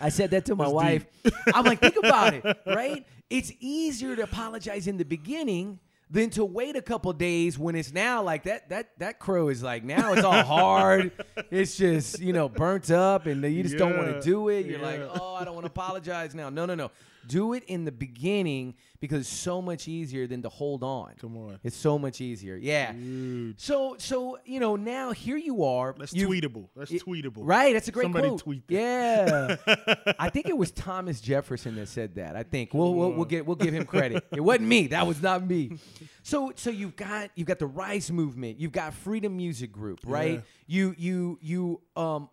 I 0.00 0.08
said 0.08 0.30
that 0.32 0.44
to 0.46 0.56
my 0.56 0.64
That's 0.64 0.74
wife. 0.74 1.06
I'm 1.54 1.64
like, 1.64 1.80
think 1.80 1.96
about 2.02 2.34
it, 2.34 2.44
right? 2.66 3.06
It's 3.28 3.52
easier 3.60 4.16
to 4.16 4.22
apologize 4.22 4.86
in 4.86 4.96
the 4.96 5.04
beginning 5.04 5.78
than 6.10 6.28
to 6.30 6.44
wait 6.44 6.74
a 6.76 6.82
couple 6.82 7.12
days 7.12 7.58
when 7.58 7.76
it's 7.76 7.92
now 7.92 8.22
like 8.22 8.42
that. 8.44 8.68
That 8.68 8.98
that 8.98 9.18
crow 9.20 9.48
is 9.48 9.62
like 9.62 9.84
now 9.84 10.12
it's 10.12 10.24
all 10.24 10.42
hard. 10.42 11.12
it's 11.50 11.76
just 11.76 12.18
you 12.20 12.32
know 12.32 12.48
burnt 12.48 12.90
up, 12.90 13.26
and 13.26 13.42
you 13.44 13.62
just 13.62 13.78
don't 13.78 13.96
want 13.96 14.08
to 14.08 14.20
do 14.20 14.48
it. 14.48 14.66
You're 14.66 14.80
like, 14.80 15.00
oh, 15.00 15.34
I 15.34 15.44
don't 15.44 15.54
want 15.54 15.66
to 15.66 15.70
apologize 15.70 16.34
now. 16.34 16.50
No, 16.50 16.66
no, 16.66 16.74
no. 16.74 16.90
Do 17.26 17.52
it 17.54 17.64
in 17.64 17.84
the 17.84 17.92
beginning 17.92 18.74
because 19.00 19.20
it's 19.20 19.28
so 19.30 19.62
much 19.62 19.88
easier 19.88 20.26
than 20.26 20.42
to 20.42 20.48
hold 20.48 20.82
on. 20.82 21.14
Come 21.20 21.36
on. 21.36 21.58
It's 21.62 21.76
so 21.76 21.98
much 21.98 22.20
easier. 22.20 22.56
Yeah. 22.56 22.92
Dude. 22.92 23.60
So 23.60 23.96
so 23.98 24.38
you 24.44 24.60
know 24.60 24.76
now 24.76 25.12
here 25.12 25.36
you 25.36 25.64
are. 25.64 25.94
That's 25.98 26.12
you- 26.12 26.28
tweetable. 26.28 26.68
That's 26.76 26.90
it- 26.90 27.04
tweetable. 27.04 27.42
Right, 27.42 27.72
that's 27.74 27.88
a 27.88 27.92
great 27.92 28.04
Somebody 28.04 28.28
quote. 28.28 28.40
tweet 28.40 28.68
that. 28.68 29.58
Yeah, 29.66 30.12
I 30.18 30.30
think 30.30 30.48
it 30.48 30.56
was 30.56 30.70
Thomas 30.70 31.20
Jefferson 31.20 31.76
that 31.76 31.88
said 31.88 32.14
that. 32.16 32.36
I 32.36 32.42
think 32.42 32.74
we'll 32.74 32.94
we'll, 32.94 33.12
we'll 33.12 33.24
get 33.24 33.46
we'll 33.46 33.56
give 33.56 33.74
him 33.74 33.84
credit. 33.84 34.24
It 34.32 34.40
wasn't 34.40 34.68
me. 34.68 34.86
That 34.88 35.06
was 35.06 35.20
not 35.22 35.46
me. 35.46 35.78
So 36.22 36.52
so 36.56 36.70
you've 36.70 36.96
got 36.96 37.30
you've 37.34 37.46
got 37.48 37.58
the 37.58 37.66
Rise 37.66 38.10
movement. 38.10 38.58
You've 38.60 38.72
got 38.72 38.94
Freedom 38.94 39.36
Music 39.36 39.72
Group, 39.72 40.00
right? 40.04 40.34
Yeah. 40.34 40.40
You 40.66 40.94
you 40.98 41.38
you 41.42 41.80
um 41.96 42.28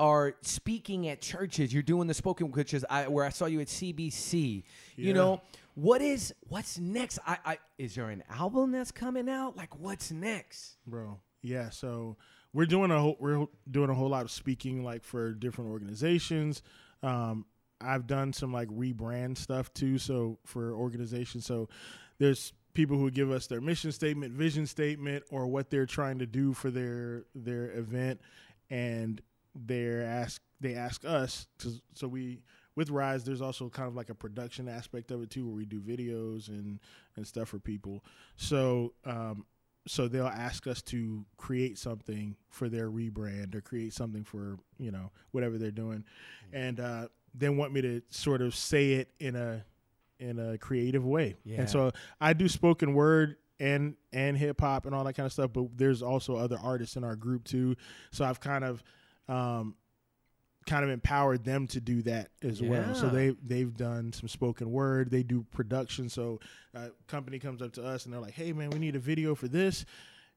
are 0.00 0.34
speaking 0.40 1.06
at 1.08 1.20
churches. 1.20 1.72
You're 1.72 1.82
doing 1.82 2.08
the 2.08 2.14
spoken 2.14 2.50
which 2.50 2.72
is 2.72 2.84
I, 2.88 3.06
where 3.06 3.24
I 3.24 3.28
saw 3.28 3.44
you 3.44 3.60
at 3.60 3.66
CBC. 3.68 4.64
You 4.96 5.12
know 5.12 5.42
what 5.74 6.00
is 6.00 6.34
what's 6.48 6.78
next? 6.78 7.18
I, 7.26 7.38
I 7.44 7.58
is 7.78 7.94
there 7.94 8.08
an 8.08 8.24
album 8.30 8.72
that's 8.72 8.90
coming 8.90 9.28
out? 9.28 9.56
Like 9.56 9.78
what's 9.78 10.10
next? 10.10 10.78
bro. 10.86 11.20
Yeah, 11.42 11.70
so 11.70 12.16
we're 12.52 12.66
doing 12.66 12.90
a 12.90 12.98
whole, 12.98 13.16
we're 13.20 13.46
doing 13.70 13.90
a 13.90 13.94
whole 13.94 14.08
lot 14.08 14.24
of 14.24 14.30
speaking 14.30 14.82
like 14.82 15.04
for 15.04 15.32
different 15.32 15.70
organizations. 15.70 16.62
Um, 17.02 17.46
I've 17.80 18.06
done 18.06 18.32
some 18.32 18.52
like 18.52 18.68
rebrand 18.68 19.38
stuff 19.38 19.72
too, 19.72 19.98
so 19.98 20.38
for 20.44 20.74
organizations. 20.74 21.46
So 21.46 21.68
there's 22.18 22.52
people 22.74 22.98
who 22.98 23.10
give 23.10 23.30
us 23.30 23.46
their 23.46 23.60
mission 23.60 23.92
statement, 23.92 24.34
vision 24.34 24.66
statement, 24.66 25.24
or 25.30 25.46
what 25.46 25.70
they're 25.70 25.86
trying 25.86 26.18
to 26.18 26.26
do 26.26 26.52
for 26.52 26.70
their 26.70 27.24
their 27.34 27.72
event, 27.72 28.20
and 28.68 29.20
they're 29.54 30.02
ask 30.02 30.40
they 30.60 30.74
ask 30.74 31.04
us 31.04 31.46
to 31.58 31.72
so 31.94 32.08
we 32.08 32.42
with 32.76 32.90
Rise, 32.90 33.24
there's 33.24 33.42
also 33.42 33.68
kind 33.68 33.88
of 33.88 33.94
like 33.94 34.10
a 34.10 34.14
production 34.14 34.68
aspect 34.68 35.10
of 35.10 35.22
it 35.22 35.30
too, 35.30 35.46
where 35.46 35.54
we 35.54 35.66
do 35.66 35.80
videos 35.80 36.48
and 36.48 36.78
and 37.16 37.26
stuff 37.26 37.48
for 37.48 37.58
people. 37.58 38.04
So 38.36 38.94
um, 39.04 39.44
so 39.86 40.08
they'll 40.08 40.26
ask 40.26 40.66
us 40.66 40.82
to 40.82 41.24
create 41.36 41.78
something 41.78 42.36
for 42.48 42.68
their 42.68 42.90
rebrand 42.90 43.54
or 43.54 43.60
create 43.60 43.92
something 43.92 44.24
for 44.24 44.58
you 44.78 44.90
know 44.90 45.10
whatever 45.32 45.58
they're 45.58 45.70
doing, 45.70 46.04
and 46.52 46.80
uh, 46.80 47.08
they 47.34 47.48
want 47.48 47.72
me 47.72 47.80
to 47.82 48.02
sort 48.10 48.42
of 48.42 48.54
say 48.54 48.92
it 48.92 49.10
in 49.18 49.36
a 49.36 49.64
in 50.18 50.38
a 50.38 50.58
creative 50.58 51.04
way. 51.04 51.36
Yeah. 51.44 51.60
And 51.60 51.70
so 51.70 51.92
I 52.20 52.34
do 52.34 52.48
spoken 52.48 52.94
word 52.94 53.36
and 53.58 53.94
and 54.12 54.36
hip 54.36 54.60
hop 54.60 54.86
and 54.86 54.94
all 54.94 55.04
that 55.04 55.14
kind 55.14 55.26
of 55.26 55.32
stuff, 55.32 55.52
but 55.52 55.76
there's 55.76 56.02
also 56.02 56.36
other 56.36 56.58
artists 56.62 56.96
in 56.96 57.04
our 57.04 57.16
group 57.16 57.44
too. 57.44 57.76
So 58.12 58.24
I've 58.24 58.40
kind 58.40 58.64
of 58.64 58.82
um, 59.30 59.74
kind 60.66 60.84
of 60.84 60.90
empowered 60.90 61.42
them 61.44 61.66
to 61.68 61.80
do 61.80 62.02
that 62.02 62.28
as 62.42 62.60
well. 62.62 62.94
So 62.94 63.08
they 63.08 63.30
they've 63.42 63.74
done 63.76 64.12
some 64.12 64.28
spoken 64.28 64.70
word. 64.70 65.10
They 65.10 65.22
do 65.22 65.44
production. 65.52 66.08
So 66.08 66.40
a 66.74 66.90
company 67.06 67.38
comes 67.38 67.62
up 67.62 67.72
to 67.74 67.84
us 67.84 68.04
and 68.04 68.12
they're 68.12 68.20
like, 68.20 68.34
"Hey 68.34 68.52
man, 68.52 68.70
we 68.70 68.78
need 68.78 68.94
a 68.96 69.00
video 69.00 69.34
for 69.34 69.48
this." 69.48 69.84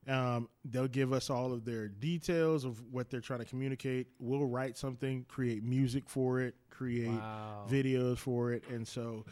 Um, 0.08 0.50
they'll 0.66 0.88
give 0.90 1.14
us 1.14 1.30
all 1.30 1.54
of 1.54 1.64
their 1.64 1.88
details 1.88 2.66
of 2.66 2.82
what 2.92 3.10
they're 3.10 3.22
trying 3.22 3.40
to 3.40 3.46
communicate. 3.46 4.08
We'll 4.20 4.46
write 4.46 4.78
something, 4.78 5.26
create 5.30 5.64
music 5.64 6.10
for 6.10 6.42
it, 6.42 6.56
create 6.70 7.08
Wow. 7.08 7.68
videos 7.70 8.18
for 8.18 8.52
it, 8.52 8.64
and 8.70 8.86
so 8.88 9.26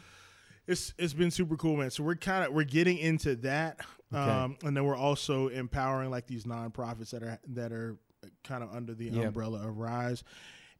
it's 0.66 0.94
it's 0.98 1.12
been 1.12 1.30
super 1.30 1.56
cool, 1.56 1.76
man. 1.76 1.90
So 1.90 2.02
we're 2.04 2.14
kind 2.14 2.46
of 2.46 2.54
we're 2.54 2.64
getting 2.64 2.96
into 2.98 3.36
that, 3.36 3.80
Okay. 4.14 4.30
um, 4.30 4.56
and 4.62 4.74
then 4.76 4.84
we're 4.84 4.96
also 4.96 5.48
empowering 5.48 6.10
like 6.10 6.26
these 6.26 6.44
nonprofits 6.44 7.10
that 7.10 7.22
are 7.22 7.38
that 7.48 7.72
are 7.72 7.98
kind 8.44 8.62
of 8.62 8.72
under 8.74 8.94
the 8.94 9.06
Yeah. 9.06 9.22
umbrella 9.22 9.66
of 9.68 9.78
Rise. 9.78 10.22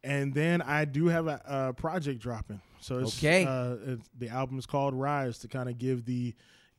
And 0.05 0.35
then 0.35 0.63
I 0.63 0.85
do 0.85 1.07
have 1.07 1.27
a, 1.29 1.41
a 1.47 1.73
project 1.73 2.21
dropping. 2.21 2.61
So 2.81 2.99
it's, 2.99 3.19
Okay. 3.19 3.45
uh, 3.47 3.77
it's, 3.93 4.09
the 4.19 4.29
album 4.31 4.59
is 4.59 4.67
called 4.67 4.95
Rise 4.95 5.39
to 5.39 5.49
kind 5.49 5.69
of 5.69 5.79
give 5.79 6.05
the 6.05 6.35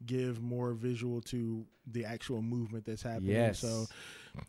give 0.06 0.42
more 0.42 0.74
visual 0.74 1.22
to 1.22 1.66
the 1.90 2.04
actual 2.04 2.42
movement 2.42 2.84
that's 2.86 3.04
happening. 3.04 3.32
Yes. 3.32 3.60
So 3.60 3.86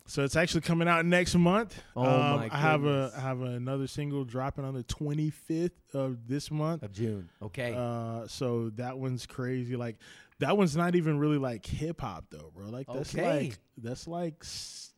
so 0.05 0.23
it's 0.25 0.35
actually 0.35 0.61
coming 0.61 0.87
out 0.89 1.05
next 1.05 1.33
month. 1.35 1.81
Oh, 1.95 2.01
um, 2.03 2.39
my 2.41 2.49
I 2.51 2.57
have 2.57 2.81
a 2.81 2.87
goodness. 2.87 3.13
I 3.15 3.19
have 3.21 3.41
another 3.41 3.87
single 3.87 4.25
dropping 4.25 4.65
on 4.65 4.73
the 4.73 4.83
25th 4.83 5.71
of 5.93 6.27
this 6.27 6.51
month. 6.51 6.83
of 6.83 6.91
June. 6.91 7.29
Okay. 7.41 7.73
Uh, 7.77 8.27
so 8.27 8.71
that 8.71 8.97
one's 8.97 9.25
crazy. 9.25 9.77
Like 9.77 9.97
that 10.39 10.57
one's 10.57 10.75
not 10.75 10.95
even 10.95 11.19
really 11.19 11.37
like 11.37 11.65
hip 11.65 12.01
hop 12.01 12.25
though, 12.31 12.51
bro. 12.53 12.67
Like 12.69 12.87
that's 12.91 13.15
Okay. 13.15 13.45
like 13.47 13.59
that's 13.77 14.07
like 14.09 14.43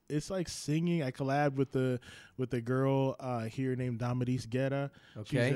it's 0.09 0.29
like 0.29 0.47
singing. 0.49 1.03
I 1.03 1.11
collabed 1.11 1.55
with 1.55 1.71
the 1.71 1.99
with 2.37 2.53
a 2.53 2.61
girl 2.61 3.15
uh, 3.19 3.41
here 3.41 3.75
named 3.75 3.99
Damadis 3.99 4.47
Guetta. 4.47 4.89
Okay. 5.17 5.49
She's 5.49 5.55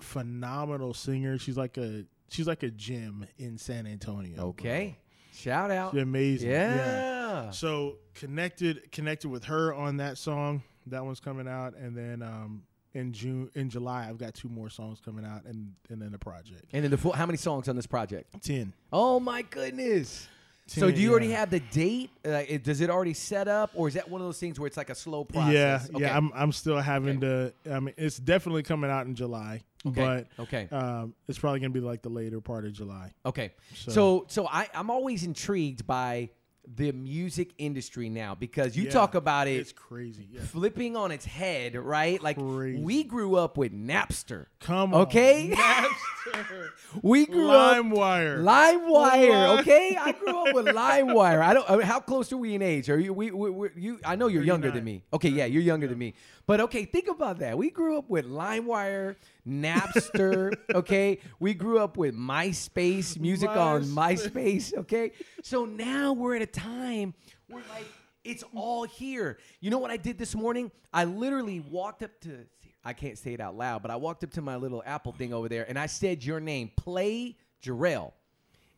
a 0.00 0.02
phenomenal 0.02 0.94
singer. 0.94 1.38
She's 1.38 1.56
like 1.56 1.76
a 1.78 2.04
she's 2.28 2.46
like 2.46 2.62
a 2.62 2.70
gym 2.70 3.26
in 3.38 3.58
San 3.58 3.86
Antonio. 3.86 4.36
bro. 4.36 4.44
Okay. 4.46 4.98
Shout 5.32 5.70
out. 5.70 5.92
She's 5.92 6.02
amazing. 6.02 6.50
Yeah. 6.50 7.50
So 7.50 7.96
connected 8.14 8.90
connected 8.92 9.28
with 9.28 9.44
her 9.44 9.74
on 9.74 9.98
that 9.98 10.18
song. 10.18 10.62
That 10.86 11.04
one's 11.04 11.20
coming 11.20 11.48
out, 11.48 11.74
and 11.76 11.96
then 11.96 12.22
um, 12.22 12.62
in 12.94 13.12
June 13.12 13.50
in 13.54 13.68
July 13.68 14.06
I've 14.08 14.18
got 14.18 14.34
two 14.34 14.48
more 14.48 14.70
songs 14.70 15.00
coming 15.04 15.24
out, 15.24 15.44
and 15.44 15.72
and 15.90 16.00
then 16.00 16.12
the 16.12 16.18
project 16.18 16.64
And 16.72 16.84
then 16.84 16.90
the 16.90 16.96
full, 16.96 17.12
how 17.12 17.26
many 17.26 17.36
songs 17.36 17.68
on 17.68 17.76
this 17.76 17.86
project? 17.86 18.40
ten. 18.42 18.72
Oh 18.92 19.18
my 19.20 19.42
goodness. 19.42 20.28
So 20.68 20.90
do 20.90 21.00
you 21.00 21.10
already 21.12 21.30
have 21.30 21.50
the 21.50 21.60
date? 21.60 22.10
Uh, 22.24 22.42
it, 22.48 22.64
does 22.64 22.80
it 22.80 22.90
already 22.90 23.14
set 23.14 23.46
up, 23.46 23.70
or 23.74 23.86
is 23.88 23.94
that 23.94 24.10
one 24.10 24.20
of 24.20 24.26
those 24.26 24.38
things 24.40 24.58
where 24.58 24.66
it's 24.66 24.76
like 24.76 24.90
a 24.90 24.94
slow 24.96 25.24
process? 25.24 25.52
Yeah, 25.52 25.80
Okay. 25.96 26.04
yeah. 26.04 26.16
I'm 26.16 26.32
I'm 26.34 26.50
still 26.52 26.80
having 26.80 27.20
to. 27.20 27.52
I 27.70 27.78
mean, 27.80 27.94
it's 27.96 28.18
definitely 28.18 28.64
coming 28.64 28.90
out 28.90 29.06
in 29.06 29.14
July, 29.14 29.62
Okay. 29.86 30.26
but 30.36 30.42
okay. 30.42 30.68
um, 30.72 31.14
it's 31.28 31.38
probably 31.38 31.60
gonna 31.60 31.70
be 31.70 31.78
like 31.80 32.02
the 32.02 32.08
later 32.08 32.40
part 32.40 32.64
of 32.64 32.72
July. 32.72 33.12
Okay. 33.24 33.52
So- 33.74 33.90
So 33.92 34.24
so 34.28 34.48
I, 34.48 34.68
I'm 34.74 34.90
always 34.90 35.22
intrigued 35.22 35.86
by 35.86 36.30
the 36.74 36.90
music 36.92 37.52
industry 37.58 38.08
now 38.08 38.34
because 38.34 38.76
you 38.76 38.84
Yeah, 38.84 38.90
talk 38.90 39.14
about 39.14 39.46
it 39.48 39.60
It's 39.60 39.72
crazy. 39.72 40.26
Yeah. 40.30 40.40
flipping 40.42 40.96
on 40.96 41.12
its 41.12 41.24
head, 41.24 41.74
right? 41.76 42.20
Like 42.22 42.38
Crazy. 42.38 42.82
we 42.82 43.04
grew 43.04 43.36
up 43.36 43.56
with 43.56 43.72
Napster. 43.72 44.46
Come 44.60 44.92
on. 44.92 45.02
Okay. 45.02 45.50
Napster. 45.54 46.70
We 47.02 47.26
grew 47.26 47.50
up 47.50 47.76
LimeWire. 47.84 48.42
LimeWire, 48.42 49.60
okay? 49.60 49.96
I 50.00 50.12
grew 50.12 50.48
up 50.48 50.54
with 50.54 50.66
LimeWire. 50.66 51.40
I 51.40 51.54
don't. 51.54 51.68
I 51.70 51.76
mean, 51.76 51.86
how 51.86 52.00
close 52.00 52.32
are 52.32 52.36
we 52.36 52.54
in 52.54 52.62
age? 52.62 52.90
Are 52.90 52.98
you? 52.98 53.12
We, 53.12 53.30
we, 53.30 53.50
we 53.50 53.68
you? 53.76 54.00
I 54.04 54.16
know 54.16 54.26
you're 54.26 54.42
younger 54.42 54.70
than 54.70 54.82
me. 54.84 55.02
Okay, 55.12 55.28
yeah, 55.28 55.44
you're 55.46 55.62
younger 55.62 55.86
than 55.86 55.98
me. 55.98 56.14
But 56.46 56.60
okay, 56.62 56.84
think 56.84 57.08
about 57.08 57.38
that. 57.40 57.56
We 57.56 57.70
grew 57.70 57.96
up 57.98 58.08
with 58.08 58.26
LimeWire, 58.26 59.16
Napster. 59.46 60.54
okay, 60.74 61.20
we 61.38 61.54
grew 61.54 61.78
up 61.78 61.96
with 61.96 62.14
MySpace, 62.14 63.18
music 63.18 63.50
on 63.50 63.84
MySpace. 63.84 64.76
Okay, 64.76 65.12
so 65.42 65.64
now 65.64 66.12
we're 66.12 66.36
at 66.36 66.42
a 66.42 66.46
time 66.46 67.14
where 67.48 67.62
like 67.70 67.86
it's 68.24 68.44
all 68.54 68.84
here. 68.84 69.38
You 69.60 69.70
know 69.70 69.78
what 69.78 69.90
I 69.90 69.96
did 69.96 70.18
this 70.18 70.34
morning? 70.34 70.70
I 70.92 71.04
literally 71.04 71.60
walked 71.60 72.02
up 72.02 72.10
to. 72.22 72.46
I 72.84 72.92
can't 72.92 73.18
say 73.18 73.32
it 73.32 73.40
out 73.40 73.56
loud, 73.56 73.82
but 73.82 73.90
I 73.90 73.96
walked 73.96 74.22
up 74.22 74.30
to 74.32 74.42
my 74.42 74.54
little 74.56 74.82
Apple 74.86 75.10
thing 75.10 75.32
over 75.32 75.48
there 75.48 75.68
and 75.68 75.76
I 75.76 75.86
said 75.86 76.24
your 76.24 76.38
name, 76.38 76.70
play 76.76 77.36
Jarrell. 77.60 78.12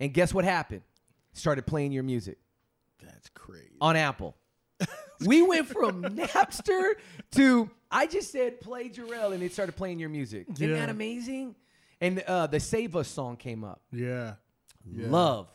And 0.01 0.15
guess 0.15 0.33
what 0.33 0.47
happened? 0.47 0.81
Started 1.35 1.67
playing 1.67 1.93
your 1.93 2.03
music 2.03 2.39
That's 3.03 3.29
crazy. 3.35 3.77
on 3.83 3.97
Apple. 3.97 4.35
we 5.27 5.43
went 5.43 5.69
from 5.69 6.03
Napster 6.17 6.95
to 7.33 7.71
I 7.91 8.07
just 8.07 8.31
said 8.33 8.61
play 8.61 8.89
Jarrell 8.91 9.33
and 9.33 9.43
it 9.43 9.53
started 9.53 9.77
playing 9.77 9.99
your 9.99 10.09
music. 10.11 10.47
Isn't 10.53 10.69
Yeah. 10.71 10.77
that 10.77 10.89
amazing? 10.91 11.55
And 12.01 12.21
uh, 12.21 12.47
the 12.47 12.61
Save 12.61 12.95
Us 12.97 13.09
song 13.09 13.37
came 13.37 13.65
up. 13.65 13.81
Yeah. 13.93 14.35
Yeah. 14.85 15.09
Love, 15.09 15.49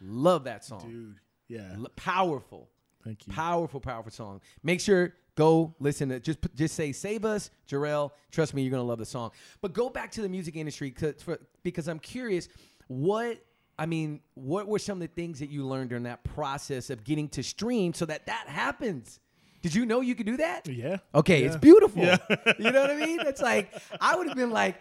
love 0.00 0.44
that 0.44 0.64
song. 0.64 0.80
Dude. 0.88 1.16
Yeah. 1.48 1.72
L- 1.76 1.88
powerful, 1.96 2.68
Thank 3.04 3.26
you. 3.26 3.32
powerful, 3.32 3.80
powerful 3.80 4.10
song. 4.12 4.40
Make 4.62 4.80
sure 4.80 5.14
go 5.34 5.74
listen 5.78 6.08
to 6.10 6.20
just 6.20 6.40
put- 6.40 6.54
just 6.54 6.74
say 6.74 6.92
Save 6.92 7.24
Us, 7.24 7.50
Jarrell. 7.68 8.10
Trust 8.30 8.54
me, 8.54 8.62
you're 8.62 8.70
gonna 8.70 8.82
love 8.82 8.98
the 8.98 9.06
song. 9.06 9.30
But 9.60 9.72
go 9.72 9.88
back 9.90 10.10
to 10.12 10.22
the 10.22 10.28
music 10.28 10.56
industry 10.56 10.90
'cause- 10.90 11.22
for, 11.22 11.38
because 11.62 11.88
I'm 11.88 11.98
curious 11.98 12.48
what. 12.88 13.44
I 13.78 13.86
mean, 13.86 14.20
what 14.34 14.68
were 14.68 14.78
some 14.78 15.00
of 15.00 15.08
the 15.08 15.14
things 15.14 15.38
that 15.38 15.48
you 15.48 15.66
learned 15.66 15.88
during 15.88 16.04
that 16.04 16.22
process 16.22 16.90
of 16.90 17.02
getting 17.02 17.30
to 17.30 17.42
stream 17.42 17.94
so 17.94 18.04
that 18.04 18.26
that 18.26 18.46
happens? 18.46 19.20
Did 19.62 19.74
you 19.74 19.84
know 19.86 20.00
you 20.00 20.14
could 20.14 20.26
do 20.26 20.36
that? 20.38 20.66
Yeah. 20.68 20.98
Okay, 21.14 21.40
Yeah. 21.40 21.46
it's 21.48 21.56
beautiful. 21.56 22.02
Yeah. 22.02 22.16
you 22.58 22.70
know 22.70 22.80
what 22.80 22.90
I 22.90 22.96
mean? 22.96 23.18
That's 23.22 23.42
like 23.42 23.72
I 24.00 24.16
would 24.16 24.26
have 24.28 24.36
been 24.36 24.50
like, 24.50 24.76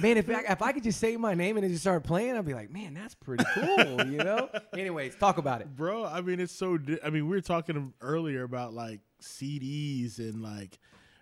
man, 0.00 0.16
if 0.16 0.30
I, 0.30 0.42
if 0.48 0.62
I 0.62 0.72
could 0.72 0.84
just 0.84 1.00
say 1.00 1.16
my 1.16 1.34
name 1.34 1.56
and 1.56 1.66
it 1.66 1.70
just 1.70 1.80
started 1.82 2.06
playing, 2.06 2.36
I'd 2.36 2.44
be 2.44 2.54
like, 2.54 2.70
man, 2.70 2.94
that's 2.94 3.14
pretty 3.14 3.44
cool. 3.54 4.06
you 4.06 4.18
know? 4.18 4.48
Anyways, 4.72 5.16
talk 5.16 5.38
about 5.38 5.60
it. 5.62 5.74
Bro, 5.74 6.04
I 6.04 6.20
mean, 6.20 6.38
it's 6.40 6.52
so. 6.54 6.78
Di- 6.78 6.98
I 7.04 7.10
mean, 7.10 7.24
we 7.28 7.36
were 7.36 7.40
talking 7.40 7.92
earlier 8.00 8.44
about 8.44 8.72
like 8.72 9.00
CDs 9.20 10.18
and 10.18 10.42
like, 10.42 10.78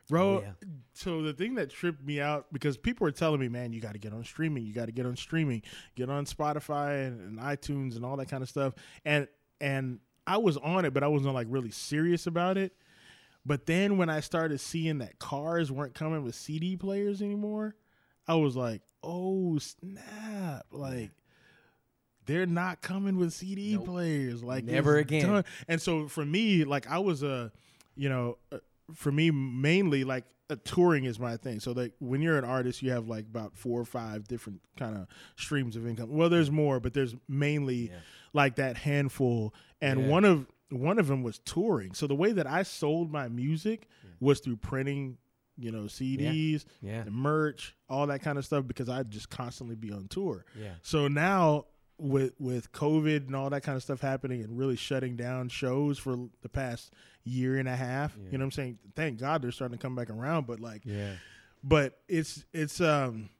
bro. 0.09 0.39
Oh, 0.39 0.41
yeah. 0.43 0.69
So 0.95 1.23
the 1.23 1.33
thing 1.33 1.55
that 1.55 1.71
tripped 1.71 2.05
me 2.05 2.21
out 2.21 2.47
because 2.53 2.77
people 2.77 3.05
were 3.05 3.13
telling 3.13 3.41
me, 3.41 3.49
man, 3.49 3.73
you 3.73 3.81
got 3.81 3.93
to 3.93 3.99
get 3.99 4.13
on 4.13 4.25
streaming. 4.25 4.67
You 4.67 4.75
got 4.75 4.87
to 4.87 4.93
get 4.93 5.07
on 5.07 5.17
streaming. 5.17 5.63
Get 5.95 6.11
on 6.11 6.27
Spotify 6.27 7.07
and, 7.07 7.21
and 7.21 7.39
iTunes 7.39 7.97
and 7.97 8.05
all 8.05 8.17
that 8.17 8.29
kind 8.29 8.43
of 8.43 8.49
stuff. 8.49 8.75
And 9.05 9.29
and 9.61 10.01
I 10.27 10.37
was 10.37 10.57
on 10.59 10.85
it, 10.85 10.93
but 10.93 11.03
I 11.03 11.09
wasn't 11.09 11.35
like 11.35 11.47
really 11.49 11.71
serious 11.71 12.27
about 12.27 12.59
it. 12.59 12.73
But 13.47 13.67
then 13.67 13.97
when 13.97 14.11
I 14.11 14.21
started 14.21 14.61
seeing 14.61 14.99
that 14.99 15.19
cars 15.19 15.73
weren't 15.73 15.95
coming 15.95 16.23
with 16.23 16.35
CD 16.35 16.77
players 16.77 17.23
anymore, 17.23 17.75
I 18.27 18.35
was 18.35 18.57
like, 18.57 18.83
oh 19.03 19.59
snap! 19.59 20.67
Like 20.71 21.11
they're 22.27 22.47
not 22.47 22.83
coming 22.83 23.17
with 23.17 23.33
CD 23.33 23.75
Nope. 23.75 23.87
players. 23.87 24.45
Like 24.45 24.65
Never 24.65 24.99
again. 24.99 25.27
done. 25.27 25.45
And 25.67 25.81
so 25.81 26.09
for 26.09 26.25
me, 26.25 26.65
like 26.65 26.87
I 26.91 26.99
was 26.99 27.23
a, 27.23 27.51
you 27.97 28.09
know, 28.11 28.37
uh, 28.53 28.59
for 28.95 29.11
me 29.11 29.31
mainly 29.31 30.05
like 30.05 30.25
uh, 30.51 30.57
touring 30.65 31.05
is 31.05 31.19
my 31.19 31.37
thing. 31.39 31.59
So 31.61 31.73
like 31.73 31.93
when 32.01 32.21
you're 32.21 32.37
an 32.39 32.45
artist, 32.45 32.83
you 32.83 32.91
have 32.91 33.09
like 33.09 33.25
about 33.25 33.57
four 33.57 33.81
or 33.81 33.85
five 33.87 34.29
different 34.29 34.61
kind 34.77 34.95
of 34.97 35.07
streams 35.37 35.75
of 35.77 35.87
income. 35.87 36.11
Well, 36.11 36.29
there's 36.29 36.51
more, 36.51 36.81
but 36.81 36.93
there's 36.93 37.15
mainly 37.29 37.89
Yeah. 37.91 37.97
like 38.35 38.57
that 38.57 38.77
handful. 38.77 39.55
And 39.81 40.01
Yeah. 40.01 40.09
one 40.09 40.25
of 40.27 40.47
one 40.71 40.99
of 40.99 41.07
them 41.07 41.23
was 41.23 41.39
touring. 41.41 41.95
So 41.95 42.07
the 42.07 42.15
way 42.15 42.33
that 42.33 42.47
I 42.47 42.63
sold 42.63 43.11
my 43.11 43.29
music 43.29 43.89
was 44.21 44.41
through 44.41 44.57
printing, 44.57 45.17
you 45.57 45.73
know, 45.73 45.85
CDs, 45.85 46.65
Yeah. 46.83 47.05
the 47.05 47.11
merch, 47.11 47.75
all 47.89 48.07
that 48.09 48.21
kind 48.21 48.37
of 48.39 48.45
stuff 48.45 48.67
because 48.67 48.89
I'd 48.89 49.11
just 49.11 49.31
constantly 49.31 49.77
be 49.77 49.91
on 49.93 50.09
tour. 50.09 50.45
Yeah. 50.61 50.75
So 50.83 51.09
now 51.09 51.67
with 52.01 52.33
with 52.39 52.71
COVID 52.73 53.27
and 53.27 53.35
all 53.35 53.51
that 53.51 53.63
kind 53.65 53.75
of 53.77 53.83
stuff 53.83 54.01
happening 54.01 54.43
and 54.43 54.57
really 54.57 54.77
shutting 54.77 55.17
down 55.17 55.49
shows 55.49 55.99
for 55.99 56.17
the 56.43 56.49
past 56.49 56.93
year 57.25 57.57
and 57.59 57.69
a 57.69 57.75
half, 57.75 58.17
Yeah. 58.17 58.25
you 58.31 58.39
know 58.39 58.43
what 58.43 58.47
I'm 58.47 58.51
saying? 58.53 58.79
Thank 58.95 59.19
God 59.19 59.43
they're 59.43 59.51
starting 59.51 59.77
to 59.79 59.83
come 59.83 59.97
back 59.97 60.11
around, 60.11 60.47
but 60.47 60.61
like 60.61 60.83
Yeah. 60.85 61.15
but 61.65 61.99
it's 62.09 62.45
it's 62.53 62.81
um 62.81 63.31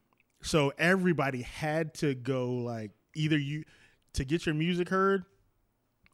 so 0.43 0.73
everybody 0.79 1.43
had 1.43 1.95
to 1.95 2.15
go 2.15 2.51
like 2.53 2.91
either 3.15 3.39
you 3.39 3.65
to 4.15 4.25
get 4.25 4.45
your 4.47 4.55
music 4.57 4.89
heard 4.89 5.25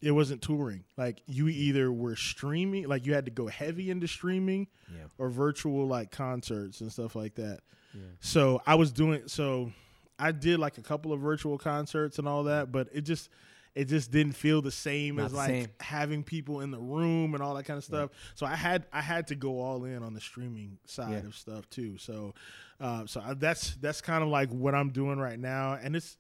it 0.05 0.11
wasn't 0.13 0.43
touring 0.43 0.85
like 0.97 1.23
you 1.27 1.49
either 1.49 1.91
were 1.91 2.15
streaming 2.17 2.87
like 2.87 3.07
you 3.07 3.15
had 3.15 3.25
to 3.25 3.31
go 3.31 3.47
heavy 3.47 3.91
into 3.91 4.07
streaming 4.07 4.67
Yeah. 4.93 5.05
or 5.19 5.29
virtual 5.31 5.87
like 5.87 6.11
concerts 6.11 6.81
and 6.81 6.93
stuff 6.93 7.17
like 7.17 7.35
that 7.37 7.61
Yeah. 7.95 8.01
so 8.21 8.61
i 8.67 8.75
was 8.75 8.93
doing 8.93 9.23
so 9.27 9.73
i 10.19 10.31
did 10.33 10.59
like 10.61 10.79
a 10.79 10.83
couple 10.83 11.13
of 11.13 11.21
virtual 11.21 11.59
concerts 11.59 12.19
and 12.19 12.29
all 12.29 12.45
that 12.45 12.71
but 12.71 12.89
it 12.93 13.03
just 13.03 13.31
it 13.75 13.87
just 13.87 14.13
didn't 14.13 14.35
feel 14.35 14.63
the 14.63 14.71
same 14.71 15.17
Not 15.17 15.25
as 15.27 15.33
the 15.33 15.37
like 15.39 15.49
same. 15.51 15.67
having 15.81 16.23
people 16.23 16.61
in 16.61 16.71
the 16.71 16.79
room 16.79 17.35
and 17.35 17.43
all 17.43 17.55
that 17.55 17.65
kind 17.65 17.79
of 17.79 17.85
stuff 17.85 18.11
so 18.35 18.47
i 18.47 18.55
had 18.55 18.87
i 18.93 19.01
had 19.01 19.27
to 19.29 19.35
go 19.35 19.61
all 19.61 19.85
in 19.85 20.03
on 20.03 20.13
the 20.15 20.21
streaming 20.21 20.79
side 20.87 21.11
Yeah. 21.23 21.29
of 21.29 21.35
stuff 21.35 21.69
too 21.71 21.99
so 21.99 22.35
uh, 22.81 23.07
so 23.07 23.21
I, 23.25 23.35
that's 23.35 23.75
that's 23.77 24.01
kind 24.01 24.23
of 24.23 24.29
like 24.29 24.51
what 24.51 24.75
i'm 24.75 24.91
doing 24.91 25.19
right 25.19 25.39
now 25.39 25.79
and 25.83 25.97
it's 25.97 26.19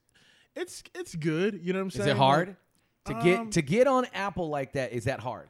it's 0.56 0.82
it's 0.94 1.14
good 1.16 1.60
you 1.62 1.72
know 1.72 1.80
what 1.80 1.84
i'm 1.84 1.90
saying? 1.90 2.08
Is 2.08 2.14
it 2.14 2.16
hard 2.16 2.56
to 3.06 3.14
get 3.22 3.38
Um, 3.40 3.50
to 3.50 3.62
get 3.62 3.86
on 3.86 4.06
Apple 4.14 4.48
like 4.48 4.72
that? 4.74 4.92
Is 4.92 5.04
that 5.04 5.20
hard? 5.20 5.48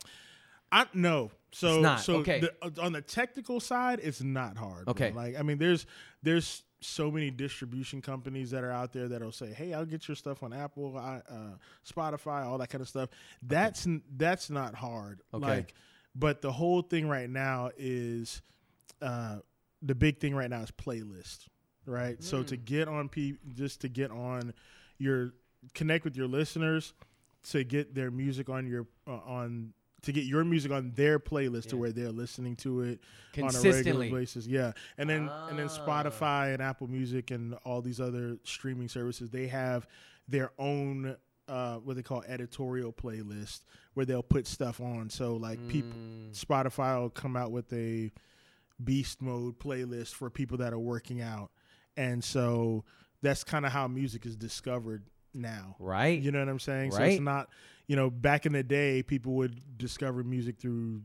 I 0.73 0.87
no. 0.95 1.31
So 1.53 1.75
It's 1.77 1.83
not, 1.83 2.01
so 2.01 2.17
okay. 2.17 2.41
the, 2.41 2.53
uh, 2.63 2.71
on 2.85 2.93
the 2.93 3.01
technical 3.01 3.61
side, 3.61 4.01
it's 4.03 4.21
not 4.21 4.57
hard. 4.57 4.89
Okay. 4.89 5.13
Like 5.13 5.37
I 5.39 5.43
mean, 5.43 5.59
there's 5.59 5.87
there's 6.23 6.65
so 6.81 7.11
many 7.11 7.31
distribution 7.31 8.03
companies 8.03 8.51
that 8.51 8.63
are 8.65 8.73
out 8.73 8.93
there 8.93 9.09
that'll 9.09 9.31
say, 9.33 9.53
"Hey, 9.53 9.73
I'll 9.73 9.87
get 9.87 10.07
your 10.09 10.17
stuff 10.17 10.43
on 10.43 10.53
Apple, 10.53 10.97
I, 10.99 11.23
uh, 11.31 11.57
Spotify, 11.89 12.45
all 12.45 12.59
that 12.59 12.71
kind 12.71 12.83
of 12.83 12.89
stuff." 12.89 13.09
That's 13.41 13.87
n 13.87 14.03
that's 14.17 14.51
not 14.51 14.75
hard. 14.75 15.21
Okay. 15.33 15.47
Like, 15.47 15.75
but 16.17 16.43
the 16.43 16.51
whole 16.53 16.83
thing 16.83 17.09
right 17.09 17.31
now 17.31 17.71
is, 17.79 18.43
uh, 19.01 19.39
the 19.81 19.95
big 19.95 20.19
thing 20.19 20.35
right 20.35 20.51
now 20.51 20.61
is 20.61 20.71
playlist, 20.73 21.47
right? 21.87 22.21
So 22.23 22.39
Hmm. 22.41 22.45
to 22.47 22.57
get 22.57 22.89
on 22.89 23.09
P, 23.09 23.37
just 23.55 23.81
to 23.83 23.89
get 23.89 24.11
on 24.11 24.53
your 24.99 25.35
connect 25.73 26.05
with 26.05 26.17
your 26.17 26.27
listeners, 26.29 26.93
to 27.51 27.65
get 27.65 27.95
their 27.95 28.11
music 28.11 28.49
on 28.49 28.67
your 28.67 28.87
uh, 29.07 29.13
on 29.27 29.73
to 30.03 30.13
get 30.13 30.25
your 30.25 30.45
music 30.45 30.71
on 30.71 30.93
their 30.97 31.19
playlist 31.19 31.69
to 31.69 31.79
where 31.79 31.91
they're 31.91 32.13
listening 32.13 32.57
to 32.57 32.83
it 32.83 33.01
on 33.39 33.45
a 33.45 33.53
Consistently. 33.53 33.93
regular 34.07 34.21
basis. 34.21 34.47
Yeah, 34.47 34.73
and 34.99 35.09
then 35.09 35.29
and 35.49 35.59
then 35.59 35.69
Ah. 35.71 35.87
Spotify 35.87 36.53
and 36.53 36.63
Apple 36.63 36.89
Music 36.89 37.31
and 37.31 37.55
all 37.65 37.81
these 37.81 38.01
other 38.01 38.37
streaming 38.45 38.89
services 38.89 39.31
they 39.31 39.47
have 39.47 39.87
their 40.29 40.53
own 40.59 41.17
uh, 41.49 41.77
what 41.77 41.97
they 41.97 42.03
call 42.03 42.23
editorial 42.27 42.93
playlist 42.93 43.61
where 43.95 44.07
they'll 44.07 44.23
put 44.23 44.47
stuff 44.47 44.81
on. 44.81 45.09
So 45.11 45.37
like 45.37 45.59
people, 45.69 45.91
Mm. 45.93 46.33
Spotify 46.39 46.99
will 47.01 47.11
come 47.11 47.37
out 47.37 47.51
with 47.53 47.71
a 47.73 48.11
beast 48.83 49.23
mode 49.23 49.59
playlist 49.59 50.15
for 50.15 50.31
people 50.31 50.59
that 50.59 50.73
are 50.73 50.79
working 50.79 51.21
out, 51.21 51.51
and 51.97 52.23
so 52.25 52.85
that's 53.23 53.45
kind 53.45 53.65
of 53.65 53.73
how 53.73 53.87
music 53.89 54.27
is 54.27 54.37
discovered 54.37 55.05
now. 55.35 55.77
Right. 55.79 56.21
You 56.21 56.31
know 56.33 56.39
what 56.41 56.49
I'm 56.49 56.59
saying? 56.61 56.91
Right. 56.91 56.97
So 56.99 57.05
it's 57.05 57.21
not, 57.21 57.49
you 57.87 57.97
know, 57.97 58.11
back 58.11 58.47
in 58.47 58.53
the 58.53 58.63
day, 58.63 59.03
people 59.03 59.35
would 59.35 59.79
discover 59.79 60.23
music 60.25 60.59
through, 60.59 61.03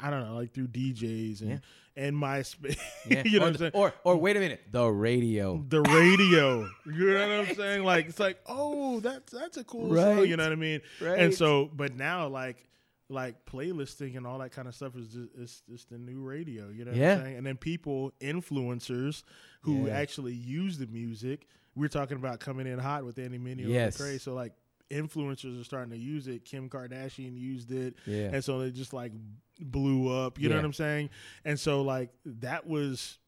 I 0.00 0.10
don't 0.10 0.24
know, 0.24 0.34
like 0.36 0.52
through 0.52 0.68
DJs 0.68 1.42
and 1.42 1.60
and 1.96 2.14
MySpace. 2.16 2.78
Yeah. 3.08 3.22
you 3.24 3.38
know 3.38 3.46
or, 3.46 3.48
what 3.48 3.48
I'm 3.48 3.58
saying? 3.58 3.72
or 3.74 3.94
or 4.04 4.16
wait 4.16 4.36
a 4.36 4.40
minute, 4.40 4.60
the 4.70 4.86
radio. 4.88 5.64
the 5.68 5.82
radio. 5.82 6.68
You 6.86 7.12
know 7.14 7.28
what 7.38 7.48
I'm 7.48 7.54
saying? 7.54 7.84
Like 7.84 8.06
it's 8.08 8.18
like, 8.20 8.38
oh, 8.46 9.00
that's 9.00 9.32
that's 9.32 9.56
a 9.56 9.64
cool 9.64 9.94
song. 9.94 10.16
Right. 10.18 10.28
You 10.28 10.36
know 10.36 10.44
what 10.44 10.52
I 10.52 10.56
mean? 10.56 10.80
Right. 11.00 11.18
And 11.18 11.34
so, 11.34 11.70
but 11.74 11.94
now 11.96 12.28
like 12.28 12.68
like 13.08 13.44
playlisting 13.46 14.16
and 14.16 14.26
all 14.26 14.38
that 14.40 14.50
kind 14.50 14.66
of 14.66 14.74
stuff 14.74 14.96
is 14.96 15.06
just 15.08 15.28
it's 15.38 15.62
just 15.70 15.90
the 15.90 15.98
new 15.98 16.20
radio. 16.20 16.68
You 16.68 16.84
know 16.84 16.90
what 16.90 17.00
Yeah. 17.00 17.12
I'm 17.14 17.22
saying? 17.22 17.36
And 17.38 17.46
then 17.46 17.56
people, 17.56 18.12
influencers 18.20 19.22
who 19.62 19.86
Yeah. 19.86 19.96
actually 19.96 20.34
use 20.34 20.78
the 20.78 20.86
music. 20.86 21.46
We're 21.76 21.88
talking 21.88 22.16
about 22.16 22.40
coming 22.40 22.66
in 22.66 22.78
hot 22.78 23.04
with 23.04 23.18
Andy 23.18 23.38
Mineo 23.38 23.68
Yes. 23.68 24.00
and 24.00 24.08
Lecrae. 24.08 24.20
So 24.20 24.34
like 24.34 24.52
influencers 24.90 25.60
are 25.60 25.64
starting 25.64 25.90
to 25.90 25.98
use 25.98 26.26
it. 26.28 26.44
Kim 26.44 26.68
Kardashian 26.68 27.36
used 27.38 27.70
it. 27.72 27.94
Yeah. 28.06 28.30
And 28.32 28.42
so 28.44 28.60
it 28.60 28.72
just 28.72 28.92
like 28.92 29.12
blew 29.60 30.08
up. 30.12 30.38
You 30.40 30.48
know 30.48 30.56
what 30.56 30.64
I'm 30.64 30.72
saying? 30.72 31.10
And 31.44 31.58
so 31.58 31.82
like 31.82 32.10
that 32.24 32.66
was 32.66 33.18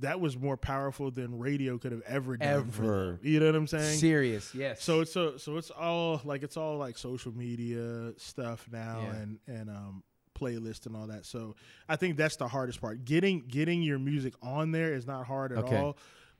that 0.00 0.18
was 0.20 0.36
more 0.36 0.56
powerful 0.56 1.12
than 1.12 1.38
radio 1.38 1.78
could 1.78 1.92
have 1.92 2.02
ever 2.06 2.36
done. 2.36 2.48
Ever. 2.48 3.20
You 3.22 3.38
know 3.38 3.46
what 3.46 3.54
I'm 3.54 3.66
saying? 3.68 3.96
Serious, 3.98 4.52
yes. 4.54 4.82
So 4.82 5.02
it's 5.02 5.12
so 5.12 5.36
so 5.36 5.56
it's 5.56 5.70
all 5.70 6.20
like 6.24 6.42
it's 6.42 6.56
all 6.56 6.76
like 6.78 6.98
social 6.98 7.32
media 7.32 8.12
stuff 8.16 8.66
now 8.72 9.02
Yeah. 9.04 9.14
and 9.16 9.38
and 9.46 9.70
um 9.70 10.02
playlist 10.36 10.86
and 10.86 10.96
all 10.96 11.06
that. 11.06 11.24
So 11.24 11.54
I 11.88 11.94
think 11.94 12.16
that's 12.16 12.34
the 12.36 12.48
hardest 12.48 12.80
part. 12.80 13.04
Getting 13.04 13.44
getting 13.46 13.82
your 13.82 14.00
music 14.00 14.34
on 14.42 14.72
there 14.72 14.92
is 14.94 15.06
not 15.06 15.26
hard 15.26 15.52
at 15.52 15.58
Okay. 15.58 15.76
all. 15.76 15.96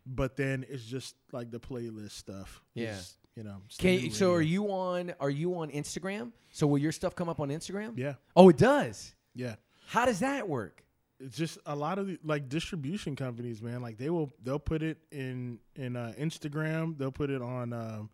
But 0.07 0.37
then 0.37 0.65
it's 0.69 0.85
just 0.85 1.15
like 1.33 1.51
the 1.51 1.61
playlist 1.61 2.13
stuff. 2.13 2.63
Yeah. 2.75 2.97
you 3.35 3.43
know. 3.43 3.63
Can, 3.79 4.11
so 4.11 4.33
are 4.33 4.43
you 4.43 4.67
on 4.69 5.15
are 5.21 5.31
you 5.31 5.55
on 5.57 5.71
Instagram? 5.71 6.33
So 6.53 6.67
will 6.67 6.79
your 6.79 6.93
stuff 6.93 7.17
come 7.17 7.29
up 7.29 7.41
on 7.41 7.49
Instagram? 7.49 7.95
Yeah. 7.97 8.15
Oh, 8.37 8.49
it 8.49 8.59
does. 8.59 9.15
Yeah. 9.35 9.57
How 9.87 10.07
does 10.07 10.21
that 10.21 10.49
work? 10.49 10.85
it's 11.21 11.37
just 11.37 11.59
a 11.67 11.75
lot 11.75 11.99
of 11.99 12.07
the, 12.07 12.19
like 12.25 12.49
distribution 12.49 13.17
companies, 13.17 13.63
man. 13.63 13.83
Like 13.83 13.99
they 13.99 14.11
will 14.11 14.31
they'll 14.43 14.59
put 14.59 14.83
it 14.83 14.99
in 15.11 15.59
in 15.77 15.97
uh, 15.97 16.13
Instagram. 16.19 16.99
They'll 16.99 17.13
put 17.13 17.31
it 17.31 17.41
on 17.41 17.73
um, 17.73 18.11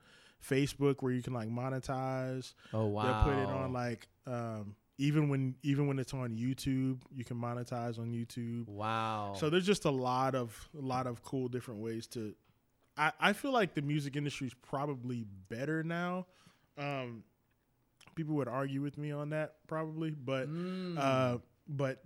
Facebook 0.47 0.97
where 1.01 1.12
you 1.12 1.22
can 1.22 1.32
like 1.32 1.49
monetize. 1.49 2.55
Oh 2.72 2.86
wow. 2.86 3.24
They'll 3.24 3.34
put 3.34 3.43
it 3.43 3.49
on 3.49 3.72
like 3.72 4.09
um, 4.26 4.76
even 5.01 5.28
when 5.28 5.55
even 5.62 5.86
when 5.86 5.98
it's 5.98 6.12
on 6.14 6.36
YouTube, 6.36 7.01
you 7.14 7.24
can 7.24 7.36
monetize 7.38 7.98
on 7.98 8.12
YouTube. 8.12 8.68
Wow. 8.68 9.32
So 9.36 9.48
there's 9.51 9.66
just 9.66 9.84
a 9.86 9.90
lot 9.90 10.34
of 10.34 10.68
a 10.78 10.82
lot 10.82 11.07
of 11.07 11.22
cool 11.22 11.48
different 11.48 11.80
ways 11.80 12.07
to. 12.09 12.34
I, 12.96 13.12
I 13.18 13.32
feel 13.32 13.53
like 13.53 13.74
the 13.74 13.82
music 13.82 14.14
industry 14.16 14.46
is 14.48 14.55
probably 14.55 15.24
better 15.48 15.82
now. 15.82 16.26
Um, 16.76 17.24
people 18.14 18.34
would 18.36 18.48
argue 18.48 18.82
with 18.82 18.98
me 18.98 19.11
on 19.11 19.30
that 19.30 19.55
probably, 19.66 20.11
but 20.11 20.48
Mm. 20.48 20.98
uh, 20.98 21.38
but 21.68 22.03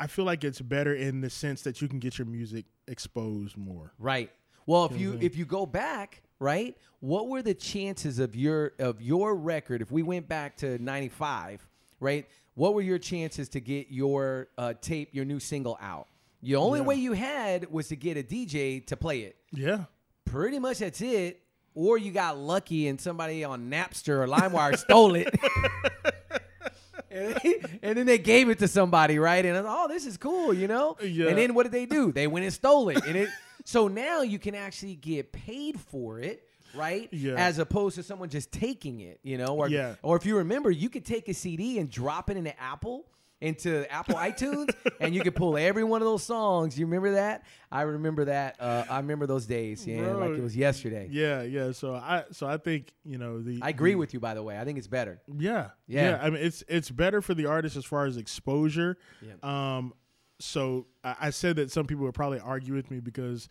I 0.00 0.06
feel 0.06 0.24
like 0.24 0.42
it's 0.42 0.60
better 0.60 0.94
in 0.94 1.20
the 1.20 1.30
sense 1.30 1.62
that 1.62 1.82
you 1.82 1.88
can 1.88 1.98
get 1.98 2.18
your 2.18 2.26
music 2.26 2.64
exposed 2.88 3.56
more. 3.56 3.92
Right. 3.98 4.30
Well, 4.66 4.86
if 4.86 4.92
You 4.92 4.98
you 4.98 5.06
what 5.08 5.12
I'm 5.14 5.20
saying? 5.20 5.26
if 5.32 5.36
you 5.36 5.44
go 5.44 5.66
back, 5.66 6.22
right, 6.38 6.76
what 7.00 7.28
were 7.28 7.42
the 7.42 7.54
chances 7.54 8.18
of 8.18 8.34
your 8.34 8.72
of 8.78 9.02
your 9.02 9.34
record 9.34 9.82
if 9.82 9.90
we 9.92 10.02
went 10.02 10.28
back 10.28 10.56
to 10.58 10.78
95, 10.82 11.66
right? 12.02 12.28
What 12.54 12.74
were 12.74 12.82
your 12.82 12.98
chances 12.98 13.48
to 13.50 13.60
get 13.60 13.86
your 13.90 14.48
uh, 14.58 14.74
tape, 14.80 15.10
your 15.12 15.24
new 15.24 15.40
single 15.40 15.78
out? 15.80 16.08
The 16.42 16.56
only 16.56 16.80
Yeah. 16.80 16.84
way 16.86 16.94
you 16.96 17.12
had 17.12 17.70
was 17.72 17.88
to 17.88 17.96
get 17.96 18.16
a 18.16 18.22
DJ 18.22 18.84
to 18.88 18.96
play 18.96 19.20
it. 19.20 19.36
Yeah, 19.52 19.84
Pretty 20.24 20.58
much 20.58 20.78
that's 20.78 21.00
it. 21.00 21.40
Or 21.74 21.96
you 21.96 22.12
got 22.12 22.36
lucky 22.36 22.88
and 22.88 23.00
somebody 23.00 23.44
on 23.44 23.70
Napster 23.70 24.22
or 24.22 24.26
LimeWire 24.26 24.76
stole 24.76 25.14
it. 25.14 25.34
and, 27.10 27.34
they- 27.42 27.62
and 27.82 27.96
then 27.98 28.06
they 28.06 28.18
gave 28.18 28.48
it 28.50 28.58
to 28.58 28.68
somebody, 28.68 29.18
right? 29.18 29.44
And 29.44 29.56
oh, 29.66 29.88
this 29.88 30.04
is 30.06 30.16
cool, 30.16 30.52
you 30.52 30.68
know? 30.68 30.96
Yeah. 31.02 31.28
And 31.28 31.38
then 31.38 31.54
what 31.54 31.62
did 31.64 31.72
they 31.72 31.86
do? 31.86 32.12
They 32.12 32.26
went 32.26 32.44
and 32.44 32.52
stole 32.52 32.88
it. 32.90 33.04
And 33.06 33.16
it 33.16 33.28
so 33.64 33.88
now 33.88 34.22
you 34.22 34.38
can 34.38 34.54
actually 34.54 34.96
get 34.96 35.32
paid 35.32 35.78
for 35.78 36.18
it, 36.18 36.48
right? 36.74 37.08
Yeah. 37.12 37.34
As 37.34 37.58
opposed 37.58 37.96
to 37.96 38.02
someone 38.02 38.28
just 38.28 38.52
taking 38.52 39.00
it, 39.00 39.20
you 39.22 39.38
know? 39.38 39.56
Or, 39.56 39.68
Yeah. 39.68 39.94
or 40.02 40.16
if 40.16 40.26
you 40.26 40.38
remember, 40.38 40.70
you 40.70 40.88
could 40.88 41.04
take 41.04 41.28
a 41.28 41.34
CD 41.34 41.78
and 41.78 41.90
drop 41.90 42.30
it 42.30 42.36
into 42.36 42.58
Apple. 42.60 43.06
Into 43.40 43.90
Apple 43.92 44.14
iTunes, 44.28 44.68
and 45.00 45.12
you 45.16 45.20
could 45.20 45.34
pull 45.34 45.56
every 45.58 45.82
one 45.82 46.00
of 46.00 46.06
those 46.06 46.22
songs. 46.22 46.78
You 46.78 46.86
remember 46.86 47.14
that? 47.14 47.42
I 47.72 47.82
remember 47.82 48.26
that. 48.26 48.54
Uh, 48.60 48.84
I 48.88 48.98
remember 48.98 49.26
those 49.26 49.46
days. 49.46 49.84
Yeah, 49.84 50.12
Bro, 50.12 50.18
like 50.28 50.38
it 50.38 50.42
was 50.44 50.56
yesterday. 50.56 51.08
yeah, 51.10 51.42
yeah. 51.42 51.72
So 51.72 51.92
I 51.96 52.22
so 52.30 52.46
I 52.46 52.56
think 52.56 52.92
you 53.04 53.18
know 53.18 53.42
the 53.42 53.58
I 53.60 53.70
agree 53.70 53.94
the- 53.94 53.98
with 53.98 54.14
you, 54.14 54.20
by 54.20 54.34
the 54.34 54.44
way. 54.44 54.56
I 54.60 54.64
think 54.64 54.78
it's 54.78 54.86
better. 54.86 55.20
Yeah, 55.26 55.70
Yeah. 55.88 56.10
yeah. 56.10 56.18
I 56.22 56.30
mean, 56.30 56.40
it's 56.40 56.62
it's 56.68 56.88
better 56.88 57.20
for 57.20 57.34
the 57.34 57.46
artist 57.46 57.76
as 57.76 57.84
far 57.84 58.06
as 58.06 58.16
exposure. 58.16 58.96
Yeah. 59.20 59.32
Um, 59.42 59.92
so 60.38 60.86
I, 61.02 61.16
I 61.22 61.30
said 61.30 61.56
that 61.56 61.72
some 61.72 61.86
people 61.88 62.04
would 62.04 62.14
probably 62.14 62.38
argue 62.38 62.74
with 62.74 62.92
me 62.92 63.00
because 63.00 63.48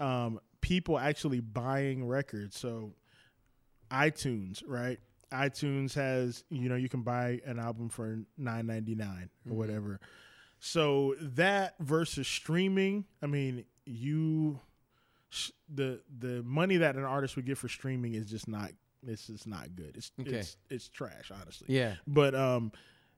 um, 0.00 0.40
people 0.64 0.98
actually 0.98 1.40
buying 1.40 2.06
records. 2.06 2.58
So 2.58 2.92
iTunes, 3.90 4.62
right? 4.66 4.98
iTunes 5.32 5.94
has 5.94 6.44
you 6.48 6.68
know 6.68 6.76
you 6.76 6.88
can 6.88 7.02
buy 7.02 7.40
an 7.44 7.58
album 7.58 7.88
for 7.88 8.20
nine 8.38 8.66
ninety 8.66 8.94
nine 8.94 9.28
or 9.48 9.56
whatever. 9.56 10.00
So 10.60 11.14
that 11.20 11.74
versus 11.80 12.26
streaming, 12.28 13.04
I 13.22 13.26
mean, 13.26 13.64
you 13.84 14.60
the 15.68 16.00
the 16.20 16.42
money 16.44 16.76
that 16.78 16.96
an 16.96 17.04
artist 17.04 17.36
would 17.36 17.44
get 17.46 17.58
for 17.58 17.68
streaming 17.68 18.14
is 18.14 18.26
just 18.26 18.46
not 18.48 18.70
it's 19.06 19.26
just 19.26 19.46
not 19.46 19.74
good. 19.74 19.96
It's 19.96 20.12
Okay. 20.20 20.36
it's 20.36 20.56
it's 20.70 20.88
trash, 20.88 21.30
honestly. 21.34 21.66
Yeah. 21.74 21.94
But 22.06 22.34
um, 22.34 22.70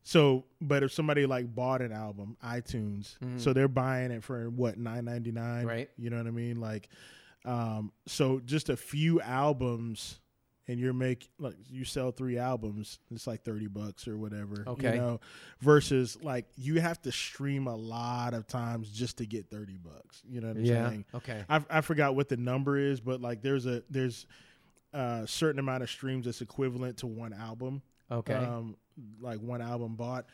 so 0.03 0.47
but 0.61 0.83
if 0.83 0.93
somebody 0.93 1.27
like 1.27 1.55
bought 1.55 1.83
an 1.83 1.93
album, 1.93 2.37
iTunes, 2.43 3.17
so 3.39 3.53
they're 3.53 3.69
buying 3.69 4.11
it 4.11 4.25
for 4.25 4.49
what 4.49 4.79
nine 4.79 5.05
ninety 5.05 5.33
nine, 5.33 5.59
Mm-hmm. 5.61 5.69
Right. 5.69 5.91
You 5.99 6.09
know 6.11 6.17
what 6.17 6.27
I 6.27 6.31
mean? 6.31 6.61
Like, 6.61 6.89
um, 7.47 7.93
so 8.07 8.41
just 8.45 8.69
a 8.69 8.77
few 8.77 9.21
albums, 9.21 10.19
and 10.69 10.81
you're 10.81 10.93
make 10.93 11.29
like 11.39 11.55
you 11.71 11.85
sell 11.85 12.11
three 12.11 12.39
albums, 12.39 12.99
it's 13.11 13.27
like 13.27 13.45
thirty 13.45 13.69
bucks 13.69 14.09
or 14.09 14.17
whatever. 14.19 14.65
Okay. 14.67 14.95
You 14.95 15.01
know, 15.01 15.21
versus 15.61 16.19
like 16.23 16.47
you 16.57 16.81
have 16.81 17.01
to 17.03 17.13
stream 17.13 17.69
a 17.69 17.77
lot 17.77 18.35
of 18.35 18.47
times 18.49 18.91
just 18.91 19.19
to 19.19 19.27
get 19.27 19.49
thirty 19.49 19.77
bucks. 19.79 20.23
You 20.29 20.41
know 20.41 20.49
what 20.49 20.57
I'm 20.57 20.65
Yeah. 20.65 20.89
saying? 20.91 21.05
Okay. 21.15 21.45
I, 21.49 21.65
I 21.71 21.81
forgot 21.83 22.17
what 22.17 22.29
the 22.29 22.37
number 22.37 22.77
is, 22.77 23.01
but 23.01 23.21
like 23.21 23.43
there's 23.43 23.67
a 23.67 23.83
there's 23.89 24.27
a 24.93 25.23
certain 25.27 25.61
amount 25.61 25.85
of 25.85 25.91
streams 25.91 26.25
that's 26.27 26.41
equivalent 26.41 26.97
to 26.99 27.07
one 27.07 27.33
album. 27.33 27.81
Okay. 28.11 28.35
Um, 28.35 28.77
like 29.21 29.39
one 29.41 29.61
album 29.63 29.95
bought, 29.95 30.27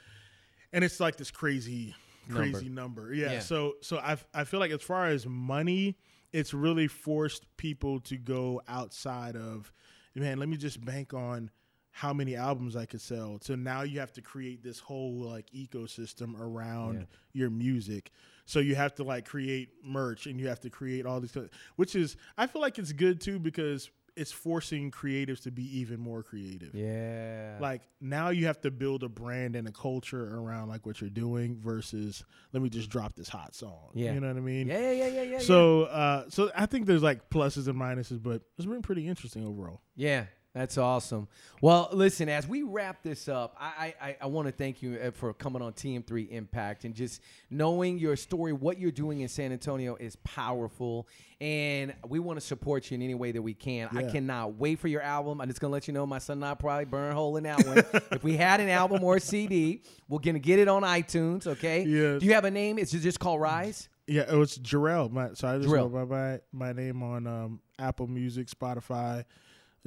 and 0.72 0.82
it's 0.84 0.98
like 1.00 1.16
this 1.16 1.30
crazy, 1.30 1.94
crazy 2.30 2.68
number. 2.70 3.12
Yeah. 3.12 3.32
Yeah. 3.32 3.40
So 3.40 3.74
so 3.82 3.98
I 3.98 4.16
I 4.32 4.44
feel 4.44 4.60
like 4.60 4.70
as 4.70 4.80
far 4.82 5.08
as 5.08 5.26
money, 5.26 5.98
it's 6.32 6.54
really 6.54 6.88
forced 6.88 7.44
people 7.56 8.00
to 8.00 8.16
go 8.16 8.62
outside 8.68 9.36
of, 9.36 9.72
man. 10.14 10.38
Let 10.38 10.48
me 10.48 10.56
just 10.56 10.84
bank 10.84 11.12
on 11.14 11.50
how 11.94 12.12
many 12.14 12.34
albums 12.36 12.74
I 12.74 12.86
could 12.86 13.02
sell. 13.02 13.38
So 13.42 13.54
now 13.54 13.82
you 13.82 14.00
have 14.00 14.12
to 14.14 14.22
create 14.22 14.62
this 14.62 14.78
whole 14.78 15.12
like 15.20 15.50
ecosystem 15.50 16.40
around 16.40 17.00
Yeah. 17.00 17.04
your 17.34 17.50
music. 17.50 18.10
So 18.46 18.60
you 18.60 18.74
have 18.74 18.94
to 18.94 19.04
like 19.04 19.26
create 19.26 19.68
merch 19.84 20.26
and 20.26 20.40
you 20.40 20.48
have 20.48 20.60
to 20.60 20.70
create 20.70 21.04
all 21.04 21.20
these, 21.20 21.36
which 21.76 21.94
is 21.94 22.16
I 22.38 22.46
feel 22.46 22.62
like 22.62 22.78
it's 22.78 22.92
good 22.92 23.20
too 23.20 23.38
because 23.38 23.90
it's 24.16 24.32
forcing 24.32 24.90
creatives 24.90 25.42
to 25.42 25.50
be 25.50 25.78
even 25.78 25.98
more 25.98 26.22
creative. 26.22 26.74
yeah. 26.74 27.56
Like 27.60 27.82
now 28.00 28.28
you 28.28 28.46
have 28.46 28.60
to 28.62 28.70
build 28.70 29.02
a 29.02 29.08
brand 29.08 29.56
and 29.56 29.66
a 29.66 29.72
culture 29.72 30.36
around 30.36 30.68
like 30.68 30.84
what 30.84 31.00
you're 31.00 31.10
doing 31.10 31.56
versus 31.58 32.24
let 32.52 32.62
me 32.62 32.68
just 32.68 32.90
drop 32.90 33.14
this 33.14 33.28
hot 33.28 33.54
song. 33.54 33.90
Yeah. 33.94 34.12
You 34.12 34.20
know 34.20 34.28
what 34.28 34.36
I 34.36 34.40
mean? 34.40 34.66
yeah, 34.68 34.78
yeah, 34.78 34.92
yeah, 34.92 35.06
yeah, 35.06 35.22
yeah. 35.22 35.38
So 35.38 35.84
uh 35.84 36.24
so 36.28 36.50
I 36.54 36.66
think 36.66 36.86
there's 36.86 37.02
like 37.02 37.30
pluses 37.30 37.68
and 37.68 37.78
minuses, 37.78 38.22
but 38.22 38.42
it's 38.58 38.66
been 38.66 38.82
pretty 38.82 39.08
interesting 39.08 39.46
overall. 39.46 39.80
Yeah, 39.96 40.24
that's 40.54 40.76
awesome. 40.76 41.28
Well, 41.62 41.88
listen, 41.92 42.28
as 42.28 42.46
we 42.46 42.62
wrap 42.62 43.02
this 43.02 43.26
up, 43.26 43.56
I 43.58 43.94
I, 44.00 44.16
I 44.20 44.26
want 44.26 44.48
to 44.48 44.52
thank 44.52 44.82
you 44.82 44.98
uh, 45.02 45.10
for 45.10 45.32
coming 45.32 45.62
on 45.62 45.72
TM3 45.72 46.30
Impact 46.30 46.84
and 46.84 46.94
just 46.94 47.22
knowing 47.48 47.98
your 47.98 48.16
story, 48.16 48.52
what 48.52 48.78
you're 48.78 48.90
doing 48.90 49.20
in 49.20 49.28
San 49.28 49.50
Antonio 49.50 49.96
is 49.96 50.16
powerful, 50.16 51.08
and 51.40 51.94
we 52.06 52.18
want 52.18 52.38
to 52.38 52.44
support 52.44 52.90
you 52.90 52.96
in 52.96 53.02
any 53.02 53.14
way 53.14 53.32
that 53.32 53.40
we 53.40 53.54
can. 53.54 53.88
I 53.96 54.02
cannot 54.02 54.56
wait 54.56 54.78
for 54.78 54.88
your 54.88 55.00
album. 55.00 55.40
I'm 55.40 55.48
just 55.48 55.60
gonna 55.60 55.72
let 55.72 55.88
you 55.88 55.94
know, 55.94 56.04
my 56.04 56.18
son 56.18 56.38
and 56.38 56.44
I 56.44 56.54
probably 56.54 56.84
burn 56.84 57.12
a 57.12 57.14
hole 57.14 57.38
in 57.38 57.44
that 57.44 57.66
one. 57.66 57.78
if 58.12 58.22
we 58.22 58.36
had 58.36 58.60
an 58.60 58.68
album 58.68 59.02
or 59.02 59.16
a 59.16 59.20
CD, 59.20 59.82
we're 60.08 60.18
gonna 60.18 60.38
get 60.38 60.58
it 60.58 60.68
on 60.68 60.82
iTunes. 60.82 61.46
Okay. 61.46 61.84
Yes. 61.84 62.20
Do 62.20 62.26
you 62.26 62.34
have 62.34 62.44
a 62.44 62.50
name? 62.50 62.78
It's 62.78 62.92
just 62.92 63.18
called 63.18 63.40
Rise. 63.40 63.88
Yeah, 64.06 64.30
it 64.30 64.36
was 64.36 64.58
Jarrell. 64.58 65.10
My 65.10 65.30
so 65.32 65.48
I 65.48 65.56
just 65.56 65.68
Jarrell. 65.68 66.08
my 66.08 66.40
my 66.52 66.72
name 66.72 67.02
on 67.02 67.26
um 67.26 67.60
Apple 67.78 68.06
Music, 68.06 68.48
Spotify, 68.48 69.24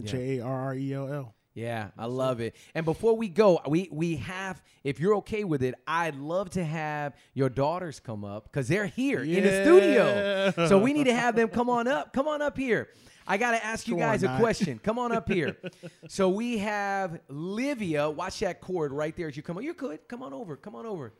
J 0.03 0.37
A 0.39 0.43
R 0.45 0.51
R 0.67 0.75
E 0.75 0.93
L 0.93 1.11
L. 1.11 1.35
Yeah, 1.53 1.91
I 1.97 2.05
love 2.07 2.41
it. 2.41 2.53
And 2.73 2.83
before 2.83 3.15
we 3.15 3.29
go, 3.29 3.61
we 3.67 3.87
we 3.89 4.17
have, 4.17 4.61
if 4.83 4.99
you're 4.99 5.15
okay 5.17 5.45
with 5.45 5.63
it, 5.63 5.73
I'd 5.87 6.15
love 6.15 6.49
to 6.51 6.63
have 6.65 7.13
your 7.33 7.47
daughters 7.47 8.01
come 8.01 8.25
up 8.25 8.43
because 8.43 8.67
they're 8.67 8.87
here 8.87 9.23
in 9.23 9.43
the 9.43 9.63
studio. 9.63 10.67
So 10.67 10.77
we 10.79 10.91
need 10.91 11.05
to 11.05 11.13
have 11.13 11.35
them 11.37 11.47
come 11.47 11.69
on 11.69 11.87
up. 11.87 12.11
Come 12.11 12.27
on 12.27 12.41
up 12.41 12.57
here. 12.57 12.89
I 13.25 13.37
got 13.37 13.51
to 13.51 13.65
ask 13.65 13.87
you 13.87 13.95
guys 13.97 14.21
a 14.23 14.37
question. 14.37 14.79
Come 14.79 14.99
on 14.99 15.11
up 15.13 15.31
here. 15.31 15.55
so 16.09 16.27
we 16.29 16.57
have 16.57 17.21
Livia. 17.29 18.09
Watch 18.09 18.41
that 18.41 18.59
cord 18.59 18.91
right 18.91 19.15
there 19.15 19.29
as 19.29 19.37
you 19.37 19.41
come 19.41 19.55
on. 19.57 19.63
You're 19.63 19.73
good. 19.75 20.05
Come 20.09 20.21
on 20.23 20.33
over. 20.33 20.57
Come 20.57 20.75
on 20.75 20.85
over. 20.85 21.13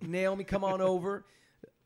Naomi, 0.00 0.44
come 0.44 0.62
on 0.62 0.80
over. 0.92 1.26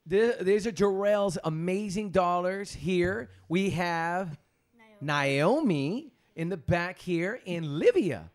There- 0.06 0.36
There's 0.40 0.66
a 0.66 0.72
Jarrell's 0.72 1.38
amazing 1.44 2.10
dollars 2.10 2.72
here. 2.74 3.30
We 3.48 3.70
have 3.70 4.38
Naomi 5.00 6.12
in 6.36 6.48
the 6.48 6.56
back 6.56 6.98
here 6.98 7.40
and 7.46 7.78
Livia. 7.78 8.30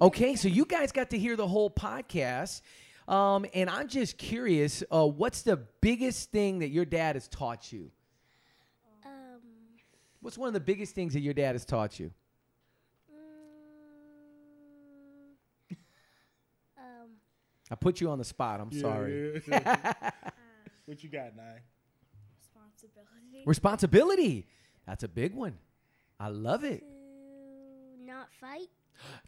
Okay, 0.00 0.36
so 0.36 0.48
you 0.48 0.64
guys 0.64 0.92
got 0.92 1.10
to 1.10 1.18
hear 1.18 1.36
the 1.36 1.46
whole 1.48 1.70
podcast. 1.70 2.62
Um, 3.08 3.46
and 3.54 3.70
I'm 3.70 3.88
just 3.88 4.18
curious, 4.18 4.82
uh, 4.90 5.06
what's 5.06 5.42
the 5.42 5.56
biggest 5.80 6.30
thing 6.30 6.58
that 6.60 6.68
your 6.68 6.84
dad 6.84 7.16
has 7.16 7.26
taught 7.26 7.72
you? 7.72 7.90
Um, 9.04 9.40
What's 10.20 10.36
one 10.36 10.48
of 10.48 10.54
the 10.54 10.60
biggest 10.60 10.94
things 10.94 11.14
that 11.14 11.20
your 11.20 11.32
dad 11.34 11.54
has 11.54 11.64
taught 11.64 11.98
you? 11.98 12.10
mm, 13.10 13.14
um, 16.78 17.08
I 17.70 17.74
put 17.76 18.00
you 18.00 18.10
on 18.10 18.18
the 18.18 18.24
spot. 18.24 18.60
I'm 18.60 18.68
Yeah, 18.72 18.80
sorry. 18.82 19.42
yeah. 19.48 20.10
what 20.84 21.02
you 21.02 21.08
got, 21.08 21.34
Nye? 21.36 21.62
responsibility. 22.38 23.42
Responsibility. 23.46 24.46
That's 24.86 25.04
a 25.04 25.08
big 25.08 25.34
one. 25.34 25.54
I 26.20 26.28
love 26.30 26.64
it. 26.64 26.82
not 28.04 28.28
fight. 28.40 28.70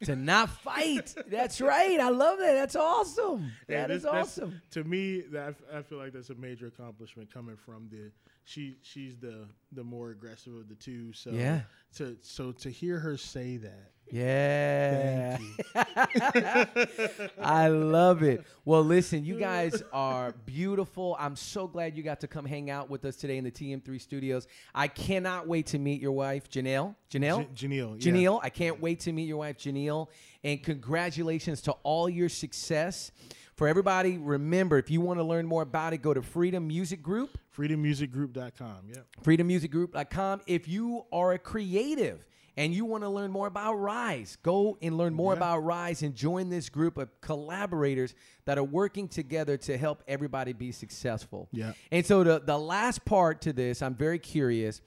To 0.05 0.17
not 0.17 0.49
fight. 0.51 1.15
That's 1.29 1.61
right. 1.61 1.99
I 2.01 2.09
love 2.11 2.39
that. 2.39 2.55
That's 2.55 2.77
awesome. 2.77 3.53
Yeah, 3.69 3.83
That 3.83 3.89
this- 3.89 3.99
is 4.03 4.07
awesome. 4.07 4.61
To 4.73 4.85
me, 4.85 5.21
that 5.33 5.55
I 5.73 5.83
feel 5.83 5.99
like 5.99 6.13
that's 6.13 6.31
a 6.31 6.35
major 6.35 6.67
accomplishment 6.69 7.33
coming 7.33 7.57
from 7.57 7.89
the 7.91 8.11
she. 8.45 8.77
She's 8.83 9.17
the 9.19 9.47
the 9.73 9.85
more 9.85 10.11
aggressive 10.11 10.55
of 10.55 10.69
the 10.69 10.75
two. 10.75 11.13
So 11.13 11.31
Yeah. 11.31 11.61
To 11.97 12.17
so 12.23 12.53
to 12.53 12.71
hear 12.71 12.99
her 13.01 13.17
say 13.17 13.57
that, 13.59 13.91
Yeah. 14.11 15.39
thank 15.75 17.31
I 17.41 17.69
love 17.69 18.23
it. 18.23 18.45
Well, 18.65 18.83
listen, 18.85 19.25
you 19.25 19.39
guys 19.51 19.83
are 19.93 20.33
beautiful. 20.47 21.17
I'm 21.19 21.37
so 21.37 21.67
glad 21.67 21.97
you 21.97 22.03
got 22.03 22.21
to 22.21 22.29
come 22.29 22.45
hang 22.45 22.71
out 22.71 22.91
with 22.91 23.05
us 23.05 23.17
today 23.17 23.39
in 23.39 23.45
the 23.45 23.51
TM3 23.51 24.01
studios. 24.01 24.47
I 24.75 24.89
cannot 24.89 25.47
wait 25.49 25.67
to 25.69 25.79
meet 25.79 26.01
your 26.01 26.13
wife, 26.13 26.49
Janelle. 26.51 26.95
Janelle? 27.11 27.53
J- 27.55 27.67
Janelle. 27.69 28.05
yeah. 28.05 28.13
Janelle, 28.13 28.41
I 28.43 28.51
can't 28.51 28.81
wait 28.81 29.01
to 29.01 29.13
meet 29.13 29.25
your 29.29 29.39
wife, 29.39 29.59
Janelle. 29.59 30.09
And 30.45 30.63
congratulations 30.63 31.61
to 31.63 31.73
all 31.83 32.09
your 32.09 32.29
success. 32.29 33.11
For 33.57 33.69
everybody, 33.69 34.17
remember, 34.17 34.79
if 34.79 34.91
you 34.91 35.03
want 35.03 35.19
to 35.19 35.25
learn 35.25 35.45
more 35.47 35.61
about 35.63 35.93
it, 35.93 35.99
go 35.99 36.15
to 36.15 36.23
Freedom 36.23 36.67
Music 36.67 37.03
Group. 37.03 37.37
FreedomMusicGroup.com. 37.55 38.77
Yep. 38.89 39.07
freedommusicgroup.com. 39.23 40.41
If 40.47 40.69
you 40.69 41.05
are 41.13 41.33
a 41.33 41.39
creative 41.39 42.27
and 42.57 42.73
you 42.75 42.85
want 42.85 43.05
to 43.05 43.09
learn 43.11 43.31
more 43.31 43.47
about 43.47 43.75
Rise, 43.75 44.37
go 44.43 44.79
and 44.81 44.97
learn 44.97 45.13
more 45.15 45.33
Yeah. 45.33 45.39
about 45.39 45.59
Rise 45.59 46.03
and 46.03 46.15
join 46.15 46.49
this 46.49 46.69
group 46.69 46.97
of 46.97 47.09
collaborators 47.21 48.15
that 48.47 48.57
are 48.59 48.65
working 48.65 49.09
together 49.09 49.57
to 49.59 49.77
help 49.77 50.03
everybody 50.09 50.53
be 50.53 50.73
successful. 50.73 51.49
Yeah. 51.53 51.73
And 51.91 52.05
so 52.05 52.25
the 52.25 52.41
the 52.41 52.59
last 52.59 53.05
part 53.05 53.43
to 53.43 53.53
this, 53.53 53.83
I'm 53.83 53.95
very 53.95 54.19
curious. 54.19 54.81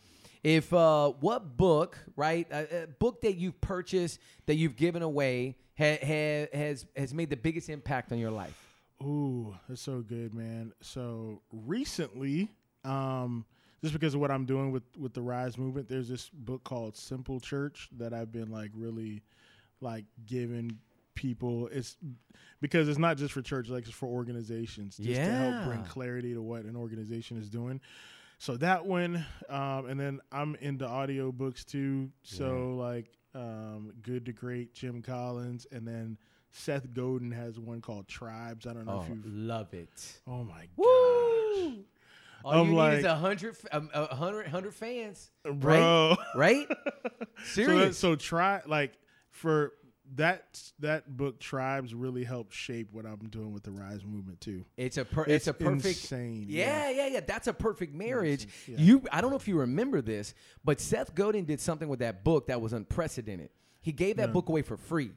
If 0.43 0.73
uh, 0.73 1.11
what 1.19 1.57
book, 1.57 1.97
right? 2.15 2.47
A, 2.51 2.83
a 2.83 2.87
book 2.87 3.21
that 3.21 3.35
you've 3.35 3.59
purchased 3.61 4.19
that 4.45 4.55
you've 4.55 4.75
given 4.75 5.01
away 5.01 5.55
ha, 5.77 5.97
ha, 6.01 6.47
has 6.53 6.85
has 6.95 7.13
made 7.13 7.29
the 7.29 7.37
biggest 7.37 7.69
impact 7.69 8.11
on 8.11 8.17
your 8.17 8.31
life. 8.31 8.59
Ooh, 9.01 9.55
that's 9.67 9.81
so 9.81 10.01
good, 10.01 10.33
man. 10.33 10.73
So 10.81 11.41
recently, 11.51 12.49
um, 12.83 13.45
just 13.81 13.93
because 13.93 14.13
of 14.13 14.21
what 14.21 14.31
I'm 14.31 14.45
doing 14.45 14.71
with 14.71 14.83
with 14.97 15.13
the 15.13 15.21
Rise 15.21 15.57
movement, 15.57 15.87
there's 15.87 16.09
this 16.09 16.29
book 16.29 16.63
called 16.63 16.97
Simple 16.97 17.39
Church 17.39 17.89
that 17.97 18.13
I've 18.13 18.31
been 18.31 18.51
like 18.51 18.71
really 18.75 19.21
like 19.79 20.05
giving 20.25 20.77
people. 21.15 21.69
It's 21.71 21.97
because 22.61 22.87
it's 22.89 22.99
not 22.99 23.17
just 23.17 23.33
for 23.33 23.41
church, 23.41 23.69
like 23.69 23.85
it's 23.85 23.93
for 23.93 24.07
organizations, 24.07 24.97
just 24.97 25.19
to 25.19 25.31
help 25.31 25.65
bring 25.65 25.83
clarity 25.83 26.33
to 26.33 26.41
what 26.41 26.63
an 26.63 26.75
organization 26.75 27.37
is 27.37 27.49
doing. 27.49 27.79
So 28.43 28.57
that 28.57 28.85
one, 28.85 29.25
um, 29.47 29.85
and 29.85 29.97
then 29.97 30.19
I'm 30.29 30.55
into 30.55 30.85
audiobooks 30.85 31.63
too. 31.63 32.11
So 32.23 32.75
like, 32.77 33.05
um, 33.33 33.93
Good 34.01 34.25
to 34.25 34.33
Great, 34.33 34.73
Jim 34.73 35.01
Collins, 35.01 35.65
and 35.71 35.87
then 35.87 36.17
Seth 36.51 36.93
Godin 36.93 37.31
has 37.31 37.57
one 37.57 37.79
called 37.79 38.05
Tribes. 38.09 38.67
I 38.67 38.73
don't 38.73 38.85
know 38.85 38.97
Oh, 38.97 39.01
if 39.03 39.07
you've. 39.07 39.25
love 39.25 39.73
it. 39.73 40.19
Oh 40.27 40.43
my 40.43 40.59
gosh, 40.59 40.67
Woo! 40.75 41.85
All 42.43 42.53
I'm 42.53 42.67
you 42.73 42.75
need 42.75 42.93
is 42.97 43.05
a 43.05 43.15
hundred, 43.15 43.55
um, 43.71 43.89
a 43.93 44.13
hundred, 44.13 44.47
hundred 44.47 44.73
fans, 44.73 45.31
bro. 45.45 46.17
right? 46.35 46.67
so, 46.67 46.75
that, 47.21 47.45
Serious. 47.45 47.97
so 47.97 48.15
try 48.17 48.59
like 48.67 48.91
for 49.29 49.71
that 50.15 50.61
that 50.79 51.15
book 51.17 51.39
Tribes 51.39 51.93
really 51.93 52.23
helped 52.23 52.53
shape 52.53 52.89
what 52.91 53.05
I'm 53.05 53.27
doing 53.29 53.51
with 53.53 53.63
the 53.63 53.71
Rise 53.71 54.03
movement 54.05 54.41
too. 54.41 54.65
it's 54.77 54.97
a 54.97 55.05
per, 55.05 55.23
it's, 55.27 55.47
a 55.47 55.53
perfect. 55.53 55.85
insane. 55.85 56.45
Yeah, 56.47 56.89
yeah, 56.89 57.07
yeah. 57.07 57.19
That's 57.25 57.47
a 57.47 57.53
perfect 57.53 57.93
marriage. 57.93 58.47
yeah. 58.67 58.75
You, 58.77 59.01
I 59.11 59.21
don't 59.21 59.29
know 59.31 59.35
if 59.37 59.47
you 59.47 59.59
remember 59.59 60.01
this, 60.01 60.33
but 60.63 60.79
Seth 60.79 61.15
Godin 61.15 61.45
did 61.45 61.59
something 61.59 61.87
with 61.89 61.99
that 61.99 62.23
book 62.23 62.47
that 62.47 62.61
was 62.61 62.73
unprecedented. 62.73 63.49
He 63.81 63.91
gave 63.91 64.17
that 64.17 64.27
No. 64.27 64.33
book 64.33 64.49
away 64.49 64.61
for 64.61 64.77
free. 64.77 65.11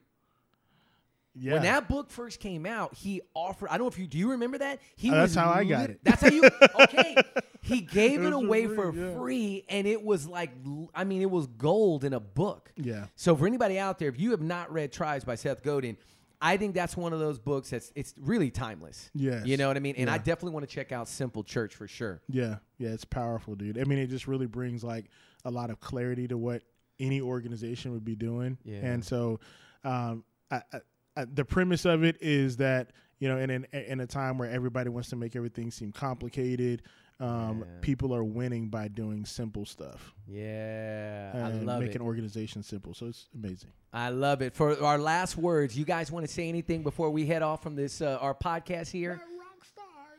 Yeah. 1.38 1.52
When 1.54 1.62
that 1.62 1.88
book 1.88 2.10
first 2.10 2.40
came 2.40 2.66
out, 2.66 2.94
he 2.94 3.20
offered. 3.34 3.68
I 3.68 3.72
don't 3.78 3.84
know 3.84 3.88
if 3.88 3.98
you 3.98 4.06
do. 4.06 4.18
You 4.18 4.30
remember 4.32 4.58
that? 4.58 4.80
He 4.96 5.10
Uh, 5.10 5.14
that's 5.16 5.34
how 5.34 5.50
I 5.50 5.64
got 5.64 5.90
it. 5.90 6.00
That's 6.02 6.22
how 6.22 6.28
you. 6.30 6.42
Okay, 6.80 7.16
he 7.62 7.80
gave 7.80 8.20
It 8.22 8.26
it 8.26 8.30
was 8.30 8.32
for 8.40 8.44
away 8.46 8.66
free, 8.66 8.76
for 8.76 8.94
yeah. 8.94 9.14
free, 9.14 9.64
and 9.68 9.86
it 9.86 10.02
was 10.02 10.26
like, 10.28 10.50
l- 10.64 10.90
I 10.94 11.04
mean, 11.04 11.20
it 11.22 11.30
was 11.30 11.46
gold 11.46 12.04
in 12.04 12.12
a 12.12 12.20
book. 12.20 12.70
yeah. 12.76 13.06
So 13.16 13.34
for 13.36 13.46
anybody 13.46 13.78
out 13.78 13.98
there, 13.98 14.08
if 14.08 14.18
you 14.20 14.30
have 14.32 14.42
not 14.42 14.72
read 14.72 14.92
Tribes 14.92 15.24
by 15.24 15.34
Seth 15.34 15.62
Godin, 15.62 15.96
I 16.40 16.58
think 16.58 16.74
that's 16.74 16.96
one 16.96 17.12
of 17.12 17.18
those 17.18 17.38
books 17.38 17.70
that's 17.70 17.90
it's 17.94 18.14
really 18.20 18.50
timeless. 18.50 19.10
Yes. 19.14 19.46
You 19.46 19.56
know 19.56 19.68
what 19.68 19.76
I 19.76 19.80
mean? 19.80 19.94
And 19.96 20.08
I 20.10 20.14
Yeah. 20.14 20.18
definitely 20.18 20.52
want 20.52 20.68
to 20.68 20.74
check 20.74 20.92
out 20.92 21.08
Simple 21.08 21.42
Church 21.42 21.74
for 21.74 21.88
sure. 21.88 22.20
Yeah, 22.28 22.56
yeah, 22.78 22.90
it's 22.90 23.04
powerful, 23.06 23.54
dude. 23.54 23.78
I 23.78 23.84
mean, 23.84 23.98
it 23.98 24.08
just 24.08 24.26
really 24.28 24.46
brings 24.46 24.84
like 24.84 25.06
a 25.44 25.50
lot 25.50 25.70
of 25.70 25.80
clarity 25.80 26.28
to 26.28 26.36
what 26.36 26.62
any 27.00 27.20
organization 27.20 27.92
would 27.92 28.04
be 28.04 28.14
doing. 28.16 28.58
Yeah. 28.64 28.78
And 28.82 29.04
so, 29.04 29.40
um, 29.84 30.24
I, 30.50 30.62
I, 30.72 30.80
I, 31.16 31.24
the 31.24 31.44
premise 31.44 31.84
of 31.84 32.04
it 32.04 32.16
is 32.20 32.56
that 32.58 32.90
you 33.18 33.28
know, 33.28 33.38
in 33.38 33.48
an, 33.50 33.66
in 33.72 34.00
a 34.00 34.06
time 34.06 34.36
where 34.36 34.50
everybody 34.50 34.90
wants 34.90 35.08
to 35.08 35.16
make 35.16 35.34
everything 35.36 35.70
seem 35.70 35.90
complicated, 35.90 36.82
um, 37.18 37.60
Yeah. 37.60 37.64
people 37.80 38.14
are 38.14 38.22
winning 38.22 38.68
by 38.68 38.88
doing 38.88 39.24
simple 39.24 39.64
stuff. 39.64 40.12
Yeah, 40.28 41.30
I 41.34 41.38
and 41.48 41.64
love 41.66 41.80
making 41.80 42.02
it. 42.02 42.04
organizations 42.04 42.66
simple. 42.66 42.92
So 42.92 43.06
it's 43.06 43.28
amazing. 43.34 43.70
I 43.90 44.10
love 44.10 44.42
it. 44.42 44.54
For 44.54 44.78
our 44.84 44.98
last 44.98 45.38
words, 45.38 45.78
you 45.78 45.86
guys 45.86 46.12
want 46.12 46.26
to 46.26 46.32
say 46.32 46.46
anything 46.46 46.82
before 46.82 47.08
we 47.10 47.24
head 47.24 47.40
off 47.40 47.62
from 47.62 47.74
this 47.74 48.02
uh, 48.02 48.18
our 48.20 48.34
podcast 48.34 48.90
here? 48.90 49.18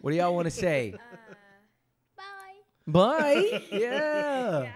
What 0.01 0.09
do 0.11 0.17
y'all 0.17 0.33
want 0.33 0.45
to 0.45 0.51
say? 0.51 0.95
Uh, 2.87 2.93
bye. 2.93 3.31
Bye. 3.31 3.63
Yeah. 3.71 4.61
Yeah. 4.61 4.71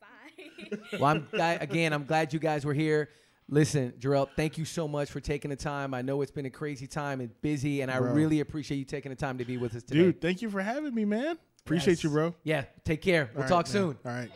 Bye. 0.00 0.78
Well, 0.92 1.04
I'm 1.04 1.26
glad, 1.30 1.62
again. 1.62 1.92
I'm 1.92 2.04
glad 2.04 2.32
you 2.32 2.38
guys 2.38 2.64
were 2.64 2.74
here. 2.74 3.10
Listen, 3.52 3.92
Jarrell, 3.98 4.28
thank 4.36 4.58
you 4.58 4.64
so 4.64 4.86
much 4.86 5.10
for 5.10 5.18
taking 5.18 5.50
the 5.50 5.56
time. 5.56 5.92
I 5.92 6.02
know 6.02 6.22
it's 6.22 6.30
been 6.30 6.46
a 6.46 6.50
crazy 6.50 6.86
time 6.86 7.20
and 7.20 7.30
busy, 7.42 7.80
and 7.80 7.90
I 7.90 7.98
Bro. 7.98 8.12
really 8.12 8.40
appreciate 8.40 8.78
you 8.78 8.84
taking 8.84 9.10
the 9.10 9.16
time 9.16 9.38
to 9.38 9.44
be 9.44 9.56
with 9.56 9.74
us 9.74 9.82
today. 9.82 10.00
Dude, 10.00 10.20
thank 10.20 10.40
you 10.40 10.48
for 10.48 10.62
having 10.62 10.94
me, 10.94 11.04
man. 11.04 11.36
Appreciate 11.66 12.02
you, 12.04 12.10
bro. 12.10 12.34
Yeah. 12.44 12.64
Take 12.84 13.02
care. 13.02 13.30
We'll 13.34 13.48
talk 13.48 13.66
man. 13.66 13.72
soon. 13.72 13.98
All 14.04 14.12
right. 14.12 14.30